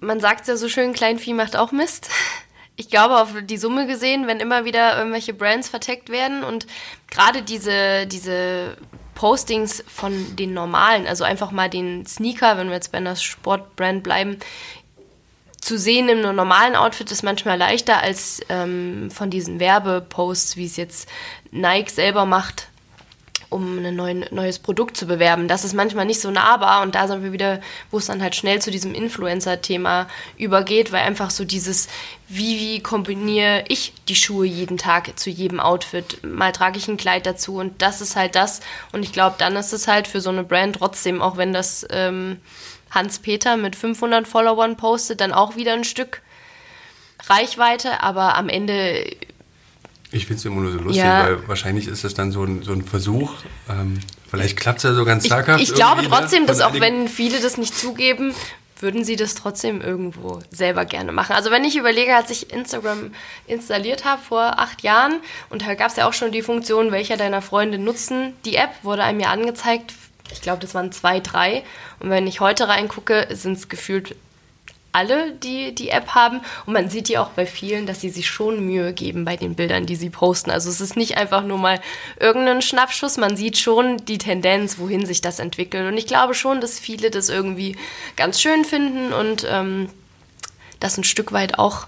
man 0.00 0.20
sagt 0.20 0.48
ja 0.48 0.56
so 0.56 0.68
schön, 0.68 0.92
Kleinvieh 0.92 1.34
macht 1.34 1.56
auch 1.56 1.72
Mist. 1.72 2.10
Ich 2.76 2.90
glaube, 2.90 3.20
auf 3.20 3.30
die 3.42 3.56
Summe 3.56 3.86
gesehen, 3.86 4.26
wenn 4.26 4.38
immer 4.38 4.66
wieder 4.66 4.98
irgendwelche 4.98 5.32
Brands 5.32 5.68
verteckt 5.68 6.10
werden 6.10 6.44
und 6.44 6.66
gerade 7.10 7.42
diese, 7.42 8.06
diese 8.06 8.76
Postings 9.16 9.82
von 9.88 10.36
den 10.36 10.52
normalen, 10.52 11.06
also 11.06 11.24
einfach 11.24 11.50
mal 11.50 11.70
den 11.70 12.04
Sneaker, 12.06 12.58
wenn 12.58 12.68
wir 12.68 12.74
jetzt 12.74 12.92
bei 12.92 12.98
einer 12.98 13.16
Sportbrand 13.16 14.02
bleiben, 14.02 14.36
zu 15.66 15.78
sehen 15.78 16.08
im 16.08 16.20
normalen 16.20 16.76
Outfit 16.76 17.10
ist 17.10 17.24
manchmal 17.24 17.58
leichter 17.58 18.00
als 18.00 18.40
ähm, 18.48 19.10
von 19.10 19.30
diesen 19.30 19.58
Werbeposts, 19.58 20.56
wie 20.56 20.64
es 20.64 20.76
jetzt 20.76 21.08
Nike 21.50 21.90
selber 21.90 22.24
macht, 22.24 22.68
um 23.48 23.84
ein 23.84 23.96
neuen, 23.96 24.24
neues 24.30 24.60
Produkt 24.60 24.96
zu 24.96 25.06
bewerben. 25.06 25.48
Das 25.48 25.64
ist 25.64 25.74
manchmal 25.74 26.06
nicht 26.06 26.20
so 26.20 26.30
nahbar 26.30 26.82
und 26.82 26.94
da 26.94 27.08
sind 27.08 27.24
wir 27.24 27.32
wieder, 27.32 27.60
wo 27.90 27.98
es 27.98 28.06
dann 28.06 28.22
halt 28.22 28.36
schnell 28.36 28.62
zu 28.62 28.70
diesem 28.70 28.94
Influencer-Thema 28.94 30.06
übergeht, 30.38 30.92
weil 30.92 31.02
einfach 31.02 31.30
so 31.30 31.44
dieses, 31.44 31.88
wie, 32.28 32.60
wie 32.60 32.80
kombiniere 32.80 33.64
ich 33.66 33.92
die 34.08 34.14
Schuhe 34.14 34.46
jeden 34.46 34.78
Tag 34.78 35.18
zu 35.18 35.30
jedem 35.30 35.58
Outfit? 35.58 36.22
Mal 36.24 36.52
trage 36.52 36.78
ich 36.78 36.86
ein 36.86 36.96
Kleid 36.96 37.26
dazu 37.26 37.56
und 37.56 37.82
das 37.82 38.00
ist 38.00 38.14
halt 38.14 38.36
das. 38.36 38.60
Und 38.92 39.02
ich 39.02 39.12
glaube, 39.12 39.34
dann 39.38 39.56
ist 39.56 39.72
es 39.72 39.88
halt 39.88 40.06
für 40.06 40.20
so 40.20 40.30
eine 40.30 40.44
Brand 40.44 40.76
trotzdem, 40.76 41.20
auch 41.20 41.36
wenn 41.36 41.52
das 41.52 41.84
ähm, 41.90 42.38
Hans-Peter 42.90 43.56
mit 43.56 43.76
500 43.76 44.26
Followern 44.28 44.76
postet, 44.76 45.20
dann 45.20 45.32
auch 45.32 45.56
wieder 45.56 45.72
ein 45.74 45.84
Stück 45.84 46.22
Reichweite, 47.28 48.02
aber 48.02 48.36
am 48.36 48.48
Ende 48.48 49.04
Ich 50.12 50.26
finde 50.26 50.38
es 50.38 50.44
immer 50.44 50.60
nur 50.60 50.72
so 50.72 50.78
lustig, 50.78 51.02
Ja. 51.02 51.24
weil 51.24 51.48
wahrscheinlich 51.48 51.88
ist 51.88 52.04
es 52.04 52.14
dann 52.14 52.30
so 52.30 52.44
ein, 52.44 52.62
so 52.62 52.72
ein 52.72 52.82
Versuch. 52.84 53.32
Ähm, 53.68 53.98
vielleicht 54.30 54.56
klappt 54.56 54.78
es 54.78 54.84
ja 54.84 54.94
so 54.94 55.04
ganz 55.04 55.24
Ich, 55.24 55.30
zaghaft. 55.30 55.60
ich 55.62 55.74
glaube 55.74 56.02
irgendwie, 56.02 56.14
ne? 56.14 56.20
trotzdem, 56.20 56.46
dass 56.46 56.60
auch 56.60 56.78
wenn 56.78 57.08
viele 57.08 57.40
das 57.40 57.56
nicht 57.58 57.76
zugeben, 57.76 58.34
würden 58.78 59.04
sie 59.04 59.16
das 59.16 59.34
trotzdem 59.34 59.80
irgendwo 59.80 60.40
selber 60.50 60.84
gerne 60.84 61.10
machen. 61.10 61.32
Also 61.34 61.50
wenn 61.50 61.64
ich 61.64 61.76
überlege, 61.76 62.14
als 62.14 62.30
ich 62.30 62.52
Instagram 62.52 63.10
installiert 63.46 64.04
habe 64.04 64.22
vor 64.22 64.58
acht 64.60 64.82
Jahren 64.82 65.14
und 65.48 65.62
da 65.66 65.74
gab 65.74 65.90
es 65.90 65.96
ja 65.96 66.06
auch 66.06 66.12
schon 66.12 66.30
die 66.30 66.42
Funktion, 66.42 66.92
welcher 66.92 67.16
deiner 67.16 67.40
Freunde 67.42 67.78
nutzen 67.78 68.34
die 68.44 68.54
App, 68.56 68.70
wurde 68.82 69.02
einem 69.02 69.18
ja 69.20 69.30
angezeigt, 69.30 69.94
ich 70.32 70.40
glaube, 70.40 70.60
das 70.60 70.74
waren 70.74 70.92
zwei, 70.92 71.20
drei. 71.20 71.62
Und 72.00 72.10
wenn 72.10 72.26
ich 72.26 72.40
heute 72.40 72.68
reingucke, 72.68 73.28
sind 73.30 73.56
es 73.56 73.68
gefühlt 73.68 74.16
alle, 74.96 75.32
die 75.32 75.74
die 75.74 75.90
App 75.90 76.08
haben. 76.14 76.40
Und 76.64 76.72
man 76.72 76.88
sieht 76.88 77.10
ja 77.10 77.22
auch 77.22 77.28
bei 77.28 77.44
vielen, 77.44 77.86
dass 77.86 78.00
sie 78.00 78.08
sich 78.08 78.26
schon 78.26 78.64
Mühe 78.64 78.94
geben 78.94 79.26
bei 79.26 79.36
den 79.36 79.54
Bildern, 79.54 79.84
die 79.84 79.94
sie 79.94 80.08
posten. 80.08 80.50
Also 80.50 80.70
es 80.70 80.80
ist 80.80 80.96
nicht 80.96 81.18
einfach 81.18 81.44
nur 81.44 81.58
mal 81.58 81.80
irgendein 82.18 82.62
Schnappschuss. 82.62 83.18
Man 83.18 83.36
sieht 83.36 83.58
schon 83.58 83.98
die 84.06 84.16
Tendenz, 84.16 84.78
wohin 84.78 85.04
sich 85.04 85.20
das 85.20 85.38
entwickelt. 85.38 85.86
Und 85.86 85.98
ich 85.98 86.06
glaube 86.06 86.32
schon, 86.32 86.62
dass 86.62 86.78
viele 86.78 87.10
das 87.10 87.28
irgendwie 87.28 87.76
ganz 88.16 88.40
schön 88.40 88.64
finden 88.64 89.12
und 89.12 89.46
ähm, 89.48 89.90
das 90.80 90.96
ein 90.96 91.04
Stück 91.04 91.32
weit 91.32 91.58
auch 91.58 91.86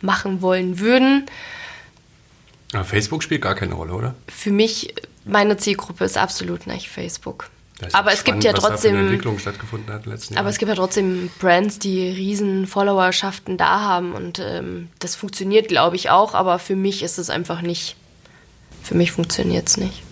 machen 0.00 0.40
wollen 0.40 0.78
würden. 0.78 1.26
Aber 2.72 2.84
Facebook 2.84 3.24
spielt 3.24 3.42
gar 3.42 3.56
keine 3.56 3.74
Rolle, 3.74 3.94
oder? 3.94 4.14
Für 4.28 4.52
mich, 4.52 4.94
meine 5.24 5.56
Zielgruppe 5.56 6.04
ist 6.04 6.16
absolut 6.16 6.68
nicht 6.68 6.88
Facebook. 6.88 7.50
Aber 7.92 8.12
es 8.12 8.24
gibt 8.24 8.42
ja 8.42 8.52
trotzdem. 8.52 9.20
Aber 10.34 10.48
es 10.48 10.58
gibt 10.58 10.68
ja 10.68 10.74
trotzdem 10.74 11.30
Brands, 11.38 11.78
die 11.78 12.08
riesen 12.08 12.66
Followerschaften 12.66 13.56
da 13.56 13.80
haben 13.80 14.12
und 14.12 14.40
ähm, 14.40 14.88
das 14.98 15.14
funktioniert, 15.14 15.68
glaube 15.68 15.96
ich, 15.96 16.10
auch, 16.10 16.34
aber 16.34 16.58
für 16.58 16.74
mich 16.74 17.02
ist 17.02 17.18
es 17.18 17.30
einfach 17.30 17.62
nicht. 17.62 17.96
Für 18.82 18.94
mich 18.94 19.12
funktioniert 19.12 19.68
es 19.68 19.76
nicht. 19.76 20.02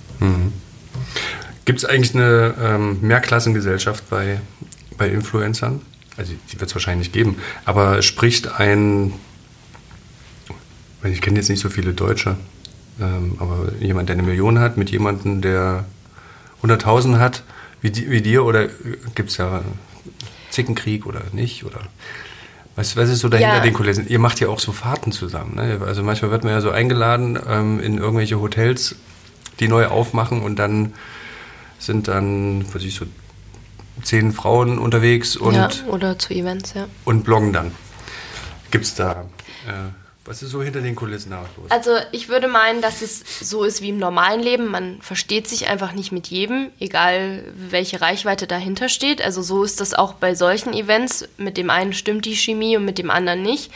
Gibt 1.65 1.81
es 1.81 1.85
eigentlich 1.85 2.15
eine 2.15 2.55
ähm, 2.61 2.99
Mehrklassengesellschaft 3.01 4.09
bei, 4.09 4.41
bei 4.97 5.09
Influencern? 5.09 5.81
Also 6.17 6.33
die 6.53 6.61
wird 6.61 6.71
es 6.71 6.75
wahrscheinlich 6.75 7.11
geben. 7.11 7.39
Aber 7.65 8.01
spricht 8.03 8.61
ein, 8.61 9.13
ich 11.03 11.21
kenne 11.21 11.39
jetzt 11.39 11.49
nicht 11.49 11.61
so 11.61 11.69
viele 11.69 11.93
Deutsche, 11.93 12.37
ähm, 13.01 13.37
aber 13.41 13.73
jemand, 13.81 14.09
der 14.09 14.15
eine 14.15 14.23
Million 14.23 14.61
hat, 14.61 14.77
mit 14.77 14.91
jemandem, 14.91 15.43
der 15.43 15.85
100.000 16.63 17.19
hat, 17.19 17.43
wie, 17.95 18.11
wie 18.11 18.21
dir, 18.23 18.45
oder 18.45 18.69
gibt 19.15 19.31
es 19.31 19.37
ja 19.37 19.63
Zickenkrieg 20.51 21.07
oder 21.07 21.23
nicht? 21.33 21.65
Oder 21.65 21.81
was, 22.75 22.97
was 22.97 23.09
ist 23.09 23.21
so 23.21 23.29
dahinter 23.29 23.57
Ja. 23.57 23.61
den 23.61 23.73
Kulissen? 23.73 24.09
Ihr 24.09 24.19
macht 24.19 24.41
ja 24.41 24.49
auch 24.49 24.59
so 24.59 24.73
Fahrten 24.73 25.13
zusammen. 25.13 25.55
Ne? 25.55 25.81
Also 25.85 26.03
manchmal 26.03 26.31
wird 26.31 26.45
man 26.45 26.53
ja 26.53 26.61
so 26.61 26.71
eingeladen 26.71 27.39
ähm, 27.49 27.81
in 27.81 27.99
irgendwelche 27.99 28.41
Hotels, 28.41 28.97
die 29.61 29.69
neu 29.69 29.87
aufmachen 29.87 30.43
und 30.43 30.57
dann 30.59 30.93
sind 31.79 32.09
dann, 32.09 32.67
was 32.67 32.77
weiß 32.77 32.83
ich, 32.85 32.95
so 32.95 33.07
zehn 34.03 34.33
Frauen 34.33 34.79
unterwegs 34.79 35.37
und, 35.37 35.55
ja, 35.55 35.69
oder 35.89 36.19
zu 36.19 36.35
Events, 36.35 36.75
ja. 36.75 36.87
und 37.05 37.25
bloggen 37.25 37.53
dann. 37.53 37.73
Gibt 38.71 38.85
es 38.85 38.95
da, 38.95 39.25
äh, 39.67 39.73
was 40.27 40.43
ist 40.43 40.51
so 40.51 40.63
hinter 40.63 40.81
den 40.81 40.95
Kulissen 40.95 41.31
da 41.31 41.41
los? 41.57 41.71
Also 41.71 41.93
ich 42.13 42.29
würde 42.29 42.49
meinen, 42.49 42.83
dass 42.83 43.03
es 43.03 43.23
so 43.41 43.65
ist 43.65 43.81
wie 43.83 43.91
im 43.91 43.99
normalen 43.99 44.43
Leben. 44.43 44.67
Man 44.67 45.01
versteht 45.01 45.49
sich 45.49 45.69
einfach 45.69 45.93
nicht 45.93 46.13
mit 46.13 46.27
jedem, 46.29 46.71
egal 46.81 47.45
welche 47.55 48.01
Reichweite 48.01 48.47
dahinter 48.47 48.89
steht. 48.89 49.23
Also 49.23 49.43
so 49.43 49.63
ist 49.63 49.81
das 49.81 49.95
auch 49.95 50.15
bei 50.15 50.35
solchen 50.35 50.73
Events. 50.73 51.29
Mit 51.37 51.57
dem 51.57 51.71
einen 51.71 51.93
stimmt 51.93 52.25
die 52.25 52.37
Chemie 52.37 52.77
und 52.77 52.85
mit 52.85 52.99
dem 52.99 53.11
anderen 53.11 53.43
nicht. 53.43 53.71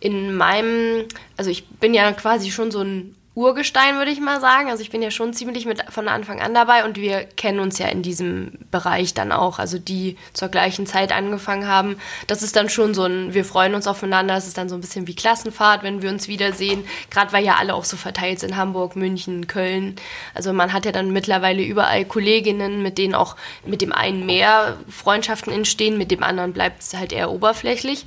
In 0.00 0.34
meinem, 0.34 1.06
also 1.36 1.50
ich 1.50 1.66
bin 1.66 1.94
ja 1.94 2.12
quasi 2.12 2.50
schon 2.50 2.70
so 2.70 2.82
ein 2.82 3.14
Urgestein, 3.38 3.98
würde 3.98 4.10
ich 4.10 4.18
mal 4.18 4.40
sagen. 4.40 4.68
Also 4.68 4.82
ich 4.82 4.90
bin 4.90 5.00
ja 5.00 5.12
schon 5.12 5.32
ziemlich 5.32 5.64
mit 5.64 5.84
von 5.90 6.08
Anfang 6.08 6.40
an 6.40 6.54
dabei 6.54 6.84
und 6.84 6.96
wir 6.96 7.22
kennen 7.22 7.60
uns 7.60 7.78
ja 7.78 7.86
in 7.86 8.02
diesem 8.02 8.58
Bereich 8.72 9.14
dann 9.14 9.30
auch. 9.30 9.60
Also 9.60 9.78
die 9.78 10.16
zur 10.32 10.48
gleichen 10.48 10.86
Zeit 10.86 11.12
angefangen 11.12 11.68
haben. 11.68 12.00
Das 12.26 12.42
ist 12.42 12.56
dann 12.56 12.68
schon 12.68 12.94
so 12.94 13.04
ein, 13.04 13.34
wir 13.34 13.44
freuen 13.44 13.76
uns 13.76 13.86
aufeinander. 13.86 14.36
Es 14.36 14.48
ist 14.48 14.58
dann 14.58 14.68
so 14.68 14.74
ein 14.74 14.80
bisschen 14.80 15.06
wie 15.06 15.14
Klassenfahrt, 15.14 15.84
wenn 15.84 16.02
wir 16.02 16.10
uns 16.10 16.26
wiedersehen. 16.26 16.84
Gerade 17.10 17.32
weil 17.32 17.44
ja 17.44 17.54
alle 17.54 17.74
auch 17.74 17.84
so 17.84 17.96
verteilt 17.96 18.40
sind, 18.40 18.56
Hamburg, 18.56 18.96
München, 18.96 19.46
Köln. 19.46 19.94
Also 20.34 20.52
man 20.52 20.72
hat 20.72 20.84
ja 20.84 20.90
dann 20.90 21.12
mittlerweile 21.12 21.62
überall 21.62 22.04
Kolleginnen, 22.06 22.82
mit 22.82 22.98
denen 22.98 23.14
auch 23.14 23.36
mit 23.64 23.82
dem 23.82 23.92
einen 23.92 24.26
mehr 24.26 24.78
Freundschaften 24.88 25.52
entstehen, 25.52 25.96
mit 25.96 26.10
dem 26.10 26.24
anderen 26.24 26.52
bleibt 26.52 26.82
es 26.82 26.92
halt 26.94 27.12
eher 27.12 27.30
oberflächlich. 27.30 28.04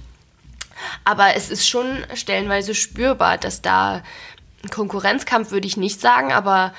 Aber 1.03 1.35
es 1.35 1.49
ist 1.49 1.67
schon 1.67 2.05
stellenweise 2.13 2.75
spürbar, 2.75 3.37
dass 3.37 3.61
da 3.61 4.03
Konkurrenzkampf 4.69 5.51
würde 5.51 5.67
ich 5.67 5.77
nicht 5.77 5.99
sagen, 5.99 6.31
aber 6.31 6.73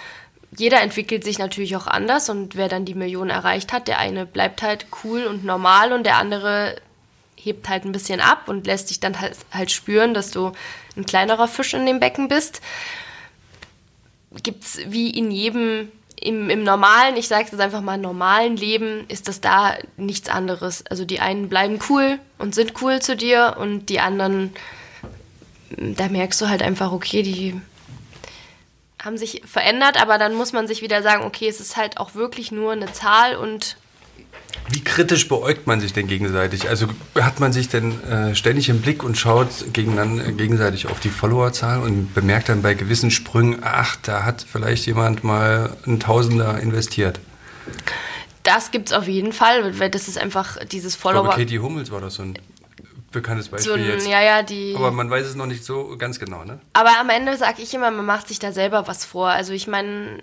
jeder 0.56 0.82
entwickelt 0.82 1.24
sich 1.24 1.38
natürlich 1.38 1.76
auch 1.76 1.86
anders 1.86 2.28
und 2.28 2.56
wer 2.56 2.68
dann 2.68 2.84
die 2.84 2.94
Million 2.94 3.30
erreicht 3.30 3.72
hat, 3.72 3.88
der 3.88 3.98
eine 3.98 4.26
bleibt 4.26 4.62
halt 4.62 4.86
cool 5.02 5.24
und 5.24 5.44
normal 5.44 5.92
und 5.92 6.04
der 6.04 6.16
andere 6.16 6.76
hebt 7.36 7.68
halt 7.68 7.84
ein 7.84 7.92
bisschen 7.92 8.20
ab 8.20 8.48
und 8.48 8.66
lässt 8.66 8.90
dich 8.90 9.00
dann 9.00 9.20
halt, 9.20 9.36
halt 9.50 9.70
spüren, 9.70 10.14
dass 10.14 10.30
du 10.30 10.52
ein 10.96 11.06
kleinerer 11.06 11.48
Fisch 11.48 11.74
in 11.74 11.86
dem 11.86 12.00
Becken 12.00 12.28
bist. 12.28 12.60
Gibt's 14.42 14.78
wie 14.86 15.10
in 15.10 15.30
jedem 15.30 15.88
im, 16.22 16.50
im 16.50 16.62
normalen, 16.62 17.16
ich 17.16 17.28
sage 17.28 17.44
es 17.44 17.50
jetzt 17.50 17.60
einfach 17.60 17.80
mal, 17.80 17.98
normalen 17.98 18.56
Leben 18.56 19.04
ist 19.08 19.28
das 19.28 19.40
da 19.40 19.76
nichts 19.96 20.28
anderes. 20.28 20.84
Also 20.86 21.04
die 21.04 21.20
einen 21.20 21.48
bleiben 21.48 21.78
cool 21.88 22.18
und 22.38 22.54
sind 22.54 22.80
cool 22.80 23.00
zu 23.00 23.16
dir 23.16 23.56
und 23.58 23.86
die 23.86 24.00
anderen, 24.00 24.52
da 25.76 26.08
merkst 26.08 26.40
du 26.40 26.48
halt 26.48 26.62
einfach, 26.62 26.92
okay, 26.92 27.22
die 27.22 27.60
haben 29.04 29.18
sich 29.18 29.42
verändert, 29.44 30.00
aber 30.00 30.18
dann 30.18 30.34
muss 30.34 30.52
man 30.52 30.68
sich 30.68 30.80
wieder 30.80 31.02
sagen, 31.02 31.24
okay, 31.24 31.48
es 31.48 31.60
ist 31.60 31.76
halt 31.76 31.98
auch 31.98 32.14
wirklich 32.14 32.52
nur 32.52 32.72
eine 32.72 32.92
Zahl 32.92 33.36
und 33.36 33.76
Wie 34.70 34.80
kritisch 34.80 35.28
beäugt 35.28 35.66
man 35.66 35.80
sich 35.80 35.92
denn 35.92 36.06
gegenseitig? 36.06 36.68
Also 36.68 36.86
hat 37.20 37.40
man 37.40 37.52
sich 37.52 37.68
denn 37.68 38.02
äh, 38.04 38.34
ständig 38.34 38.68
im 38.68 38.80
Blick 38.80 39.02
und 39.02 39.18
schaut 39.18 39.48
gegeneinander, 39.72 40.30
gegenseitig 40.32 40.86
auf 40.86 41.00
die 41.00 41.10
Followerzahl 41.10 41.80
und 41.80 42.14
bemerkt 42.14 42.48
dann 42.48 42.62
bei 42.62 42.74
gewissen 42.74 43.10
Sprüngen, 43.10 43.60
ach, 43.62 43.96
da 43.96 44.24
hat 44.24 44.46
vielleicht 44.50 44.86
jemand 44.86 45.24
mal 45.24 45.76
ein 45.86 45.98
Tausender 45.98 46.60
investiert. 46.60 47.18
Das 48.44 48.70
gibt 48.70 48.90
es 48.90 48.92
auf 48.92 49.08
jeden 49.08 49.32
Fall, 49.32 49.78
weil 49.78 49.90
das 49.90 50.08
ist 50.08 50.18
einfach 50.18 50.58
dieses 50.64 50.96
Follower. 50.96 51.26
Aber 51.26 51.36
Katie 51.36 51.58
Hummels 51.58 51.90
war 51.90 52.00
das 52.00 52.14
so 52.14 52.22
ein 52.22 52.38
bekanntes 53.12 53.48
Beispiel 53.48 53.72
so 53.72 53.78
ein, 53.78 53.86
jetzt. 53.86 54.08
Ja, 54.08 54.22
ja, 54.22 54.42
die. 54.42 54.74
Aber 54.76 54.90
man 54.90 55.10
weiß 55.10 55.26
es 55.26 55.34
noch 55.34 55.46
nicht 55.46 55.64
so 55.64 55.96
ganz 55.96 56.18
genau, 56.18 56.44
ne? 56.44 56.60
Aber 56.72 56.98
am 56.98 57.10
Ende 57.10 57.36
sage 57.36 57.62
ich 57.62 57.72
immer, 57.74 57.90
man 57.90 58.06
macht 58.06 58.28
sich 58.28 58.38
da 58.38 58.52
selber 58.52 58.88
was 58.88 59.04
vor. 59.04 59.28
Also 59.28 59.52
ich 59.52 59.66
meine, 59.66 60.18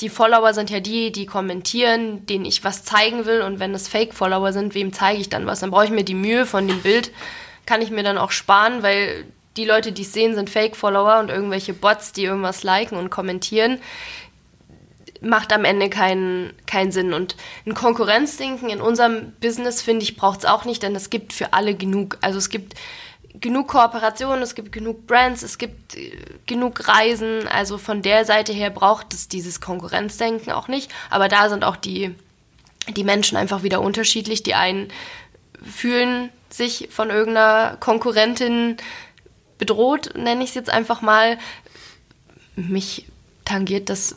die 0.00 0.08
Follower 0.08 0.54
sind 0.54 0.70
ja 0.70 0.80
die, 0.80 1.12
die 1.12 1.26
kommentieren, 1.26 2.26
denen 2.26 2.44
ich 2.44 2.64
was 2.64 2.84
zeigen 2.84 3.26
will. 3.26 3.42
Und 3.42 3.58
wenn 3.58 3.74
es 3.74 3.88
Fake-Follower 3.88 4.52
sind, 4.52 4.74
wem 4.74 4.92
zeige 4.92 5.20
ich 5.20 5.28
dann 5.28 5.46
was? 5.46 5.60
Dann 5.60 5.70
brauche 5.70 5.84
ich 5.84 5.90
mir 5.90 6.04
die 6.04 6.14
Mühe 6.14 6.46
von 6.46 6.68
dem 6.68 6.80
Bild, 6.80 7.10
kann 7.66 7.82
ich 7.82 7.90
mir 7.90 8.02
dann 8.02 8.18
auch 8.18 8.30
sparen, 8.30 8.82
weil 8.82 9.24
die 9.56 9.64
Leute, 9.64 9.92
die 9.92 10.02
es 10.02 10.12
sehen, 10.12 10.34
sind 10.34 10.48
Fake-Follower 10.48 11.18
und 11.18 11.28
irgendwelche 11.28 11.74
Bots, 11.74 12.12
die 12.12 12.24
irgendwas 12.24 12.62
liken 12.62 12.96
und 12.96 13.10
kommentieren 13.10 13.78
macht 15.20 15.52
am 15.52 15.64
Ende 15.64 15.90
keinen, 15.90 16.52
keinen 16.66 16.92
Sinn. 16.92 17.12
Und 17.12 17.36
ein 17.66 17.74
Konkurrenzdenken 17.74 18.70
in 18.70 18.80
unserem 18.80 19.32
Business, 19.40 19.82
finde 19.82 20.02
ich, 20.02 20.16
braucht 20.16 20.40
es 20.40 20.44
auch 20.44 20.64
nicht, 20.64 20.82
denn 20.82 20.94
es 20.96 21.10
gibt 21.10 21.32
für 21.32 21.52
alle 21.52 21.74
genug. 21.74 22.18
Also 22.20 22.38
es 22.38 22.48
gibt 22.48 22.74
genug 23.34 23.68
Kooperationen, 23.68 24.42
es 24.42 24.54
gibt 24.54 24.72
genug 24.72 25.06
Brands, 25.06 25.42
es 25.42 25.58
gibt 25.58 25.96
äh, 25.96 26.16
genug 26.46 26.88
Reisen. 26.88 27.46
Also 27.48 27.78
von 27.78 28.02
der 28.02 28.24
Seite 28.24 28.52
her 28.52 28.70
braucht 28.70 29.14
es 29.14 29.28
dieses 29.28 29.60
Konkurrenzdenken 29.60 30.52
auch 30.52 30.68
nicht. 30.68 30.90
Aber 31.10 31.28
da 31.28 31.48
sind 31.48 31.64
auch 31.64 31.76
die, 31.76 32.14
die 32.88 33.04
Menschen 33.04 33.36
einfach 33.36 33.62
wieder 33.62 33.80
unterschiedlich. 33.80 34.42
Die 34.42 34.54
einen 34.54 34.88
fühlen 35.62 36.30
sich 36.48 36.88
von 36.90 37.10
irgendeiner 37.10 37.76
Konkurrentin 37.78 38.78
bedroht, 39.58 40.14
nenne 40.16 40.42
ich 40.42 40.50
es 40.50 40.54
jetzt 40.54 40.70
einfach 40.70 41.02
mal. 41.02 41.38
Mich 42.56 43.06
tangiert 43.44 43.88
das 43.88 44.16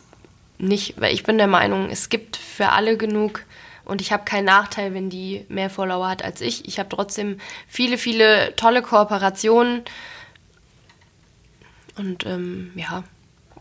nicht, 0.64 1.00
weil 1.00 1.14
ich 1.14 1.24
bin 1.24 1.38
der 1.38 1.48
Meinung, 1.48 1.90
es 1.90 2.10
gibt 2.10 2.38
für 2.38 2.70
alle 2.70 2.98
genug 2.98 3.44
und 3.86 4.02
ich 4.02 4.12
habe 4.12 4.24
keinen 4.24 4.46
Nachteil, 4.46 4.94
wenn 4.94 5.10
die 5.10 5.46
mehr 5.50 5.70
Follower 5.70 6.08
hat 6.08 6.24
als 6.24 6.42
ich. 6.42 6.68
Ich 6.68 6.80
habe 6.80 6.90
trotzdem 6.90 7.40
viele, 7.68 7.98
viele 7.98 8.56
tolle 8.56 8.82
Kooperationen 8.82 9.84
und 11.98 12.26
ähm, 12.26 12.72
ja, 12.76 13.04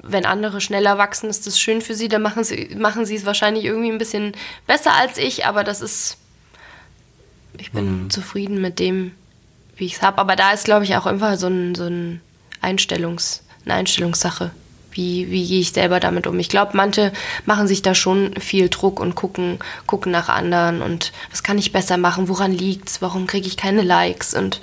wenn 0.02 0.26
andere 0.26 0.60
schneller 0.60 0.96
wachsen, 0.98 1.28
ist 1.28 1.46
das 1.46 1.60
schön 1.60 1.82
für 1.82 1.94
sie, 1.94 2.08
dann 2.08 2.22
machen 2.22 2.44
sie, 2.44 2.74
machen 2.76 3.04
sie 3.04 3.16
es 3.16 3.26
wahrscheinlich 3.26 3.64
irgendwie 3.64 3.90
ein 3.90 3.98
bisschen 3.98 4.32
besser 4.66 4.92
als 4.94 5.18
ich, 5.18 5.44
aber 5.44 5.64
das 5.64 5.80
ist, 5.80 6.18
ich 7.58 7.72
bin 7.72 8.04
mhm. 8.04 8.10
zufrieden 8.10 8.60
mit 8.60 8.78
dem, 8.78 9.12
wie 9.76 9.86
ich 9.86 9.94
es 9.94 10.02
habe. 10.02 10.18
Aber 10.18 10.36
da 10.36 10.52
ist, 10.52 10.64
glaube 10.64 10.84
ich, 10.84 10.96
auch 10.96 11.06
einfach 11.06 11.36
so, 11.36 11.48
ein, 11.48 11.74
so 11.74 11.84
ein 11.84 12.20
Einstellungs, 12.60 13.44
eine 13.64 13.74
Einstellungssache 13.74 14.50
wie, 14.92 15.30
wie 15.30 15.46
gehe 15.46 15.60
ich 15.60 15.72
selber 15.72 16.00
damit 16.00 16.26
um? 16.26 16.38
Ich 16.38 16.48
glaube, 16.48 16.76
manche 16.76 17.12
machen 17.46 17.66
sich 17.66 17.82
da 17.82 17.94
schon 17.94 18.34
viel 18.40 18.68
Druck 18.68 19.00
und 19.00 19.14
gucken, 19.14 19.58
gucken 19.86 20.12
nach 20.12 20.28
anderen 20.28 20.82
und 20.82 21.12
was 21.30 21.42
kann 21.42 21.58
ich 21.58 21.72
besser 21.72 21.96
machen, 21.96 22.28
woran 22.28 22.52
liegt's, 22.52 23.02
warum 23.02 23.26
kriege 23.26 23.46
ich 23.46 23.56
keine 23.56 23.82
Likes 23.82 24.34
und 24.34 24.60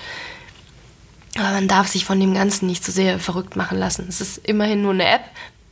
aber 1.37 1.51
man 1.51 1.67
darf 1.67 1.87
sich 1.87 2.05
von 2.05 2.19
dem 2.19 2.33
Ganzen 2.33 2.65
nicht 2.65 2.83
so 2.83 2.91
sehr 2.91 3.19
verrückt 3.19 3.55
machen 3.55 3.77
lassen. 3.77 4.05
Es 4.09 4.19
ist 4.19 4.39
immerhin 4.39 4.81
nur 4.81 4.93
eine 4.93 5.07
App. 5.07 5.21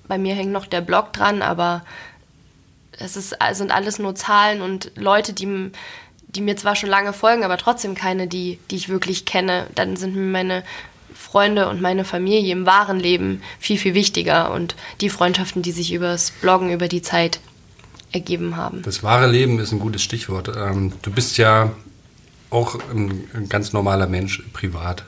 Bei 0.08 0.18
mir 0.18 0.36
hängt 0.36 0.52
noch 0.52 0.66
der 0.66 0.82
Blog 0.82 1.14
dran, 1.14 1.42
aber 1.42 1.84
es 3.00 3.18
ist, 3.18 3.36
sind 3.54 3.72
alles 3.72 4.00
nur 4.00 4.16
Zahlen 4.16 4.62
und 4.62 4.92
Leute, 4.96 5.34
die, 5.34 5.72
die 6.28 6.42
mir 6.42 6.56
zwar 6.58 6.76
schon 6.76 6.90
lange 6.90 7.12
folgen, 7.12 7.44
aber 7.44 7.58
trotzdem 7.58 7.96
keine, 7.96 8.28
die, 8.28 8.60
die 8.70 8.76
ich 8.76 8.90
wirklich 8.90 9.26
kenne. 9.26 9.68
Dann 9.76 9.98
sind 9.98 10.16
mir 10.16 10.22
meine 10.22 10.64
Freunde 11.14 11.68
und 11.70 11.82
meine 11.82 12.06
Familie 12.06 12.52
im 12.52 12.66
wahren 12.66 13.00
Leben 13.00 13.42
viel, 13.60 13.78
viel 13.78 13.94
wichtiger 13.94 14.52
und 14.52 14.76
die 15.02 15.10
Freundschaften, 15.10 15.62
die 15.62 15.72
sich 15.72 15.94
übers 15.94 16.32
Bloggen 16.32 16.72
über 16.72 16.88
die 16.88 17.02
Zeit 17.02 17.40
ergeben 18.12 18.56
haben. 18.56 18.82
Das 18.84 19.04
wahre 19.04 19.28
Leben 19.28 19.60
ist 19.60 19.72
ein 19.72 19.80
gutes 19.80 20.02
Stichwort. 20.02 20.52
Ähm, 20.56 20.94
du 21.02 21.12
bist 21.12 21.38
ja 21.38 21.72
auch 22.50 22.80
ein 22.92 23.50
ganz 23.50 23.74
normaler 23.74 24.08
Mensch 24.08 24.44
privat 24.54 25.04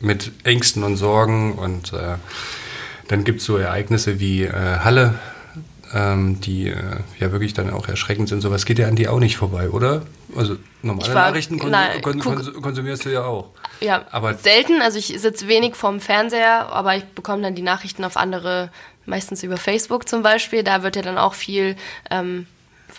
mit 0.00 0.32
Ängsten 0.44 0.84
und 0.84 0.96
Sorgen 0.96 1.54
und 1.54 1.92
äh, 1.92 2.16
dann 3.08 3.24
gibt 3.24 3.40
es 3.40 3.46
so 3.46 3.56
Ereignisse 3.56 4.20
wie 4.20 4.44
äh, 4.44 4.52
Halle, 4.52 5.18
ähm, 5.92 6.40
die 6.40 6.68
äh, 6.68 7.00
ja 7.18 7.32
wirklich 7.32 7.54
dann 7.54 7.70
auch 7.70 7.88
erschreckend 7.88 8.28
sind. 8.28 8.40
Sowas 8.40 8.64
geht 8.64 8.78
ja 8.78 8.88
an 8.88 8.96
dir 8.96 9.12
auch 9.12 9.20
nicht 9.20 9.36
vorbei, 9.36 9.70
oder? 9.70 10.02
Also 10.36 10.56
normale 10.82 11.14
war, 11.14 11.28
Nachrichten 11.30 11.58
konsum 11.58 11.72
na, 11.72 12.00
kon 12.00 12.18
kon 12.18 12.62
konsumierst 12.62 13.04
du 13.04 13.10
ja 13.10 13.24
auch. 13.24 13.50
Ja, 13.80 14.04
aber 14.10 14.34
selten. 14.34 14.82
Also 14.82 14.98
ich 14.98 15.08
sitze 15.18 15.48
wenig 15.48 15.74
vorm 15.74 16.00
Fernseher, 16.00 16.68
aber 16.70 16.96
ich 16.96 17.04
bekomme 17.04 17.42
dann 17.42 17.54
die 17.54 17.62
Nachrichten 17.62 18.04
auf 18.04 18.16
andere, 18.16 18.70
meistens 19.06 19.42
über 19.42 19.56
Facebook 19.56 20.08
zum 20.08 20.22
Beispiel. 20.22 20.62
Da 20.62 20.82
wird 20.82 20.96
ja 20.96 21.02
dann 21.02 21.18
auch 21.18 21.34
viel, 21.34 21.76
ähm, 22.10 22.46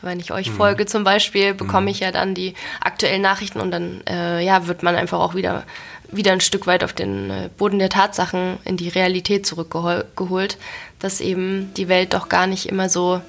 wenn 0.02 0.20
ich 0.20 0.32
euch 0.32 0.50
mhm. 0.50 0.56
folge 0.56 0.86
zum 0.86 1.04
Beispiel, 1.04 1.54
bekomme 1.54 1.84
mhm. 1.84 1.88
ich 1.88 2.00
ja 2.02 2.12
dann 2.12 2.36
die 2.36 2.54
aktuellen 2.82 3.22
Nachrichten 3.22 3.60
und 3.60 3.72
dann 3.72 4.02
äh, 4.08 4.44
ja, 4.44 4.68
wird 4.68 4.84
man 4.84 4.96
einfach 4.96 5.20
auch 5.20 5.36
wieder 5.36 5.64
wieder 6.12 6.32
ein 6.32 6.42
Stück 6.42 6.68
weit 6.68 6.84
auf 6.84 6.94
den 6.94 7.30
äh, 7.30 7.50
Boden 7.58 7.80
der 7.80 7.90
Tatsachen 7.90 8.58
in 8.64 8.78
die 8.78 8.90
Realität 8.90 9.46
zurückgeholt, 9.46 10.58
dass 11.00 11.22
eben 11.22 11.74
die 11.76 11.88
Welt 11.88 12.14
doch 12.14 12.30
gar 12.30 12.48
nicht 12.48 12.68
immer 12.68 12.90
so, 12.90 13.22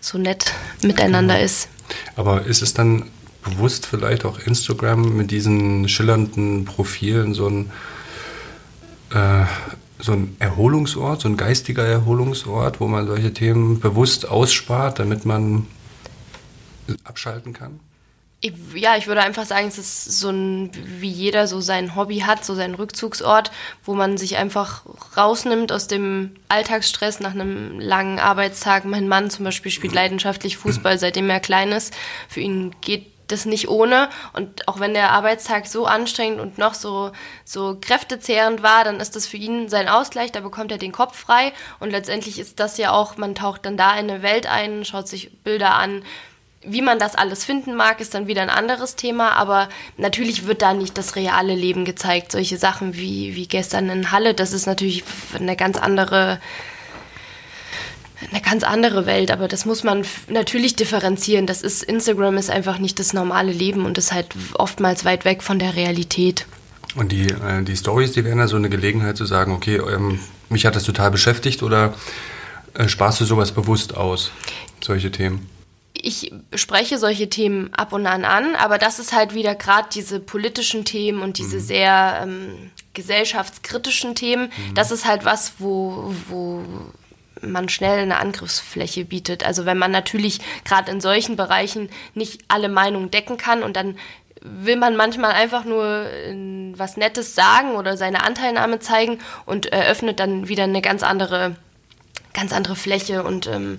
so 0.00 0.18
nett 0.18 0.52
miteinander 0.82 1.34
genau. 1.34 1.44
ist. 1.44 1.68
Aber 2.16 2.44
ist 2.44 2.62
es 2.62 2.74
dann 2.74 3.10
bewusst 3.44 3.86
vielleicht 3.86 4.24
auch 4.24 4.38
Instagram 4.38 5.16
mit 5.16 5.30
diesen 5.30 5.88
schillernden 5.88 6.64
Profilen 6.64 7.34
so 7.34 7.48
ein, 7.48 7.70
äh, 9.10 9.44
so 9.98 10.12
ein 10.12 10.36
Erholungsort, 10.38 11.20
so 11.20 11.28
ein 11.28 11.36
geistiger 11.36 11.84
Erholungsort, 11.84 12.80
wo 12.80 12.88
man 12.88 13.06
solche 13.06 13.32
Themen 13.32 13.80
bewusst 13.80 14.28
ausspart, 14.28 14.98
damit 14.98 15.24
man 15.24 15.66
abschalten 17.04 17.52
kann? 17.52 17.80
ja, 18.74 18.96
ich 18.96 19.06
würde 19.06 19.22
einfach 19.22 19.46
sagen, 19.46 19.68
es 19.68 19.78
ist 19.78 20.18
so 20.18 20.28
ein, 20.28 20.70
wie 20.98 21.08
jeder 21.08 21.46
so 21.46 21.60
sein 21.60 21.96
Hobby 21.96 22.20
hat, 22.20 22.44
so 22.44 22.54
sein 22.54 22.74
Rückzugsort, 22.74 23.50
wo 23.84 23.94
man 23.94 24.18
sich 24.18 24.36
einfach 24.36 24.82
rausnimmt 25.16 25.72
aus 25.72 25.86
dem 25.86 26.32
Alltagsstress 26.48 27.20
nach 27.20 27.30
einem 27.30 27.80
langen 27.80 28.18
Arbeitstag. 28.18 28.84
Mein 28.84 29.08
Mann 29.08 29.30
zum 29.30 29.44
Beispiel 29.44 29.72
spielt 29.72 29.94
leidenschaftlich 29.94 30.58
Fußball, 30.58 30.98
seitdem 30.98 31.30
er 31.30 31.40
klein 31.40 31.72
ist. 31.72 31.94
Für 32.28 32.40
ihn 32.40 32.74
geht 32.82 33.13
das 33.28 33.46
nicht 33.46 33.68
ohne. 33.68 34.08
Und 34.32 34.68
auch 34.68 34.80
wenn 34.80 34.94
der 34.94 35.10
Arbeitstag 35.12 35.66
so 35.66 35.86
anstrengend 35.86 36.40
und 36.40 36.58
noch 36.58 36.74
so, 36.74 37.12
so 37.44 37.78
kräftezehrend 37.80 38.62
war, 38.62 38.84
dann 38.84 39.00
ist 39.00 39.16
das 39.16 39.26
für 39.26 39.36
ihn 39.36 39.68
sein 39.68 39.88
Ausgleich, 39.88 40.32
da 40.32 40.40
bekommt 40.40 40.72
er 40.72 40.78
den 40.78 40.92
Kopf 40.92 41.16
frei. 41.16 41.52
Und 41.80 41.90
letztendlich 41.90 42.38
ist 42.38 42.60
das 42.60 42.78
ja 42.78 42.92
auch, 42.92 43.16
man 43.16 43.34
taucht 43.34 43.66
dann 43.66 43.76
da 43.76 43.92
in 43.92 44.10
eine 44.10 44.22
Welt 44.22 44.46
ein, 44.46 44.84
schaut 44.84 45.08
sich 45.08 45.30
Bilder 45.42 45.74
an, 45.74 46.02
wie 46.66 46.82
man 46.82 46.98
das 46.98 47.14
alles 47.14 47.44
finden 47.44 47.74
mag, 47.74 48.00
ist 48.00 48.14
dann 48.14 48.26
wieder 48.26 48.42
ein 48.42 48.50
anderes 48.50 48.96
Thema, 48.96 49.32
aber 49.32 49.68
natürlich 49.96 50.46
wird 50.46 50.62
da 50.62 50.72
nicht 50.72 50.96
das 50.96 51.16
reale 51.16 51.54
Leben 51.54 51.84
gezeigt. 51.84 52.32
Solche 52.32 52.56
Sachen 52.56 52.94
wie, 52.94 53.36
wie 53.36 53.46
gestern 53.46 53.90
in 53.90 54.10
Halle, 54.10 54.34
das 54.34 54.52
ist 54.52 54.66
natürlich 54.66 55.04
eine 55.34 55.56
ganz 55.56 55.76
andere, 55.76 56.40
eine 58.30 58.40
ganz 58.40 58.62
andere 58.62 59.06
Welt, 59.06 59.30
aber 59.30 59.48
das 59.48 59.64
muss 59.64 59.84
man 59.84 60.04
natürlich 60.28 60.76
differenzieren. 60.76 61.46
Das 61.46 61.62
ist, 61.62 61.82
Instagram 61.82 62.36
ist 62.36 62.50
einfach 62.50 62.78
nicht 62.78 62.98
das 62.98 63.12
normale 63.12 63.52
Leben 63.52 63.86
und 63.86 63.98
ist 63.98 64.12
halt 64.12 64.28
oftmals 64.54 65.04
weit 65.04 65.24
weg 65.24 65.42
von 65.42 65.58
der 65.58 65.76
Realität. 65.76 66.46
Und 66.94 67.12
die, 67.12 67.26
äh, 67.26 67.62
die 67.62 67.76
Stories, 67.76 68.12
die 68.12 68.24
wären 68.24 68.38
ja 68.38 68.46
so 68.46 68.56
eine 68.56 68.68
Gelegenheit 68.68 69.16
zu 69.16 69.24
sagen, 69.24 69.52
okay, 69.52 69.76
ähm, 69.76 70.20
mich 70.48 70.66
hat 70.66 70.76
das 70.76 70.84
total 70.84 71.10
beschäftigt 71.10 71.62
oder 71.62 71.94
äh, 72.74 72.88
sparst 72.88 73.20
du 73.20 73.24
sowas 73.24 73.52
bewusst 73.52 73.96
aus, 73.96 74.30
solche 74.80 75.10
Themen? 75.10 75.48
ich 76.04 76.32
spreche 76.54 76.98
solche 76.98 77.30
Themen 77.30 77.72
ab 77.72 77.92
und 77.92 78.06
an 78.06 78.24
an, 78.24 78.54
aber 78.56 78.78
das 78.78 78.98
ist 78.98 79.12
halt 79.12 79.34
wieder 79.34 79.54
gerade 79.54 79.88
diese 79.92 80.20
politischen 80.20 80.84
Themen 80.84 81.22
und 81.22 81.38
diese 81.38 81.56
mhm. 81.56 81.60
sehr 81.60 82.20
ähm, 82.22 82.70
gesellschaftskritischen 82.92 84.14
Themen. 84.14 84.44
Mhm. 84.44 84.74
Das 84.74 84.90
ist 84.90 85.06
halt 85.06 85.24
was, 85.24 85.54
wo, 85.58 86.12
wo 86.28 86.62
man 87.50 87.68
schnell 87.68 88.00
eine 88.00 88.18
Angriffsfläche 88.18 89.04
bietet. 89.04 89.44
Also 89.44 89.66
wenn 89.66 89.78
man 89.78 89.90
natürlich 89.90 90.40
gerade 90.64 90.90
in 90.90 91.00
solchen 91.00 91.36
Bereichen 91.36 91.88
nicht 92.14 92.42
alle 92.48 92.68
Meinungen 92.68 93.10
decken 93.10 93.36
kann 93.36 93.62
und 93.62 93.76
dann 93.76 93.96
will 94.40 94.76
man 94.76 94.94
manchmal 94.94 95.32
einfach 95.32 95.64
nur 95.64 95.84
äh, 95.86 96.72
was 96.76 96.96
Nettes 96.96 97.34
sagen 97.34 97.76
oder 97.76 97.96
seine 97.96 98.22
Anteilnahme 98.22 98.78
zeigen 98.78 99.18
und 99.46 99.66
eröffnet 99.66 100.20
dann 100.20 100.48
wieder 100.48 100.64
eine 100.64 100.82
ganz 100.82 101.02
andere 101.02 101.56
ganz 102.34 102.52
andere 102.52 102.76
Fläche 102.76 103.22
und 103.22 103.46
ähm, 103.46 103.78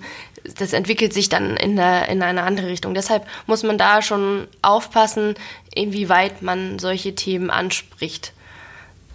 das 0.58 0.72
entwickelt 0.72 1.12
sich 1.12 1.28
dann 1.28 1.56
in, 1.56 1.76
der, 1.76 2.08
in 2.08 2.22
eine 2.22 2.42
andere 2.42 2.68
Richtung. 2.68 2.94
Deshalb 2.94 3.26
muss 3.46 3.62
man 3.62 3.78
da 3.78 4.02
schon 4.02 4.48
aufpassen, 4.62 5.34
inwieweit 5.74 6.42
man 6.42 6.78
solche 6.78 7.14
Themen 7.14 7.50
anspricht. 7.50 8.32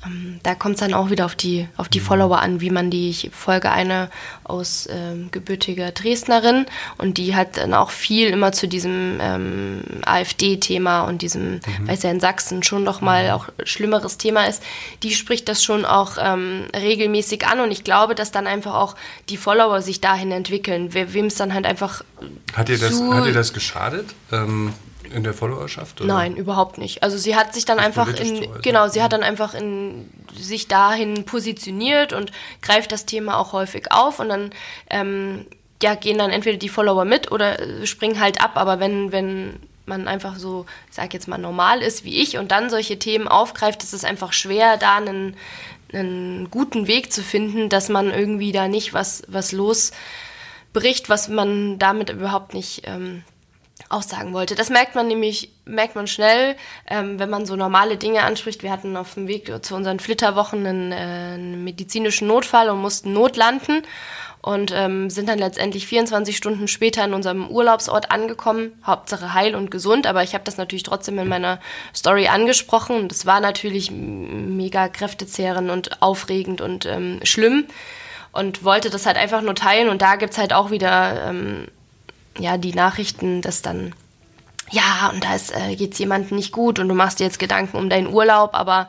Ähm, 0.05 0.39
da 0.43 0.55
kommt 0.55 0.75
es 0.75 0.79
dann 0.79 0.93
auch 0.93 1.09
wieder 1.09 1.25
auf 1.25 1.35
die, 1.35 1.67
auf 1.77 1.87
die 1.87 1.99
mhm. 1.99 2.05
Follower 2.05 2.39
an, 2.39 2.61
wie 2.61 2.69
man 2.69 2.89
die, 2.89 3.09
ich 3.09 3.29
folge 3.33 3.71
eine 3.71 4.09
aus 4.43 4.87
ähm, 4.91 5.29
gebürtiger 5.31 5.91
Dresdnerin 5.91 6.65
und 6.97 7.17
die 7.17 7.35
hat 7.35 7.57
dann 7.57 7.73
auch 7.73 7.91
viel 7.91 8.29
immer 8.29 8.51
zu 8.51 8.67
diesem 8.67 9.19
ähm, 9.21 9.81
AfD-Thema 10.05 11.01
und 11.03 11.21
diesem, 11.21 11.55
mhm. 11.55 11.61
weil 11.85 11.95
es 11.95 12.03
ja 12.03 12.11
in 12.11 12.19
Sachsen 12.19 12.63
schon 12.63 12.83
noch 12.83 13.01
mal 13.01 13.25
mhm. 13.25 13.31
auch 13.31 13.49
schlimmeres 13.63 14.17
Thema 14.17 14.45
ist, 14.45 14.63
die 15.03 15.13
spricht 15.13 15.47
das 15.47 15.63
schon 15.63 15.85
auch 15.85 16.17
ähm, 16.19 16.65
regelmäßig 16.75 17.45
an 17.45 17.59
und 17.59 17.71
ich 17.71 17.83
glaube, 17.83 18.15
dass 18.15 18.31
dann 18.31 18.47
einfach 18.47 18.73
auch 18.73 18.95
die 19.29 19.37
Follower 19.37 19.81
sich 19.81 20.01
dahin 20.01 20.31
entwickeln, 20.31 20.93
wem 20.93 21.27
es 21.27 21.35
dann 21.35 21.53
halt 21.53 21.65
einfach 21.65 22.03
Hat 22.53 22.67
dir 22.67 22.77
das, 22.77 23.01
hat 23.01 23.25
dir 23.25 23.33
das 23.33 23.53
geschadet? 23.53 24.15
In 25.13 25.23
der 25.23 25.33
Followerschaft? 25.33 26.01
Oder? 26.01 26.13
Nein, 26.13 26.35
überhaupt 26.35 26.77
nicht. 26.77 27.03
Also 27.03 27.17
sie 27.17 27.35
hat 27.35 27.53
sich 27.53 27.65
dann 27.65 27.79
einfach 27.79 28.07
in, 28.13 28.47
genau, 28.61 28.87
sie 28.87 29.01
hat 29.01 29.13
dann 29.13 29.23
einfach 29.23 29.53
in 29.53 30.09
sich 30.35 30.67
dahin 30.67 31.25
positioniert 31.25 32.13
und 32.13 32.31
greift 32.61 32.91
das 32.91 33.05
Thema 33.05 33.37
auch 33.37 33.53
häufig 33.53 33.91
auf 33.91 34.19
und 34.19 34.29
dann 34.29 34.51
ähm, 34.89 35.45
ja, 35.81 35.95
gehen 35.95 36.17
dann 36.17 36.31
entweder 36.31 36.57
die 36.57 36.69
Follower 36.69 37.05
mit 37.05 37.31
oder 37.31 37.59
äh, 37.59 37.85
springen 37.87 38.19
halt 38.19 38.41
ab. 38.41 38.51
Aber 38.55 38.79
wenn, 38.79 39.11
wenn 39.11 39.59
man 39.85 40.07
einfach 40.07 40.37
so, 40.37 40.65
ich 40.89 40.95
sag 40.95 41.13
jetzt 41.13 41.27
mal, 41.27 41.37
normal 41.37 41.81
ist 41.81 42.03
wie 42.05 42.21
ich 42.21 42.37
und 42.37 42.51
dann 42.51 42.69
solche 42.69 42.99
Themen 42.99 43.27
aufgreift, 43.27 43.83
ist 43.83 43.93
es 43.93 44.03
einfach 44.03 44.33
schwer, 44.33 44.77
da 44.77 44.97
einen, 44.97 45.35
einen 45.93 46.49
guten 46.51 46.87
Weg 46.87 47.11
zu 47.11 47.23
finden, 47.23 47.69
dass 47.69 47.89
man 47.89 48.11
irgendwie 48.11 48.51
da 48.51 48.67
nicht 48.67 48.93
was, 48.93 49.23
was 49.27 49.51
losbricht, 49.51 51.09
was 51.09 51.27
man 51.27 51.79
damit 51.79 52.09
überhaupt 52.09 52.53
nicht 52.53 52.83
ähm, 52.85 53.23
auch 53.91 54.03
sagen 54.03 54.33
wollte. 54.33 54.55
Das 54.55 54.69
merkt 54.69 54.95
man 54.95 55.07
nämlich, 55.07 55.51
merkt 55.65 55.95
man 55.95 56.07
schnell, 56.07 56.55
ähm, 56.87 57.19
wenn 57.19 57.29
man 57.29 57.45
so 57.45 57.55
normale 57.55 57.97
Dinge 57.97 58.23
anspricht. 58.23 58.63
Wir 58.63 58.71
hatten 58.71 58.97
auf 58.97 59.13
dem 59.13 59.27
Weg 59.27 59.51
zu 59.63 59.75
unseren 59.75 59.99
Flitterwochen 59.99 60.65
einen, 60.65 60.91
äh, 60.91 60.95
einen 60.95 61.63
medizinischen 61.63 62.27
Notfall 62.27 62.69
und 62.69 62.81
mussten 62.81 63.13
notlanden 63.13 63.83
und 64.41 64.71
ähm, 64.73 65.09
sind 65.09 65.29
dann 65.29 65.37
letztendlich 65.39 65.85
24 65.87 66.35
Stunden 66.35 66.67
später 66.67 67.05
in 67.05 67.13
unserem 67.13 67.47
Urlaubsort 67.47 68.11
angekommen. 68.11 68.71
Hauptsache 68.85 69.33
heil 69.33 69.55
und 69.55 69.69
gesund, 69.69 70.07
aber 70.07 70.23
ich 70.23 70.33
habe 70.33 70.43
das 70.43 70.57
natürlich 70.57 70.83
trotzdem 70.83 71.19
in 71.19 71.27
meiner 71.27 71.59
Story 71.95 72.27
angesprochen 72.27 72.95
und 72.95 73.11
das 73.11 73.25
war 73.25 73.39
natürlich 73.39 73.91
mega 73.91 74.87
kräftezehrend 74.87 75.69
und 75.69 76.01
aufregend 76.01 76.61
und 76.61 76.85
ähm, 76.85 77.19
schlimm 77.23 77.65
und 78.31 78.63
wollte 78.63 78.89
das 78.89 79.05
halt 79.05 79.17
einfach 79.17 79.41
nur 79.41 79.55
teilen 79.55 79.89
und 79.89 80.01
da 80.01 80.15
gibt 80.15 80.33
es 80.33 80.39
halt 80.39 80.53
auch 80.53 80.71
wieder 80.71 81.29
ähm, 81.29 81.67
ja, 82.37 82.57
die 82.57 82.73
Nachrichten, 82.73 83.41
dass 83.41 83.61
dann, 83.61 83.93
ja, 84.69 85.11
und 85.13 85.23
da 85.23 85.35
äh, 85.35 85.75
geht 85.75 85.93
es 85.93 85.99
jemandem 85.99 86.37
nicht 86.37 86.51
gut 86.51 86.79
und 86.79 86.87
du 86.87 86.95
machst 86.95 87.19
dir 87.19 87.25
jetzt 87.25 87.39
Gedanken 87.39 87.77
um 87.77 87.89
deinen 87.89 88.07
Urlaub, 88.07 88.53
aber 88.53 88.87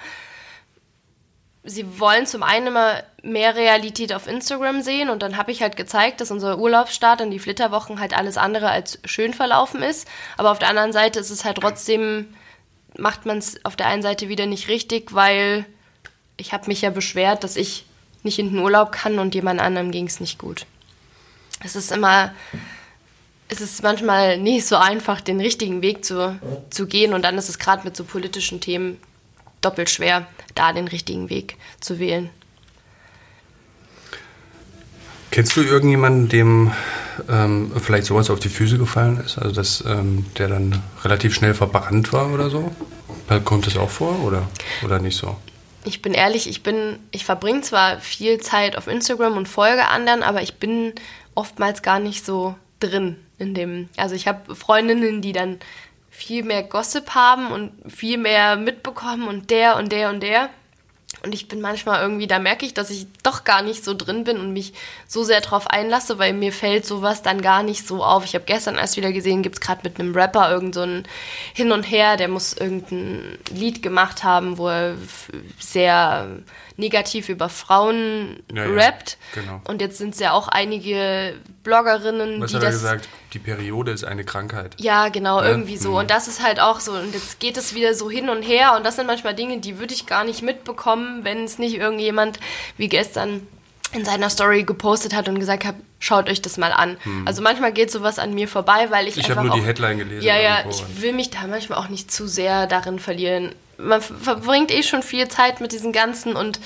sie 1.64 2.00
wollen 2.00 2.26
zum 2.26 2.42
einen 2.42 2.68
immer 2.68 3.02
mehr 3.22 3.54
Realität 3.54 4.12
auf 4.12 4.26
Instagram 4.26 4.82
sehen 4.82 5.10
und 5.10 5.22
dann 5.22 5.36
habe 5.36 5.52
ich 5.52 5.62
halt 5.62 5.76
gezeigt, 5.76 6.20
dass 6.20 6.30
unser 6.30 6.58
Urlaubsstart 6.58 7.20
und 7.20 7.30
die 7.30 7.38
Flitterwochen 7.38 8.00
halt 8.00 8.16
alles 8.16 8.36
andere 8.36 8.70
als 8.70 8.98
schön 9.04 9.32
verlaufen 9.32 9.82
ist. 9.82 10.08
Aber 10.36 10.50
auf 10.50 10.58
der 10.58 10.68
anderen 10.68 10.92
Seite 10.92 11.20
ist 11.20 11.30
es 11.30 11.44
halt 11.44 11.58
trotzdem, 11.58 12.34
macht 12.98 13.26
man 13.26 13.38
es 13.38 13.64
auf 13.64 13.76
der 13.76 13.86
einen 13.86 14.02
Seite 14.02 14.28
wieder 14.28 14.46
nicht 14.46 14.68
richtig, 14.68 15.14
weil 15.14 15.64
ich 16.36 16.52
habe 16.52 16.66
mich 16.66 16.82
ja 16.82 16.90
beschwert, 16.90 17.44
dass 17.44 17.56
ich 17.56 17.84
nicht 18.24 18.38
in 18.38 18.50
den 18.50 18.58
Urlaub 18.58 18.92
kann 18.92 19.18
und 19.18 19.34
jemand 19.34 19.60
anderem 19.60 19.92
ging 19.92 20.06
es 20.06 20.20
nicht 20.20 20.38
gut. 20.38 20.66
Es 21.64 21.76
ist 21.76 21.92
immer, 21.92 22.34
es 23.52 23.60
ist 23.60 23.82
manchmal 23.82 24.38
nicht 24.38 24.66
so 24.66 24.76
einfach, 24.76 25.20
den 25.20 25.40
richtigen 25.40 25.82
Weg 25.82 26.04
zu, 26.04 26.38
zu 26.70 26.86
gehen. 26.86 27.12
Und 27.12 27.22
dann 27.22 27.36
ist 27.36 27.48
es 27.48 27.58
gerade 27.58 27.84
mit 27.84 27.96
so 27.96 28.04
politischen 28.04 28.60
Themen 28.60 28.98
doppelt 29.60 29.90
schwer, 29.90 30.26
da 30.54 30.72
den 30.72 30.88
richtigen 30.88 31.28
Weg 31.30 31.56
zu 31.80 31.98
wählen. 31.98 32.30
Kennst 35.30 35.56
du 35.56 35.62
irgendjemanden, 35.62 36.28
dem 36.28 36.72
ähm, 37.28 37.72
vielleicht 37.80 38.06
sowas 38.06 38.30
auf 38.30 38.40
die 38.40 38.48
Füße 38.48 38.78
gefallen 38.78 39.18
ist? 39.24 39.38
Also, 39.38 39.54
dass 39.54 39.84
ähm, 39.86 40.26
der 40.38 40.48
dann 40.48 40.82
relativ 41.04 41.34
schnell 41.34 41.54
verbrannt 41.54 42.12
war 42.12 42.32
oder 42.32 42.50
so? 42.50 42.72
Kommt 43.44 43.66
das 43.66 43.76
auch 43.76 43.88
vor 43.88 44.24
oder, 44.24 44.48
oder 44.84 44.98
nicht 44.98 45.16
so? 45.16 45.36
Ich 45.84 46.02
bin 46.02 46.12
ehrlich, 46.12 46.48
ich 46.48 46.62
bin, 46.62 46.98
ich 47.12 47.24
verbringe 47.24 47.62
zwar 47.62 47.98
viel 48.00 48.40
Zeit 48.40 48.76
auf 48.76 48.88
Instagram 48.88 49.36
und 49.36 49.48
folge 49.48 49.88
anderen, 49.88 50.22
aber 50.22 50.42
ich 50.42 50.56
bin 50.56 50.92
oftmals 51.34 51.82
gar 51.82 51.98
nicht 51.98 52.26
so 52.26 52.54
drin 52.78 53.16
in 53.42 53.54
dem. 53.54 53.88
Also 53.96 54.14
ich 54.14 54.26
habe 54.26 54.54
Freundinnen, 54.54 55.20
die 55.20 55.32
dann 55.32 55.58
viel 56.10 56.44
mehr 56.44 56.62
Gossip 56.62 57.14
haben 57.14 57.50
und 57.50 57.72
viel 57.90 58.18
mehr 58.18 58.56
mitbekommen 58.56 59.28
und 59.28 59.50
der 59.50 59.76
und 59.76 59.92
der 59.92 60.10
und 60.10 60.22
der. 60.22 60.50
Und 61.22 61.34
ich 61.34 61.46
bin 61.46 61.60
manchmal 61.60 62.02
irgendwie, 62.02 62.26
da 62.26 62.38
merke 62.38 62.66
ich, 62.66 62.74
dass 62.74 62.90
ich 62.90 63.06
doch 63.22 63.44
gar 63.44 63.62
nicht 63.62 63.84
so 63.84 63.94
drin 63.94 64.24
bin 64.24 64.38
und 64.38 64.52
mich 64.52 64.72
so 65.06 65.22
sehr 65.22 65.40
drauf 65.40 65.68
einlasse, 65.68 66.18
weil 66.18 66.32
mir 66.32 66.52
fällt 66.52 66.84
sowas 66.84 67.22
dann 67.22 67.42
gar 67.42 67.62
nicht 67.62 67.86
so 67.86 68.02
auf. 68.02 68.24
Ich 68.24 68.34
habe 68.34 68.44
gestern 68.44 68.76
erst 68.76 68.96
wieder 68.96 69.12
gesehen, 69.12 69.42
gibt 69.42 69.56
es 69.56 69.60
gerade 69.60 69.82
mit 69.84 70.00
einem 70.00 70.14
Rapper 70.14 70.50
irgend 70.50 70.74
so 70.74 70.86
Hin 71.54 71.70
und 71.70 71.84
Her, 71.84 72.16
der 72.16 72.28
muss 72.28 72.54
irgendein 72.54 73.38
Lied 73.50 73.82
gemacht 73.82 74.24
haben, 74.24 74.58
wo 74.58 74.68
er 74.68 74.96
sehr 75.60 76.28
negativ 76.76 77.28
über 77.28 77.48
Frauen 77.48 78.42
ja, 78.52 78.64
rappt. 78.64 79.18
Ja, 79.34 79.42
genau. 79.42 79.60
Und 79.64 79.80
jetzt 79.80 79.98
sind 79.98 80.14
es 80.14 80.20
ja 80.20 80.32
auch 80.32 80.48
einige 80.48 81.34
Bloggerinnen, 81.62 82.40
Was 82.40 82.50
die 82.50 82.56
hat 82.56 82.62
er 82.62 82.70
das... 82.70 82.80
gesagt? 82.80 83.08
Die 83.32 83.38
Periode 83.38 83.92
ist 83.92 84.04
eine 84.04 84.24
Krankheit. 84.24 84.74
Ja, 84.78 85.08
genau, 85.08 85.40
ja? 85.40 85.48
irgendwie 85.48 85.76
so. 85.76 85.90
Mhm. 85.90 85.96
Und 85.96 86.10
das 86.10 86.28
ist 86.28 86.42
halt 86.42 86.60
auch 86.60 86.80
so. 86.80 86.92
Und 86.92 87.14
jetzt 87.14 87.40
geht 87.40 87.56
es 87.56 87.74
wieder 87.74 87.94
so 87.94 88.10
hin 88.10 88.28
und 88.28 88.42
her. 88.42 88.74
Und 88.76 88.84
das 88.84 88.96
sind 88.96 89.06
manchmal 89.06 89.34
Dinge, 89.34 89.58
die 89.58 89.78
würde 89.78 89.94
ich 89.94 90.06
gar 90.06 90.24
nicht 90.24 90.42
mitbekommen, 90.42 91.24
wenn 91.24 91.44
es 91.44 91.58
nicht 91.58 91.76
irgendjemand 91.76 92.38
wie 92.76 92.88
gestern 92.88 93.46
in 93.92 94.04
seiner 94.04 94.30
Story 94.30 94.64
gepostet 94.64 95.14
hat 95.14 95.28
und 95.28 95.38
gesagt 95.38 95.64
hat, 95.64 95.74
schaut 95.98 96.28
euch 96.28 96.42
das 96.42 96.56
mal 96.56 96.72
an. 96.72 96.96
Hm. 97.02 97.26
Also 97.26 97.42
manchmal 97.42 97.72
geht 97.72 97.90
sowas 97.90 98.18
an 98.18 98.34
mir 98.34 98.48
vorbei, 98.48 98.86
weil 98.90 99.06
ich, 99.06 99.16
ich 99.16 99.24
einfach 99.24 99.36
habe 99.36 99.48
nur 99.48 99.56
die 99.56 99.62
Headline 99.62 99.98
gelesen. 99.98 100.26
Ja, 100.26 100.36
ja, 100.38 100.64
ich 100.68 101.02
will 101.02 101.12
mich 101.12 101.30
da 101.30 101.46
manchmal 101.46 101.78
auch 101.78 101.88
nicht 101.88 102.10
zu 102.10 102.26
sehr 102.26 102.66
darin 102.66 102.98
verlieren. 102.98 103.54
Man 103.78 104.00
verbringt 104.00 104.70
eh 104.70 104.82
schon 104.82 105.02
viel 105.02 105.28
Zeit 105.28 105.60
mit 105.60 105.72
diesen 105.72 105.92
ganzen 105.92 106.36
und 106.36 106.60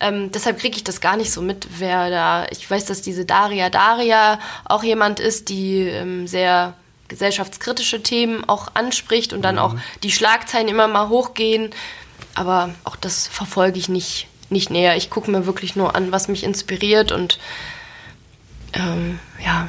ähm, 0.00 0.32
deshalb 0.32 0.58
kriege 0.58 0.76
ich 0.76 0.84
das 0.84 1.00
gar 1.00 1.16
nicht 1.16 1.30
so 1.30 1.42
mit, 1.42 1.66
wer 1.78 2.10
da. 2.10 2.46
Ich 2.50 2.68
weiß, 2.70 2.86
dass 2.86 3.02
diese 3.02 3.24
Daria 3.26 3.68
Daria 3.68 4.40
auch 4.64 4.82
jemand 4.82 5.20
ist, 5.20 5.50
die 5.50 5.80
ähm, 5.80 6.26
sehr 6.26 6.74
gesellschaftskritische 7.08 8.02
Themen 8.02 8.48
auch 8.48 8.68
anspricht 8.74 9.32
und 9.32 9.42
dann 9.42 9.56
mhm. 9.56 9.60
auch 9.60 9.74
die 10.02 10.10
Schlagzeilen 10.10 10.68
immer 10.68 10.88
mal 10.88 11.08
hochgehen. 11.08 11.70
Aber 12.34 12.70
auch 12.84 12.96
das 12.96 13.26
verfolge 13.26 13.78
ich 13.78 13.88
nicht, 13.88 14.28
nicht 14.48 14.70
näher. 14.70 14.96
Ich 14.96 15.10
gucke 15.10 15.30
mir 15.30 15.44
wirklich 15.44 15.76
nur 15.76 15.94
an, 15.94 16.12
was 16.12 16.28
mich 16.28 16.44
inspiriert 16.44 17.12
und 17.12 17.38
ähm, 18.72 19.18
ja. 19.44 19.68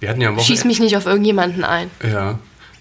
Wir 0.00 0.08
hatten 0.08 0.20
ja 0.20 0.36
Schieß 0.38 0.64
mich 0.64 0.80
nicht 0.80 0.96
auf 0.96 1.06
irgendjemanden 1.06 1.64
ein. 1.64 1.90
Ja. 2.02 2.38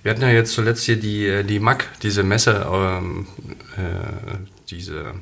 Wir 0.08 0.12
hatten 0.12 0.22
ja 0.22 0.30
jetzt 0.30 0.54
zuletzt 0.54 0.86
hier 0.86 0.96
die, 0.96 1.28
äh, 1.28 1.44
die 1.44 1.60
MAC, 1.60 1.90
diese 2.02 2.24
Messe, 2.24 2.66
ähm, 2.72 3.28
äh, 3.76 4.38
diese 4.70 5.16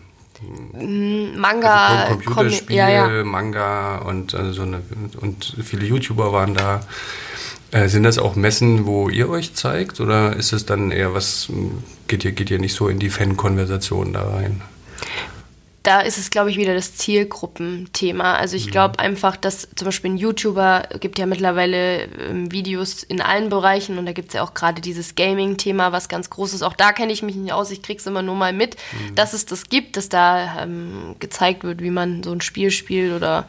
Mm, 0.73 1.39
Manga, 1.39 2.03
also 2.03 2.13
Computerspiele, 2.13 2.77
ja, 2.77 3.11
ja. 3.11 3.23
Manga 3.23 3.97
und 3.97 4.35
also 4.35 4.51
so 4.51 4.61
eine, 4.61 4.81
und 5.21 5.55
viele 5.63 5.87
YouTuber 5.87 6.31
waren 6.33 6.53
da. 6.53 6.81
Äh, 7.71 7.87
sind 7.87 8.03
das 8.03 8.19
auch 8.19 8.35
Messen, 8.35 8.85
wo 8.85 9.09
ihr 9.09 9.27
euch 9.27 9.55
zeigt 9.55 9.99
oder 10.01 10.35
ist 10.35 10.53
es 10.53 10.67
dann 10.67 10.91
eher 10.91 11.15
was, 11.15 11.49
geht 12.07 12.23
ihr, 12.23 12.33
geht 12.33 12.51
ihr 12.51 12.59
nicht 12.59 12.75
so 12.75 12.87
in 12.87 12.99
die 12.99 13.09
Fan-Konversation 13.09 14.13
da 14.13 14.29
rein? 14.29 14.61
Da 15.85 16.01
ist 16.01 16.17
es, 16.17 16.29
glaube 16.29 16.49
ich, 16.49 16.57
wieder 16.57 16.73
das 16.73 16.95
Zielgruppenthema. 16.95 18.35
Also 18.35 18.55
ich 18.55 18.71
glaube 18.71 18.99
einfach, 18.99 19.35
dass 19.37 19.67
zum 19.75 19.85
Beispiel 19.85 20.11
ein 20.11 20.17
YouTuber 20.17 20.89
gibt 20.99 21.19
ja 21.19 21.25
mittlerweile 21.25 22.03
ähm, 22.03 22.51
Videos 22.51 23.03
in 23.03 23.21
allen 23.21 23.49
Bereichen 23.49 23.97
und 23.97 24.05
da 24.05 24.11
gibt 24.11 24.29
es 24.29 24.33
ja 24.33 24.43
auch 24.43 24.53
gerade 24.53 24.81
dieses 24.81 25.15
Gaming-Thema, 25.15 25.91
was 25.91 26.09
ganz 26.09 26.29
groß 26.29 26.53
ist. 26.53 26.63
Auch 26.63 26.73
da 26.73 26.91
kenne 26.91 27.13
ich 27.13 27.21
mich 27.21 27.35
nicht 27.35 27.53
aus, 27.53 27.71
ich 27.71 27.81
kriege 27.81 27.99
es 27.99 28.07
immer 28.07 28.21
nur 28.21 28.35
mal 28.35 28.53
mit, 28.53 28.75
mhm. 28.75 29.15
dass 29.15 29.33
es 29.33 29.45
das 29.45 29.69
gibt, 29.69 29.97
dass 29.97 30.09
da 30.09 30.63
ähm, 30.63 31.15
gezeigt 31.19 31.63
wird, 31.63 31.81
wie 31.81 31.91
man 31.91 32.23
so 32.23 32.31
ein 32.31 32.41
Spiel 32.41 32.71
spielt 32.71 33.13
oder 33.13 33.47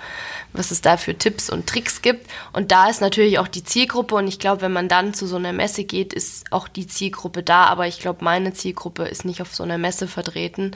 was 0.53 0.71
es 0.71 0.81
da 0.81 0.97
für 0.97 1.17
Tipps 1.17 1.49
und 1.49 1.67
Tricks 1.67 2.03
gibt. 2.03 2.31
Und 2.53 2.73
da 2.73 2.89
ist 2.89 3.01
natürlich 3.01 3.39
auch 3.39 3.49
die 3.49 3.65
Zielgruppe 3.65 4.15
und 4.15 4.29
ich 4.29 4.39
glaube, 4.39 4.63
wenn 4.63 4.73
man 4.73 4.89
dann 4.89 5.15
zu 5.15 5.27
so 5.27 5.37
einer 5.37 5.53
Messe 5.53 5.85
geht, 5.85 6.13
ist 6.13 6.53
auch 6.53 6.69
die 6.69 6.87
Zielgruppe 6.87 7.43
da. 7.43 7.65
Aber 7.65 7.87
ich 7.87 8.01
glaube, 8.01 8.25
meine 8.25 8.53
Zielgruppe 8.53 9.05
ist 9.05 9.25
nicht 9.25 9.43
auf 9.43 9.55
so 9.55 9.63
einer 9.63 9.79
Messe 9.79 10.09
vertreten. 10.09 10.73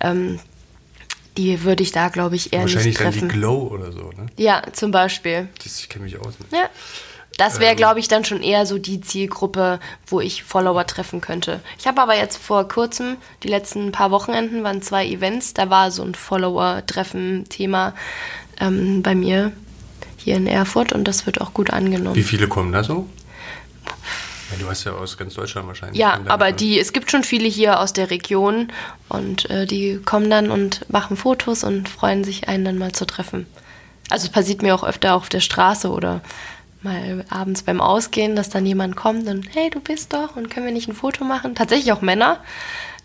Ähm, 0.00 0.38
die 1.40 1.64
würde 1.64 1.82
ich 1.82 1.92
da, 1.92 2.08
glaube 2.08 2.36
ich, 2.36 2.52
eher 2.52 2.60
Wahrscheinlich 2.60 2.86
nicht 2.86 2.98
treffen. 2.98 3.22
Wahrscheinlich 3.22 3.32
dann 3.32 3.40
die 3.40 3.46
Glow 3.46 3.68
oder 3.72 3.92
so, 3.92 4.10
ne? 4.10 4.26
Ja, 4.36 4.62
zum 4.72 4.90
Beispiel. 4.90 5.48
Das, 5.62 5.80
ich 5.80 5.88
kenne 5.88 6.04
mich 6.04 6.18
aus. 6.18 6.38
Ne? 6.38 6.58
Ja. 6.58 6.68
Das 7.38 7.58
wäre, 7.58 7.70
ähm. 7.70 7.76
glaube 7.78 8.00
ich, 8.00 8.08
dann 8.08 8.26
schon 8.26 8.42
eher 8.42 8.66
so 8.66 8.76
die 8.76 9.00
Zielgruppe, 9.00 9.80
wo 10.06 10.20
ich 10.20 10.42
Follower 10.42 10.86
treffen 10.86 11.22
könnte. 11.22 11.60
Ich 11.78 11.86
habe 11.86 12.02
aber 12.02 12.14
jetzt 12.14 12.36
vor 12.36 12.68
kurzem, 12.68 13.16
die 13.42 13.48
letzten 13.48 13.92
paar 13.92 14.10
Wochenenden 14.10 14.62
waren 14.62 14.82
zwei 14.82 15.06
Events, 15.06 15.54
da 15.54 15.70
war 15.70 15.90
so 15.90 16.02
ein 16.02 16.14
Follower-Treffen-Thema 16.14 17.94
ähm, 18.60 19.02
bei 19.02 19.14
mir 19.14 19.52
hier 20.18 20.36
in 20.36 20.46
Erfurt 20.46 20.92
und 20.92 21.04
das 21.04 21.24
wird 21.24 21.40
auch 21.40 21.54
gut 21.54 21.70
angenommen. 21.70 22.16
Wie 22.16 22.22
viele 22.22 22.46
kommen 22.46 22.72
da 22.72 22.84
so? 22.84 23.08
Ja, 24.50 24.56
du 24.58 24.68
hast 24.68 24.84
ja 24.84 24.92
aus 24.92 25.16
ganz 25.16 25.34
Deutschland 25.34 25.66
wahrscheinlich. 25.68 25.98
Ja, 25.98 26.20
aber 26.26 26.52
die, 26.52 26.78
es 26.78 26.92
gibt 26.92 27.10
schon 27.10 27.24
viele 27.24 27.48
hier 27.48 27.80
aus 27.80 27.92
der 27.92 28.10
Region 28.10 28.72
und 29.08 29.48
äh, 29.50 29.66
die 29.66 30.00
kommen 30.04 30.30
dann 30.30 30.50
und 30.50 30.90
machen 30.90 31.16
Fotos 31.16 31.64
und 31.64 31.88
freuen 31.88 32.24
sich, 32.24 32.48
einen 32.48 32.64
dann 32.64 32.78
mal 32.78 32.92
zu 32.92 33.06
treffen. 33.06 33.46
Also 34.08 34.26
es 34.26 34.32
passiert 34.32 34.62
mir 34.62 34.74
auch 34.74 34.84
öfter 34.84 35.14
auf 35.14 35.28
der 35.28 35.40
Straße 35.40 35.88
oder 35.90 36.20
mal 36.82 37.24
abends 37.28 37.62
beim 37.62 37.80
Ausgehen, 37.80 38.34
dass 38.34 38.48
dann 38.48 38.66
jemand 38.66 38.96
kommt 38.96 39.28
und 39.28 39.46
hey, 39.54 39.70
du 39.70 39.80
bist 39.80 40.12
doch 40.12 40.36
und 40.36 40.50
können 40.50 40.66
wir 40.66 40.72
nicht 40.72 40.88
ein 40.88 40.94
Foto 40.94 41.24
machen? 41.24 41.54
Tatsächlich 41.54 41.92
auch 41.92 42.00
Männer. 42.00 42.42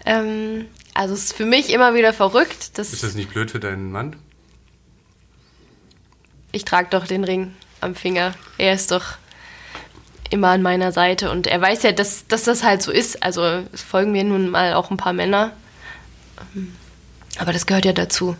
Ähm, 0.06 0.66
also 0.94 1.14
es 1.14 1.26
ist 1.26 1.34
für 1.34 1.46
mich 1.46 1.72
immer 1.72 1.94
wieder 1.94 2.14
verrückt. 2.14 2.78
Dass 2.78 2.94
Ist 2.94 3.04
das 3.04 3.16
nicht 3.16 3.32
blöd 3.32 3.52
für 3.52 3.60
deinen 3.60 3.92
Mann? 3.92 4.16
ich 6.56 6.64
trage 6.64 6.88
doch 6.90 7.06
den 7.06 7.26
Ring 7.26 7.54
am 7.82 7.96
Finger. 7.96 8.34
Er 8.58 8.74
ist 8.74 8.92
doch 8.92 9.18
immer 10.36 10.50
an 10.50 10.62
meiner 10.62 10.92
Seite 10.92 11.32
und 11.32 11.48
er 11.48 11.60
weiß 11.60 11.84
ja, 11.84 11.92
dass, 11.92 12.28
dass 12.28 12.44
das 12.44 12.64
halt 12.64 12.82
so 12.84 12.92
ist. 12.92 13.24
Also 13.24 13.42
es 13.74 13.82
folgen 13.82 14.12
mir 14.12 14.24
nun 14.24 14.50
mal 14.50 14.74
auch 14.74 14.92
ein 14.92 14.98
paar 14.98 15.14
Männer. 15.14 15.52
Aber 17.38 17.54
das 17.54 17.66
gehört 17.66 17.86
ja 17.86 17.94
dazu. 17.94 18.36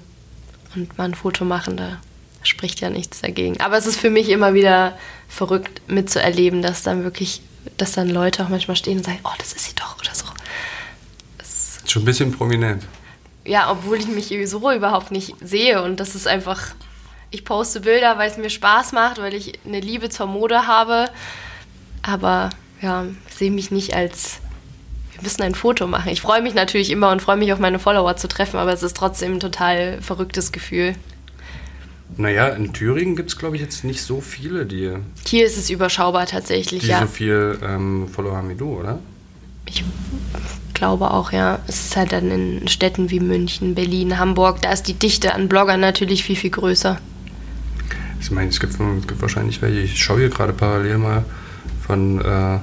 Und 0.76 0.98
mal 0.98 1.06
ein 1.06 1.16
Foto 1.16 1.46
machen, 1.46 1.78
da 1.78 2.00
spricht 2.44 2.82
ja 2.82 2.90
nichts 2.90 3.22
dagegen. 3.22 3.60
Aber 3.62 3.78
es 3.78 3.88
ist 3.88 4.00
für 4.00 4.10
mich 4.10 4.30
immer 4.30 4.54
wieder 4.54 4.98
verrückt 5.28 5.82
mitzuerleben, 5.88 6.62
dass 6.62 6.84
dann 6.84 7.04
wirklich, 7.04 7.42
dass 7.78 7.94
dann 7.94 8.10
Leute 8.10 8.44
auch 8.44 8.50
manchmal 8.50 8.78
stehen 8.78 8.98
und 8.98 9.06
sagen, 9.06 9.20
oh, 9.24 9.34
das 9.38 9.54
ist 9.54 9.66
sie 9.66 9.76
doch 9.76 9.98
oder 10.00 10.14
so. 10.14 10.26
Ist 11.40 11.90
schon 11.90 12.04
ein 12.04 12.06
bisschen 12.06 12.32
prominent. 12.32 12.84
Ja, 13.46 13.72
obwohl 13.72 13.98
ich 13.98 14.08
mich 14.08 14.34
so 14.50 14.72
überhaupt 14.72 15.12
nicht 15.12 15.36
sehe 15.42 15.82
und 15.82 16.00
das 16.00 16.16
ist 16.16 16.28
einfach, 16.28 16.62
ich 17.32 17.46
poste 17.46 17.82
Bilder, 17.82 18.18
weil 18.18 18.30
es 18.30 18.38
mir 18.38 18.50
Spaß 18.50 18.92
macht, 18.92 19.20
weil 19.20 19.34
ich 19.34 19.60
eine 19.66 19.80
Liebe 19.80 20.10
zur 20.10 20.26
Mode 20.26 20.68
habe, 20.68 21.10
aber 22.06 22.52
ja, 22.82 23.06
ich 23.28 23.34
sehe 23.34 23.52
mich 23.52 23.72
nicht 23.72 23.96
als, 23.96 24.40
wir 25.14 25.24
müssen 25.24 25.42
ein 25.42 25.56
Foto 25.56 25.88
machen. 25.88 26.12
Ich 26.12 26.22
freue 26.22 26.42
mich 26.42 26.54
natürlich 26.54 26.92
immer 26.92 27.12
und 27.12 27.22
freue 27.22 27.38
mich 27.38 27.52
auf 27.52 27.60
meine 27.60 27.80
Follower 27.80 28.16
zu 28.16 28.28
treffen, 28.28 28.58
aber 28.58 28.72
es 28.74 28.84
ist 28.84 28.96
trotzdem 28.96 29.34
ein 29.34 29.40
total 29.40 30.02
verrücktes 30.02 30.52
Gefühl. 30.52 30.94
Naja, 32.18 32.50
in 32.50 32.72
Thüringen 32.72 33.16
gibt 33.16 33.30
es, 33.30 33.38
glaube 33.38 33.56
ich, 33.56 33.62
jetzt 33.62 33.84
nicht 33.84 34.04
so 34.04 34.22
viele, 34.22 34.66
die, 34.66 34.94
Hier 35.26 35.46
ist 35.46 35.58
es 35.58 35.72
überschaubar 35.72 36.28
tatsächlich, 36.28 36.82
die 36.82 36.88
ja. 36.88 37.02
so 37.02 37.08
viel 37.08 37.58
ähm, 37.64 38.08
Follower 38.08 38.38
haben 38.38 38.50
wie 38.50 38.56
du, 38.56 38.80
oder? 38.80 39.00
Ich 39.66 39.84
glaube 40.76 41.10
auch, 41.10 41.32
ja. 41.32 41.60
Es 41.68 41.86
ist 41.86 41.98
halt 41.98 42.12
dann 42.12 42.30
in 42.30 42.68
Städten 42.68 43.10
wie 43.10 43.20
München, 43.20 43.74
Berlin, 43.74 44.20
Hamburg, 44.20 44.62
da 44.62 44.72
ist 44.72 44.84
die 44.84 44.94
Dichte 44.94 45.34
an 45.34 45.50
Bloggern 45.50 45.80
natürlich 45.80 46.24
viel, 46.24 46.36
viel 46.36 46.52
größer. 46.52 47.00
Ich 48.22 48.30
meine, 48.30 48.50
es 48.50 48.60
gibt, 48.60 48.74
es 48.74 49.08
gibt 49.08 49.22
wahrscheinlich 49.22 49.62
welche. 49.64 49.80
Ich 49.80 50.02
schaue 50.02 50.20
hier 50.20 50.30
gerade 50.30 50.54
parallel 50.54 51.00
mal 51.00 51.26
von. 51.86 52.22
Äh, 52.22 52.60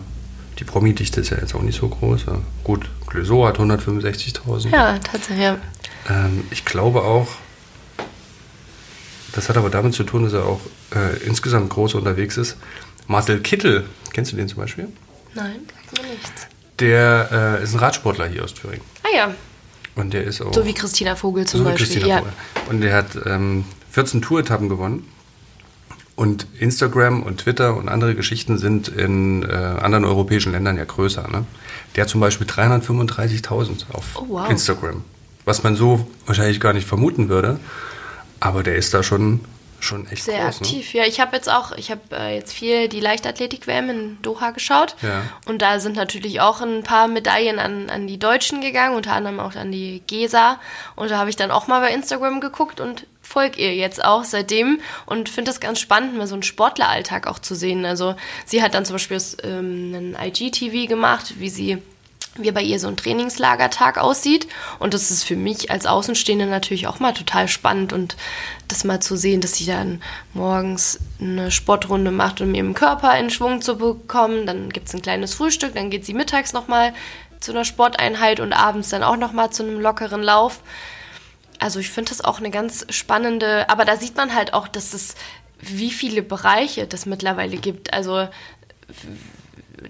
die 0.58 0.64
Promi-Dichte 0.64 1.20
ist 1.20 1.30
ja 1.30 1.38
jetzt 1.38 1.54
auch 1.54 1.62
nicht 1.62 1.80
so 1.80 1.88
groß. 1.88 2.26
Ja. 2.26 2.38
Gut, 2.62 2.88
Clouseau 3.06 3.46
hat 3.46 3.58
165.000. 3.58 4.68
Ja, 4.70 4.98
tatsächlich. 4.98 5.44
Ja. 5.44 5.58
Ähm, 6.08 6.44
ich 6.50 6.64
glaube 6.64 7.02
auch, 7.02 7.26
das 9.32 9.48
hat 9.48 9.56
aber 9.56 9.70
damit 9.70 9.94
zu 9.94 10.04
tun, 10.04 10.24
dass 10.24 10.34
er 10.34 10.44
auch 10.44 10.60
äh, 10.94 11.16
insgesamt 11.24 11.70
groß 11.70 11.94
unterwegs 11.94 12.36
ist. 12.36 12.58
Marcel 13.06 13.40
Kittel, 13.40 13.86
kennst 14.12 14.32
du 14.32 14.36
den 14.36 14.46
zum 14.48 14.58
Beispiel? 14.58 14.88
Nein, 15.34 15.60
mir 15.96 16.08
nichts. 16.10 16.46
Der 16.78 17.58
äh, 17.60 17.62
ist 17.62 17.72
ein 17.74 17.78
Radsportler 17.78 18.26
hier 18.26 18.44
aus 18.44 18.54
Thüringen. 18.54 18.84
Ah 19.02 19.16
ja, 19.16 19.34
Und 19.94 20.12
der 20.12 20.24
ist 20.24 20.40
auch. 20.42 20.52
so 20.52 20.64
wie 20.66 20.74
Christina 20.74 21.16
Vogel 21.16 21.46
zum 21.46 21.60
so 21.60 21.64
Beispiel. 21.64 21.86
Christina 21.86 22.06
ja. 22.06 22.18
Vogel. 22.18 22.32
Und 22.68 22.80
der 22.82 22.94
hat 22.94 23.18
ähm, 23.26 23.64
14 23.90 24.22
Tour-Etappen 24.22 24.68
gewonnen. 24.68 25.08
Und 26.14 26.46
Instagram 26.58 27.22
und 27.22 27.38
Twitter 27.38 27.74
und 27.76 27.88
andere 27.88 28.14
Geschichten 28.14 28.58
sind 28.58 28.88
in 28.88 29.42
äh, 29.44 29.52
anderen 29.54 30.04
europäischen 30.04 30.52
Ländern 30.52 30.76
ja 30.76 30.84
größer. 30.84 31.26
Ne? 31.28 31.44
Der 31.96 32.02
hat 32.02 32.10
zum 32.10 32.20
Beispiel 32.20 32.46
335.000 32.46 33.90
auf 33.92 34.04
Oh, 34.16 34.26
wow. 34.28 34.50
Instagram. 34.50 35.04
Was 35.44 35.62
man 35.62 35.74
so 35.74 36.06
wahrscheinlich 36.26 36.60
gar 36.60 36.72
nicht 36.74 36.86
vermuten 36.86 37.28
würde. 37.28 37.58
Aber 38.40 38.62
der 38.62 38.76
ist 38.76 38.92
da 38.92 39.02
schon, 39.02 39.40
schon 39.82 40.06
echt 40.08 40.24
Sehr 40.24 40.44
groß. 40.44 40.60
Ne? 40.60 40.66
aktiv. 40.66 40.94
Ja, 40.94 41.04
ich 41.04 41.20
habe 41.20 41.36
jetzt 41.36 41.50
auch, 41.50 41.72
ich 41.72 41.90
habe 41.90 42.00
äh, 42.12 42.34
jetzt 42.34 42.52
viel 42.52 42.88
die 42.88 43.00
Leichtathletik-WM 43.00 43.90
in 43.90 44.22
Doha 44.22 44.50
geschaut. 44.50 44.96
Ja. 45.02 45.22
Und 45.46 45.62
da 45.62 45.80
sind 45.80 45.96
natürlich 45.96 46.40
auch 46.40 46.60
ein 46.60 46.82
paar 46.82 47.08
Medaillen 47.08 47.58
an, 47.58 47.90
an 47.90 48.06
die 48.06 48.18
Deutschen 48.18 48.60
gegangen, 48.60 48.96
unter 48.96 49.12
anderem 49.12 49.40
auch 49.40 49.54
an 49.54 49.72
die 49.72 50.02
Gesa. 50.06 50.60
Und 50.96 51.10
da 51.10 51.18
habe 51.18 51.30
ich 51.30 51.36
dann 51.36 51.50
auch 51.50 51.66
mal 51.66 51.80
bei 51.80 51.92
Instagram 51.92 52.40
geguckt 52.40 52.80
und 52.80 53.06
folge 53.20 53.60
ihr 53.60 53.74
jetzt 53.74 54.04
auch 54.04 54.24
seitdem 54.24 54.80
und 55.06 55.28
finde 55.28 55.50
das 55.50 55.60
ganz 55.60 55.80
spannend, 55.80 56.16
mal 56.18 56.26
so 56.26 56.34
einen 56.34 56.42
Sportleralltag 56.42 57.26
auch 57.26 57.38
zu 57.38 57.54
sehen. 57.54 57.84
Also 57.84 58.14
sie 58.44 58.62
hat 58.62 58.74
dann 58.74 58.84
zum 58.84 58.96
Beispiel 58.96 59.20
ähm, 59.42 60.16
einen 60.16 60.16
IGTV 60.20 60.88
gemacht, 60.88 61.34
wie 61.38 61.48
sie 61.48 61.78
wie 62.36 62.50
bei 62.50 62.62
ihr 62.62 62.78
so 62.78 62.88
ein 62.88 62.96
Trainingslagertag 62.96 63.98
aussieht. 63.98 64.46
Und 64.78 64.94
das 64.94 65.10
ist 65.10 65.24
für 65.24 65.36
mich 65.36 65.70
als 65.70 65.86
Außenstehende 65.86 66.46
natürlich 66.46 66.86
auch 66.86 66.98
mal 66.98 67.12
total 67.12 67.48
spannend 67.48 67.92
und 67.92 68.16
das 68.68 68.84
mal 68.84 69.00
zu 69.00 69.16
sehen, 69.16 69.40
dass 69.40 69.56
sie 69.56 69.66
dann 69.66 70.02
morgens 70.32 70.98
eine 71.20 71.50
Sportrunde 71.50 72.10
macht, 72.10 72.40
um 72.40 72.54
ihren 72.54 72.74
Körper 72.74 73.18
in 73.18 73.30
Schwung 73.30 73.60
zu 73.60 73.76
bekommen. 73.76 74.46
Dann 74.46 74.70
gibt 74.70 74.88
es 74.88 74.94
ein 74.94 75.02
kleines 75.02 75.34
Frühstück, 75.34 75.74
dann 75.74 75.90
geht 75.90 76.06
sie 76.06 76.14
mittags 76.14 76.52
nochmal 76.52 76.94
zu 77.40 77.52
einer 77.52 77.64
Sporteinheit 77.64 78.40
und 78.40 78.52
abends 78.52 78.88
dann 78.88 79.02
auch 79.02 79.16
nochmal 79.16 79.50
zu 79.50 79.62
einem 79.62 79.80
lockeren 79.80 80.22
Lauf. 80.22 80.60
Also 81.58 81.80
ich 81.80 81.90
finde 81.90 82.10
das 82.10 82.22
auch 82.22 82.38
eine 82.38 82.50
ganz 82.50 82.86
spannende, 82.90 83.68
aber 83.68 83.84
da 83.84 83.96
sieht 83.96 84.16
man 84.16 84.34
halt 84.34 84.54
auch, 84.54 84.68
dass 84.68 84.94
es 84.94 85.14
wie 85.60 85.90
viele 85.90 86.22
Bereiche 86.22 86.86
das 86.86 87.06
mittlerweile 87.06 87.56
gibt. 87.56 87.92
Also 87.92 88.28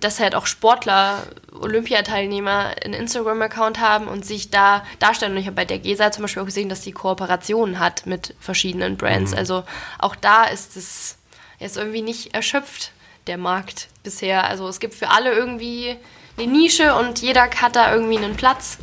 dass 0.01 0.21
halt 0.21 0.35
auch 0.35 0.47
Sportler, 0.47 1.25
Olympiateilnehmer 1.53 2.73
einen 2.85 2.95
Instagram-Account 2.95 3.81
haben 3.81 4.09
und 4.09 4.25
sich 4.25 4.51
da 4.51 4.85
darstellen. 4.99 5.33
Und 5.33 5.39
ich 5.39 5.47
habe 5.47 5.57
bei 5.57 5.65
der 5.65 5.79
GESA 5.79 6.13
zum 6.13 6.23
Beispiel 6.23 6.43
auch 6.43 6.47
gesehen, 6.47 6.69
dass 6.69 6.81
die 6.81 6.93
Kooperationen 6.93 7.79
hat 7.79 8.07
mit 8.07 8.35
verschiedenen 8.41 8.97
Brands. 8.97 9.33
Also 9.35 9.65
auch 9.99 10.17
da 10.17 10.45
ist 10.45 10.77
es 10.77 11.17
jetzt 11.59 11.77
irgendwie 11.77 12.03
nicht 12.03 12.35
erschöpft, 12.35 12.93
der 13.27 13.39
Markt 13.39 13.89
bisher. 14.03 14.45
Also 14.45 14.69
es 14.69 14.81
gibt 14.81 14.95
für 14.95 15.11
alle 15.11 15.33
irgendwie 15.33 15.97
eine 16.37 16.51
Nische 16.51 16.95
und 16.95 17.21
jeder 17.21 17.49
hat 17.51 17.77
da 17.77 17.95
irgendwie 17.95 18.19
einen 18.19 18.37
Platz. 18.37 18.79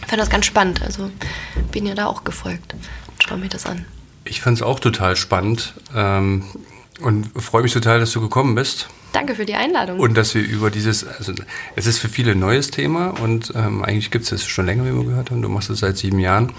Ich 0.00 0.08
finde 0.08 0.18
das 0.18 0.30
ganz 0.30 0.46
spannend. 0.46 0.82
Also 0.82 1.10
bin 1.70 1.86
ja 1.86 1.94
da 1.94 2.06
auch 2.06 2.24
gefolgt. 2.24 2.74
Schau 3.26 3.36
mir 3.36 3.48
das 3.48 3.66
an. 3.66 3.86
Ich 4.24 4.40
fand 4.40 4.58
es 4.58 4.62
auch 4.62 4.80
total 4.80 5.16
spannend 5.16 5.74
ähm, 5.94 6.44
und 7.00 7.30
freue 7.42 7.62
mich 7.62 7.72
total, 7.72 8.00
dass 8.00 8.12
du 8.12 8.20
gekommen 8.20 8.54
bist. 8.54 8.88
Danke 9.14 9.36
für 9.36 9.46
die 9.46 9.54
Einladung. 9.54 10.00
Und 10.00 10.16
dass 10.16 10.34
wir 10.34 10.42
über 10.42 10.72
dieses, 10.72 11.06
also 11.06 11.32
es 11.76 11.86
ist 11.86 11.98
für 11.98 12.08
viele 12.08 12.32
ein 12.32 12.40
neues 12.40 12.72
Thema 12.72 13.10
und 13.20 13.52
ähm, 13.54 13.84
eigentlich 13.84 14.10
gibt 14.10 14.24
es 14.24 14.30
das 14.30 14.44
schon 14.44 14.66
länger, 14.66 14.84
wie 14.84 14.92
wir 14.92 15.04
gehört 15.04 15.30
haben. 15.30 15.40
Du 15.40 15.48
machst 15.48 15.70
es 15.70 15.78
seit 15.78 15.96
sieben 15.96 16.18
Jahren, 16.18 16.52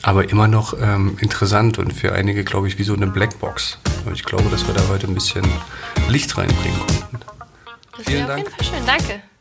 aber 0.00 0.30
immer 0.30 0.48
noch 0.48 0.74
ähm, 0.80 1.18
interessant 1.20 1.78
und 1.78 1.92
für 1.92 2.12
einige, 2.14 2.44
glaube 2.44 2.66
ich, 2.66 2.78
wie 2.78 2.84
so 2.84 2.94
eine 2.94 3.08
Blackbox. 3.08 3.78
Und 4.06 4.14
ich 4.14 4.24
glaube, 4.24 4.48
dass 4.48 4.66
wir 4.66 4.72
da 4.72 4.88
heute 4.88 5.06
ein 5.06 5.12
bisschen 5.14 5.44
Licht 6.08 6.36
reinbringen 6.38 6.78
konnten. 6.78 7.20
das 7.94 8.06
vielen 8.06 8.20
wäre 8.20 8.22
auf 8.22 8.28
Dank. 8.28 8.38
jeden 8.38 8.50
Fall 8.50 8.64
schön. 8.64 8.86
Danke. 8.86 9.31